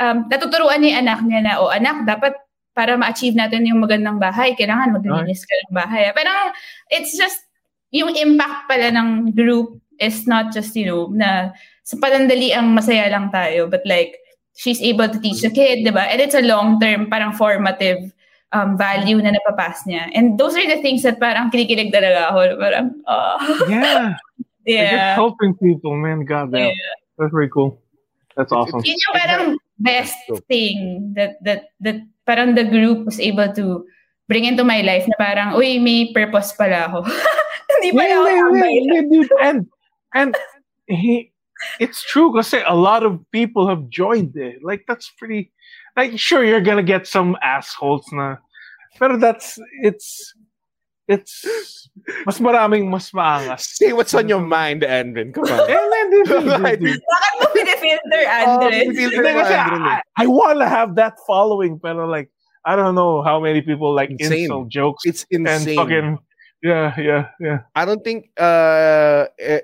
[0.00, 2.32] um, natuturuan ni anak niya na, o anak, dapat
[2.76, 6.12] para ma-achieve natin yung magandang bahay, kailangan maglinis ka ng bahay.
[6.12, 6.52] Parang,
[6.92, 7.40] it's just,
[7.94, 11.56] yung impact pala ng group is not just, you know, na
[11.86, 14.18] sa panandali ang masaya lang tayo, but like,
[14.56, 16.08] she's able to teach the kid, di ba?
[16.08, 18.12] And it's a long-term, parang formative
[18.56, 20.08] um, value na napapas niya.
[20.16, 22.40] And those are the things that parang kinikilig talaga ako.
[22.56, 23.36] Parang, oh,
[23.68, 23.84] Yeah.
[23.84, 24.16] Like,
[24.64, 25.14] it's yeah.
[25.14, 26.24] helping people, man.
[26.24, 26.72] God damn.
[27.20, 27.80] That's very cool.
[28.36, 28.80] That's awesome.
[28.84, 29.44] Yun yung parang
[29.78, 30.16] best
[30.48, 33.84] thing that, that, that parang the group was able to
[34.28, 37.04] bring into my life na parang, uy, may purpose pala ako.
[37.76, 39.32] Hindi pala Yeah, ako yeah, yeah, yeah, dude.
[39.40, 39.58] And,
[40.14, 40.36] and
[40.88, 41.32] he,
[41.80, 44.60] it's true because a lot of people have joined it.
[44.62, 45.52] Like, that's pretty,
[45.96, 48.36] like, sure, you're to get some assholes na,
[48.98, 50.34] pero that's, it's,
[51.08, 51.44] it's,
[52.26, 53.62] mas maraming mas maangas.
[53.78, 55.32] Say what's on your mind, Andren.
[55.32, 55.70] Come on.
[55.70, 57.00] And dude.
[57.06, 58.74] Bakit mo pinifilter, Oh, Andres?
[58.82, 59.62] pinifilter Hindi, kasi eh.
[59.62, 62.30] I, I want to have that following, pero like,
[62.66, 64.50] I don't know how many people like Insane.
[64.50, 65.76] insult jokes It's and insane.
[65.78, 66.18] fucking,
[66.62, 67.58] yeah, yeah, yeah.
[67.78, 69.62] I don't think uh eh,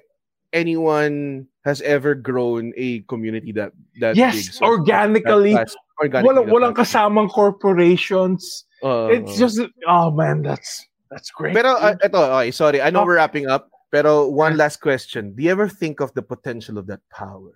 [0.53, 4.23] anyone has ever grown a community that that big.
[4.23, 5.55] Yes, so- organically.
[5.55, 5.79] that fast.
[6.01, 8.65] Organically, Walang, that walang kasamang corporations.
[8.83, 11.55] Uh, It's just, oh man, that's that's great.
[11.55, 12.83] Pero uh, ito, okay, sorry.
[12.83, 13.07] I know Oh.
[13.07, 13.71] we're wrapping up.
[13.93, 15.37] Pero one last question.
[15.37, 17.53] Do you ever think of the potential of that power?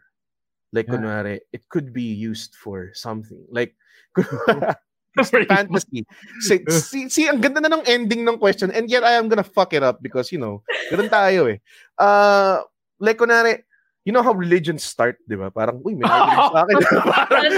[0.77, 1.01] Like, Yeah.
[1.01, 3.41] kunwari, it could be used for something.
[3.49, 3.73] Like,
[5.49, 6.05] fantasy.
[6.45, 9.47] See, see, see, ang ganda na ng ending ng question and yet I am gonna
[9.47, 10.61] fuck it up because, you know,
[10.93, 11.59] ganun tayo eh.
[11.97, 12.61] Uh,
[13.01, 13.65] like, kunwari,
[14.07, 15.51] you know how religions start, di ba?
[15.51, 16.77] Parang, uy, may nakikinig sa akin.
[17.27, 17.55] parang, parang,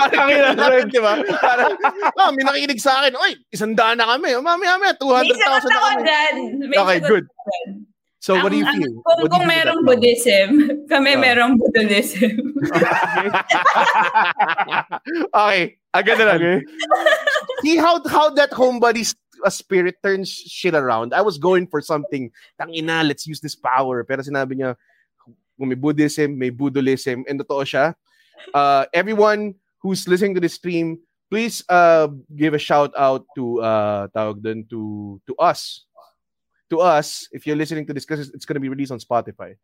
[0.00, 1.12] parang, ina, ganun, di ba?
[1.38, 1.72] Parang,
[2.16, 3.12] ah, may nakikinig sa akin.
[3.20, 4.32] Uy, isang daan na kami.
[4.40, 6.08] Mamaya, mamaya, 200,000 May sagot na ako kami.
[6.72, 7.26] May Okay, good.
[8.18, 8.92] So, what do you Ang- ang- feel?
[8.98, 9.80] Kung, What kung merong?
[9.86, 10.48] Buddhism,
[10.92, 11.20] kami Ah.
[11.22, 12.34] merong Buddhism.
[15.38, 15.62] okay,
[15.94, 16.40] agad na lang.
[16.42, 16.58] Okay.
[17.62, 19.14] See how how that home buddy s-
[19.44, 21.14] uh, spirit turns shit around.
[21.14, 24.02] I was going for something, tangina, let's use this power.
[24.02, 24.82] Pero sinabi niya, kung
[25.66, 27.94] may Buddhism, may Buddhism, and totoo siya.
[28.54, 30.98] Uh, everyone who's listening to this stream,
[31.30, 32.06] please uh,
[32.36, 35.84] give a shout out to uh, tawag dun, to to us.
[36.70, 39.56] To us, if you're listening to this, because it's going to be released on Spotify.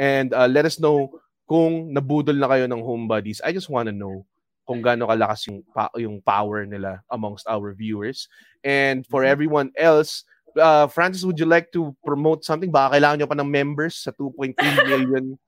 [0.00, 3.40] And uh, let us know kung nabudol na kayo ng home buddies.
[3.44, 4.24] I just want to know
[4.66, 8.26] kung gaano kalakas yung, pa- yung power nila amongst our viewers.
[8.64, 10.24] And for everyone else,
[10.56, 12.70] uh, Francis, would you like to promote something?
[12.70, 14.56] Baka kailangan nyo pa ng members sa 2.3
[14.90, 15.38] million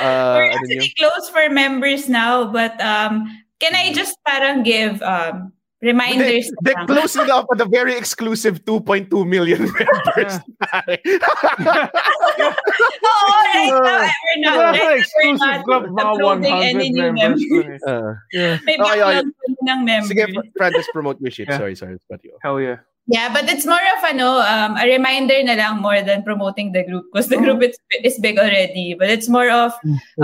[0.00, 3.24] uh, We're ano actually close for members now, but um,
[3.60, 6.50] can I just parang give um, reminders?
[6.62, 6.86] they lang?
[6.86, 10.34] close it up at a very exclusive 2.2 million members.
[12.38, 16.88] Oo, right now, we're not, right now, we're exclusive not club, mga uploading 100 any
[16.90, 17.42] new members.
[17.48, 17.82] members.
[17.86, 18.58] uh, Yeah.
[18.66, 19.22] May Okay, okay.
[19.64, 20.08] ng members.
[20.10, 20.24] sige,
[20.56, 21.48] Francis, promote your shit.
[21.48, 21.58] Yeah.
[21.58, 21.96] Sorry, sorry.
[22.08, 22.36] But you.
[22.42, 22.84] Hell yeah.
[23.08, 26.84] Yeah, but it's more of ano, um, a reminder na lang more than promoting the
[26.84, 28.92] group because the group is, is big already.
[28.92, 29.72] But it's more of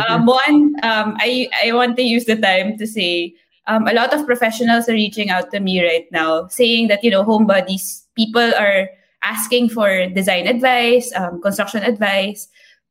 [0.06, 3.32] um, one, um, I I want to use the time to say
[3.66, 7.11] um, a lot of professionals are reaching out to me right now saying that, you
[7.11, 8.90] know, home buddies, people are
[9.23, 12.48] asking for design advice, um, construction advice.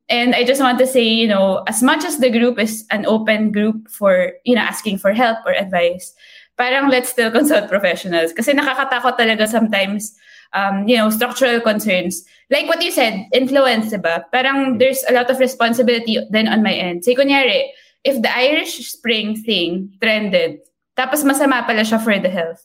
[0.10, 3.06] And I just want to say, you know, as much as the group is an
[3.06, 6.14] open group for, you know, asking for help or advice,
[6.58, 8.34] parang let's still consult professionals.
[8.34, 10.14] Kasi nakakatakot talaga sometimes,
[10.54, 12.24] um, you know, structural concerns.
[12.50, 14.26] Like what you said, influence, diba?
[14.32, 17.06] Parang there's a lot of responsibility then on my end.
[17.06, 17.70] Say, kunyari,
[18.04, 20.60] if the Irish Spring thing trended,
[20.98, 22.62] tapos masama pala siya for the health,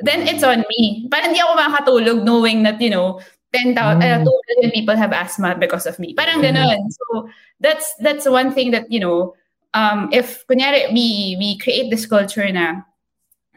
[0.00, 1.06] then it's on me.
[1.10, 3.20] Parang hindi ako makakatulog knowing that, you know,
[3.52, 6.14] 10,000, uh, 2 million people have asthma because of me.
[6.14, 6.86] Parang ganun.
[6.90, 7.28] So
[7.58, 9.34] that's that's one thing that, you know,
[9.74, 12.82] um, if kunyari we, we create this culture na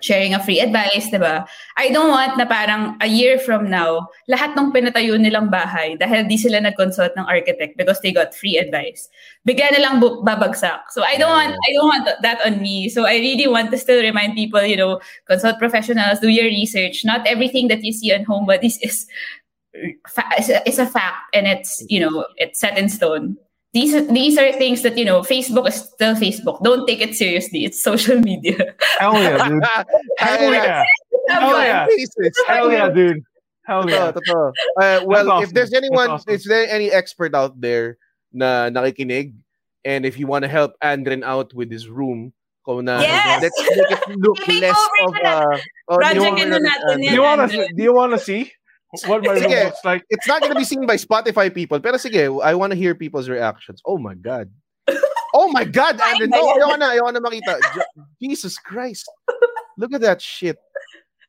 [0.03, 1.47] sharing a free advice, di ba?
[1.80, 6.27] I don't want na parang a year from now, lahat ng pinatayo nilang bahay dahil
[6.27, 9.07] di sila nag-consult ng architect because they got free advice.
[9.47, 10.91] Bigla na lang bu- babagsak.
[10.91, 12.91] So I don't want I don't want that on me.
[12.91, 17.07] So I really want to still remind people, you know, consult professionals, do your research.
[17.07, 19.07] Not everything that you see on Home Buddies is
[20.38, 23.39] is a, is a fact and it's, you know, it's set in stone
[23.73, 27.65] these these are things that you know facebook is still facebook don't take it seriously
[27.65, 29.63] it's social media Hell yeah, dude.
[30.21, 30.83] Hell yeah.
[31.29, 31.87] Hell yeah.
[32.47, 33.23] Hell yeah, dude.
[33.65, 34.11] Hell yeah.
[34.11, 34.51] Totoo, totoo.
[34.77, 36.33] Uh, well, That's if there's anyone, awesome.
[36.33, 37.97] is there any expert out there
[38.31, 39.33] na nakikinig?
[39.83, 42.31] And if you want to help Andren out with his room,
[42.67, 43.41] kung na, Yes!
[43.41, 44.77] let's make it look less
[45.07, 45.59] of na a...
[45.89, 47.65] Oh, Project you want ano na- natin Do you wanna Andrew.
[47.75, 48.51] do you wanna see
[49.02, 50.06] what my room looks like?
[50.14, 53.28] It's not gonna be seen by Spotify people, pero sige, I want to hear people's
[53.28, 53.82] reactions.
[53.86, 54.53] Oh my God.
[55.34, 56.30] Oh my God, Andren.
[56.30, 57.57] No, ayoko na, ayoko na makita.
[57.74, 57.90] Jo-
[58.22, 59.10] Jesus Christ.
[59.82, 60.61] Look at that shit.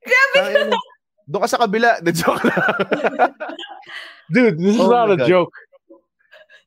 [0.05, 0.77] Grabe Tangina.
[1.25, 2.05] Doon ka sa kabila.
[2.05, 3.33] The joke lang.
[4.35, 5.29] Dude, this is Oh not a God.
[5.29, 5.57] joke.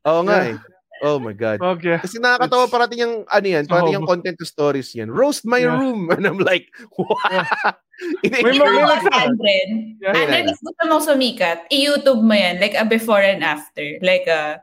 [0.10, 0.58] Oo nga eh.
[1.06, 1.62] Oh my God.
[1.78, 1.98] Okay.
[2.02, 4.12] Kasi nakakatawa It's- parating yung, ano yan, parating yung Oh.
[4.12, 5.10] content to stories yan.
[5.10, 5.78] Roast my Yeah.
[5.78, 6.08] room.
[6.14, 7.18] And I'm like, what?
[8.26, 9.70] May You mga- know may what, nagsa- Andren?
[9.98, 10.14] Yeah.
[10.14, 13.98] Andren, if gusto mo sumikat, i-YouTube mo yan, like a before and after.
[14.02, 14.62] Like a,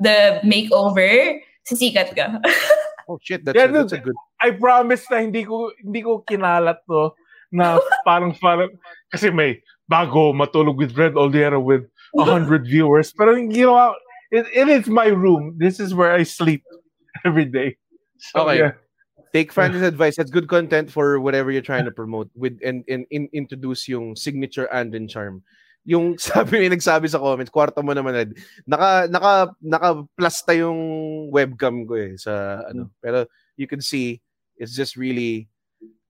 [0.00, 2.40] the makeover, sisikat ka.
[3.08, 4.16] Oh shit, that's, Yeah, a, that's a good...
[4.40, 7.12] I promise na hindi ko hindi ko kinalat to
[7.52, 7.76] na
[8.08, 8.72] parang parang
[9.12, 11.84] kasi may bago matulog with Red Oldiera with
[12.16, 13.12] 100 viewers.
[13.12, 13.92] Pero yung ginawa,
[14.30, 15.56] it, it is my room.
[15.58, 16.62] This is where I sleep
[17.24, 17.76] every day.
[18.18, 18.58] So, Okay.
[18.58, 18.72] yeah.
[19.32, 20.16] Take Francis' advice.
[20.18, 24.16] That's good content for whatever you're trying to promote with and, and, in introduce yung
[24.18, 25.46] signature Andren charm.
[25.86, 28.30] Yung sabi may nagsabi sa comments, kwarto mo naman Red.
[28.66, 32.90] Naka naka naka plus ta yung webcam ko eh sa ano.
[32.98, 34.18] Pero you can see
[34.58, 35.46] it's just really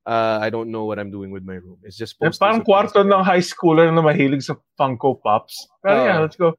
[0.08, 1.76] uh, I don't know what I'm doing with my room.
[1.84, 5.68] It's just Eh, posters parang kwarto ng high schooler na mahilig sa Funko Pops.
[5.84, 6.06] Pero Oo.
[6.08, 6.56] yeah, let's go.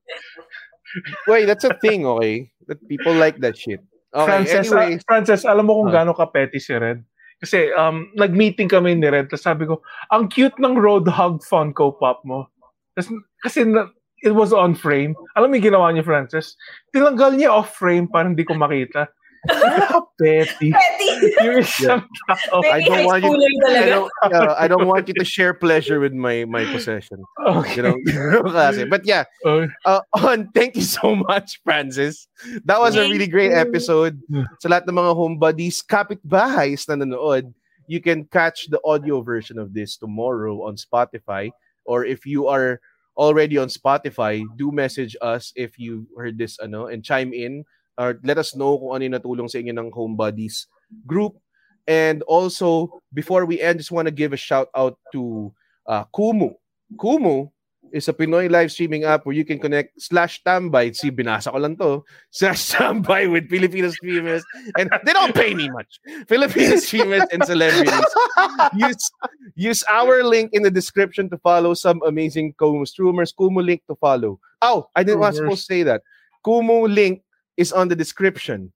[1.27, 2.51] Wait, that's a thing, okay?
[2.67, 3.81] That people like that shit.
[4.11, 4.99] Okay, Frances, anyway.
[4.99, 6.03] ah, Frances, alam mo kung Ah.
[6.03, 6.99] gaano ka-petty si Red?
[7.41, 9.81] Kasi um, nag-meeting kami ni Red, tapos sabi ko,
[10.11, 12.45] ang cute ng Road Roadhog Funko Pop mo.
[12.93, 13.07] Tas,
[13.41, 13.87] kasi na,
[14.21, 15.15] it was on frame.
[15.33, 16.53] Alam mo yung ginawa niya, Frances?
[16.93, 19.09] Tinanggal niya off frame para hindi ko makita.
[19.49, 20.69] Napaka-petty.
[20.71, 21.09] Petty.
[21.41, 22.61] yung isang tao.
[22.69, 25.99] I don't want you- schooler I don't, uh, I don't want you to share pleasure
[25.99, 27.23] with my my possession.
[27.41, 27.81] Okay.
[27.81, 27.95] You know,
[28.53, 32.27] Kasi- but yeah, uh, on, thank you so much, Francis.
[32.65, 33.61] That was a really great you.
[33.61, 34.21] episode.
[34.29, 34.45] Yeah.
[34.61, 37.49] Sa lahat ng mga home buddies, kapitbahays na nanood,
[37.89, 41.49] you can catch the audio version of this tomorrow on Spotify.
[41.85, 42.77] Or if you are
[43.17, 47.65] already on Spotify, do message us if you heard this ano and chime in
[47.97, 50.67] or let us know kung ano yung natulong sa inyo ng home buddies
[51.07, 51.35] group.
[51.87, 55.51] And also, before we end, just want to give a shout out to
[55.87, 56.53] uh, Kumu.
[56.95, 57.49] Kumu
[57.91, 60.95] is a Pinoy live streaming app where you can connect slash tambay.
[60.95, 62.05] See, binasa ko lang to.
[62.29, 64.43] Slash tambay with Filipino streamers.
[64.77, 65.99] And they don't pay me much.
[66.27, 68.05] Filipino streamers and celebrities.
[68.75, 69.11] Use,
[69.55, 73.33] use our link in the description to follow some amazing Kumu streamers.
[73.33, 74.39] Kumu link to follow.
[74.61, 76.03] Oh, I didn't want to say that.
[76.45, 77.23] Kumu link
[77.57, 78.71] is on the description.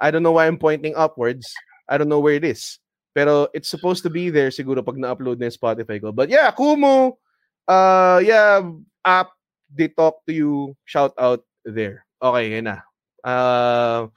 [0.00, 1.48] I don't know why I'm pointing upwards.
[1.88, 2.78] I don't know where it is.
[3.16, 6.12] Pero it's supposed to be there siguro pag na-upload na Spotify ko.
[6.12, 7.16] But yeah, Kumu,
[7.64, 8.60] uh, yeah,
[9.04, 9.32] app,
[9.72, 12.04] they talk to you, shout out there.
[12.20, 12.84] Okay, yun na.
[13.24, 14.12] Uh,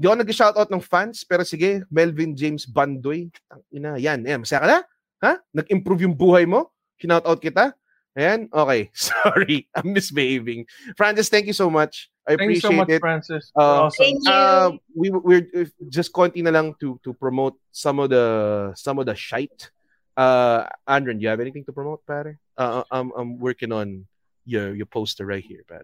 [0.00, 3.28] di ako nag-shoutout ng fans, pero sige, Melvin James Bandoy.
[3.72, 4.40] Ina, yan, yan.
[4.40, 4.80] Masaya ka na?
[5.22, 5.32] Ha?
[5.52, 6.72] Nag-improve yung buhay mo?
[6.96, 7.76] Shoutout kita?
[8.12, 8.48] Ayan?
[8.52, 8.92] Okay.
[8.96, 9.68] Sorry.
[9.72, 10.68] I'm misbehaving.
[10.96, 12.11] Francis, thank you so much.
[12.26, 13.00] I thank you appreciate so much, it.
[13.00, 13.52] Frances.
[13.56, 14.04] Uh, awesome.
[14.04, 14.32] Thank you.
[14.32, 18.98] Uh, we we're uh, just konti na lang to to promote some of the some
[18.98, 19.70] of the shite.
[20.16, 22.38] Uh, Andren, do you have anything to promote, pare?
[22.56, 24.06] Uh, I'm I'm working on
[24.44, 25.82] your your poster right here, pare.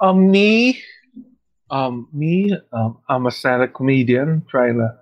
[0.00, 0.82] Um, me,
[1.70, 4.98] um, me, um, I'm a stand-up comedian trying to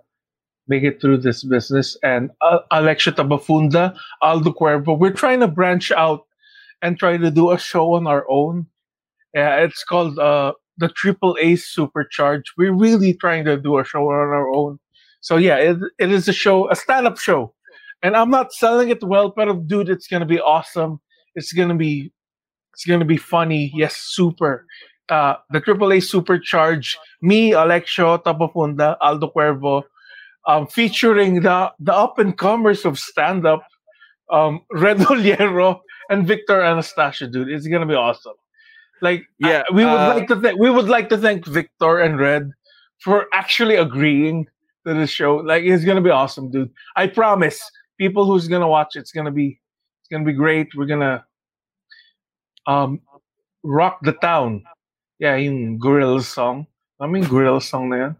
[0.69, 1.97] make it through this business.
[2.05, 6.27] And uh, Alexio Tabafunda, Aldo Cuervo, we're trying to branch out
[6.83, 8.67] and try to do a show on our own.
[9.35, 12.45] Yeah, it's called uh, the Triple A Supercharge.
[12.57, 14.79] We're really trying to do a show on our own.
[15.21, 17.55] So yeah, it, it is a show, a stand-up show.
[18.03, 21.01] And I'm not selling it well, but dude, it's gonna be awesome.
[21.35, 22.11] It's gonna be
[22.73, 23.71] it's gonna be funny.
[23.75, 24.67] Yes, super.
[25.11, 29.83] Uh, the AAA Supercharge, me, Alexio Tabafunda, Aldo Cuervo,
[30.47, 33.63] um, featuring the the up and comers of stand up,
[34.31, 37.51] um, Red Ollero and Victor Anastacio, dude.
[37.51, 38.35] It's gonna be awesome.
[39.03, 42.19] Like, yeah, we would uh, like to thank we would like to thank Victor and
[42.19, 42.51] Red
[43.01, 44.47] for actually agreeing
[44.87, 45.37] to the show.
[45.37, 46.71] Like, it's gonna be awesome, dude.
[46.97, 47.61] I promise.
[47.99, 49.61] People who's gonna watch it's gonna be
[50.01, 50.69] it's gonna be great.
[50.75, 51.25] We're gonna
[52.67, 53.01] um
[53.63, 54.65] rock the town.
[55.19, 56.67] Yeah, yung Gorillaz song.
[56.99, 58.17] I mean Gorillaz song na yan.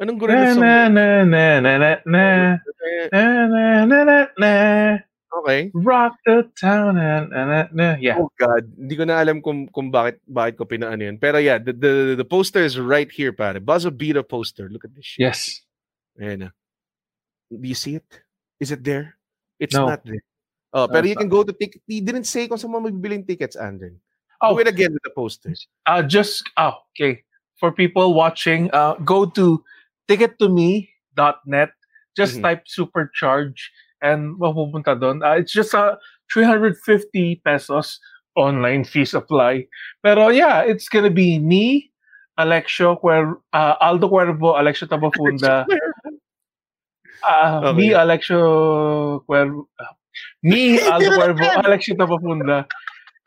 [0.00, 0.60] Anong Gorillaz song?
[0.60, 2.60] Na na na na na na
[3.08, 4.52] na na na na na
[5.42, 5.70] Okay.
[5.74, 8.14] Rock the town and, and, and yeah.
[8.18, 11.18] Oh God, hindi ko na alam kung kung bakit bakit ko pinaano yun.
[11.18, 13.58] Pero yeah, the, the the poster is right here, pare.
[13.58, 14.70] Buzz of Beta poster.
[14.70, 15.26] Look at this shit.
[15.26, 15.66] Yes.
[16.14, 16.54] Ayan.
[17.50, 18.06] Do you see it?
[18.62, 19.18] Is it there?
[19.58, 19.90] It's no.
[19.90, 20.22] not there.
[20.72, 21.82] Oh, pero you can go to ticket.
[21.90, 23.98] He didn't say kung saan mo mabibiling tickets, Andren.
[24.40, 25.66] Oh, do it again with the posters.
[25.84, 27.26] Uh, just oh, okay.
[27.58, 29.62] For people watching, uh, go to
[30.08, 31.70] ticket2me.net.
[32.16, 32.42] Just mm-hmm.
[32.42, 33.58] type supercharge
[34.02, 35.22] and mapupunta doon.
[35.22, 35.96] Uh, it's just a uh,
[36.34, 38.02] 350 pesos
[38.36, 39.64] online fee supply.
[40.02, 41.90] Pero yeah, it's gonna be me,
[42.38, 45.64] Alexio, Cuer- uh, Aldo Cuervo, Alexio Tabafunda.
[47.22, 47.78] Uh, okay.
[47.78, 49.66] Me, Alexio Cuervo.
[49.78, 49.94] Uh,
[50.42, 52.66] me, Aldo Cuervo, Alexio Tabafunda.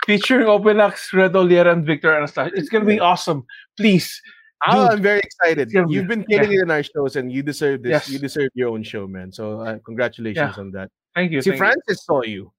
[0.05, 2.51] Featuring Open Acts, Red Ollero, and Victor Anastacio.
[2.53, 3.45] It's gonna be awesome.
[3.77, 4.21] Please
[4.67, 5.69] Oh, I'm very excited.
[5.71, 6.59] You've been killing yeah.
[6.59, 7.91] it in our shows, and you deserve this.
[7.91, 8.09] Yes.
[8.09, 9.31] You deserve your own show, man.
[9.31, 10.61] So uh, congratulations yeah.
[10.61, 10.89] on that.
[11.13, 11.41] Thank you.
[11.41, 12.07] See, thank Frances you.
[12.07, 12.51] saw you,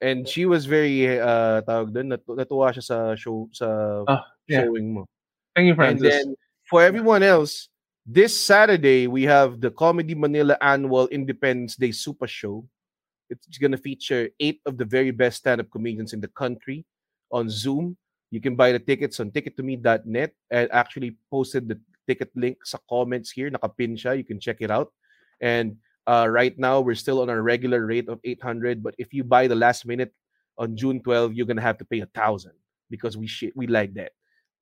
[0.00, 3.66] and she was very uh tawag dun, nat- natuwa siya sa show sa
[4.08, 4.64] oh, yeah.
[4.64, 5.06] showing mo.
[5.54, 6.02] Thank you, Francis.
[6.02, 6.26] And then
[6.68, 7.68] for everyone else,
[8.04, 12.66] this Saturday we have the Comedy Manila Annual Independence Day Super Show.
[13.30, 16.84] It's going to feature eight of the very best stand-up comedians in the country
[17.32, 17.96] on Zoom
[18.34, 23.30] you can buy the tickets on ticket2me.net and actually posted the ticket link sa comments
[23.30, 23.48] here.
[23.48, 24.18] Nakapin siya.
[24.18, 24.90] You can check it out.
[25.40, 28.82] And uh, right now, we're still on our regular rate of 800.
[28.82, 30.12] But if you buy the last minute
[30.58, 32.58] on June 12, you're going to have to pay a thousand
[32.90, 34.12] because we sh- we like that.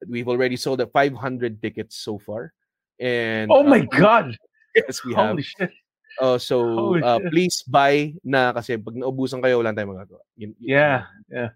[0.07, 2.53] We've already sold 500 tickets so far.
[3.01, 4.37] And oh my uh, God.
[4.73, 5.37] Yes, we have.
[5.37, 5.69] Holy shit.
[6.17, 10.25] Uh, so uh, please buy na kasi pag naubusan kayo, wala tayong magagawa.
[10.37, 11.53] Yun, yun, yeah, yeah.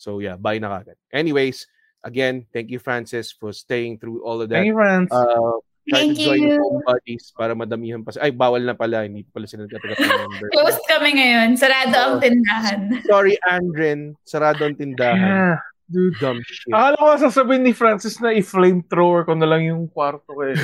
[0.00, 0.96] So yeah, buy na kagad.
[1.12, 1.68] Anyways,
[2.00, 4.64] again, thank you Francis for staying through all of that.
[4.64, 5.12] Thank you, Francis.
[5.12, 5.60] Uh,
[5.90, 6.82] Thank to join you.
[6.86, 8.14] buddies para madamihan pa.
[8.22, 9.04] Ay, bawal na pala.
[9.04, 10.48] Hindi pala sila nagkataga-member.
[10.54, 11.58] Closed kami ngayon.
[11.58, 12.80] Sarado ang tindahan.
[13.04, 14.14] Sorry, Andren.
[14.22, 15.18] Sarado ang tindahan.
[15.18, 15.58] Yeah.
[15.90, 16.70] Dude, dumb shit.
[16.70, 20.54] Akala ko sasabihin ni Francis na i-flamethrower ko na lang yung kwarto ko eh.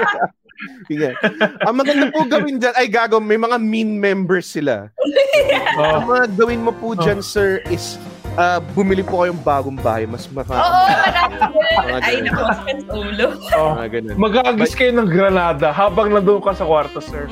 [0.88, 1.12] Sige.
[1.60, 4.88] Ang maganda po gawin dyan, ay gago, may mga mean members sila.
[5.36, 5.76] yeah.
[5.76, 5.92] oh.
[6.00, 7.26] Ang mga gawin mo po dyan, oh.
[7.26, 8.00] sir, is
[8.36, 10.54] uh, bumili po kayong bagong bahay, mas maka...
[10.54, 10.86] Oo,
[11.80, 12.42] marami Ay, naku,
[12.92, 13.26] ulo.
[13.56, 14.14] Oh, ganun.
[14.18, 17.26] Mag-aagis kayo ng granada habang nandun ka sa kwarto, sir.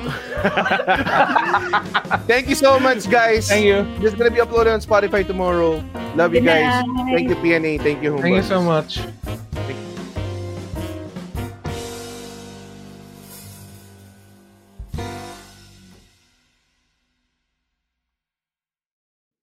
[2.30, 3.46] Thank you so much, guys.
[3.46, 3.84] Thank you.
[4.02, 5.82] This is gonna be uploaded on Spotify tomorrow.
[6.16, 6.82] Love you guys.
[7.12, 7.82] Thank you, PNA.
[7.84, 8.24] Thank you, Humbug.
[8.24, 9.00] Thank you so much.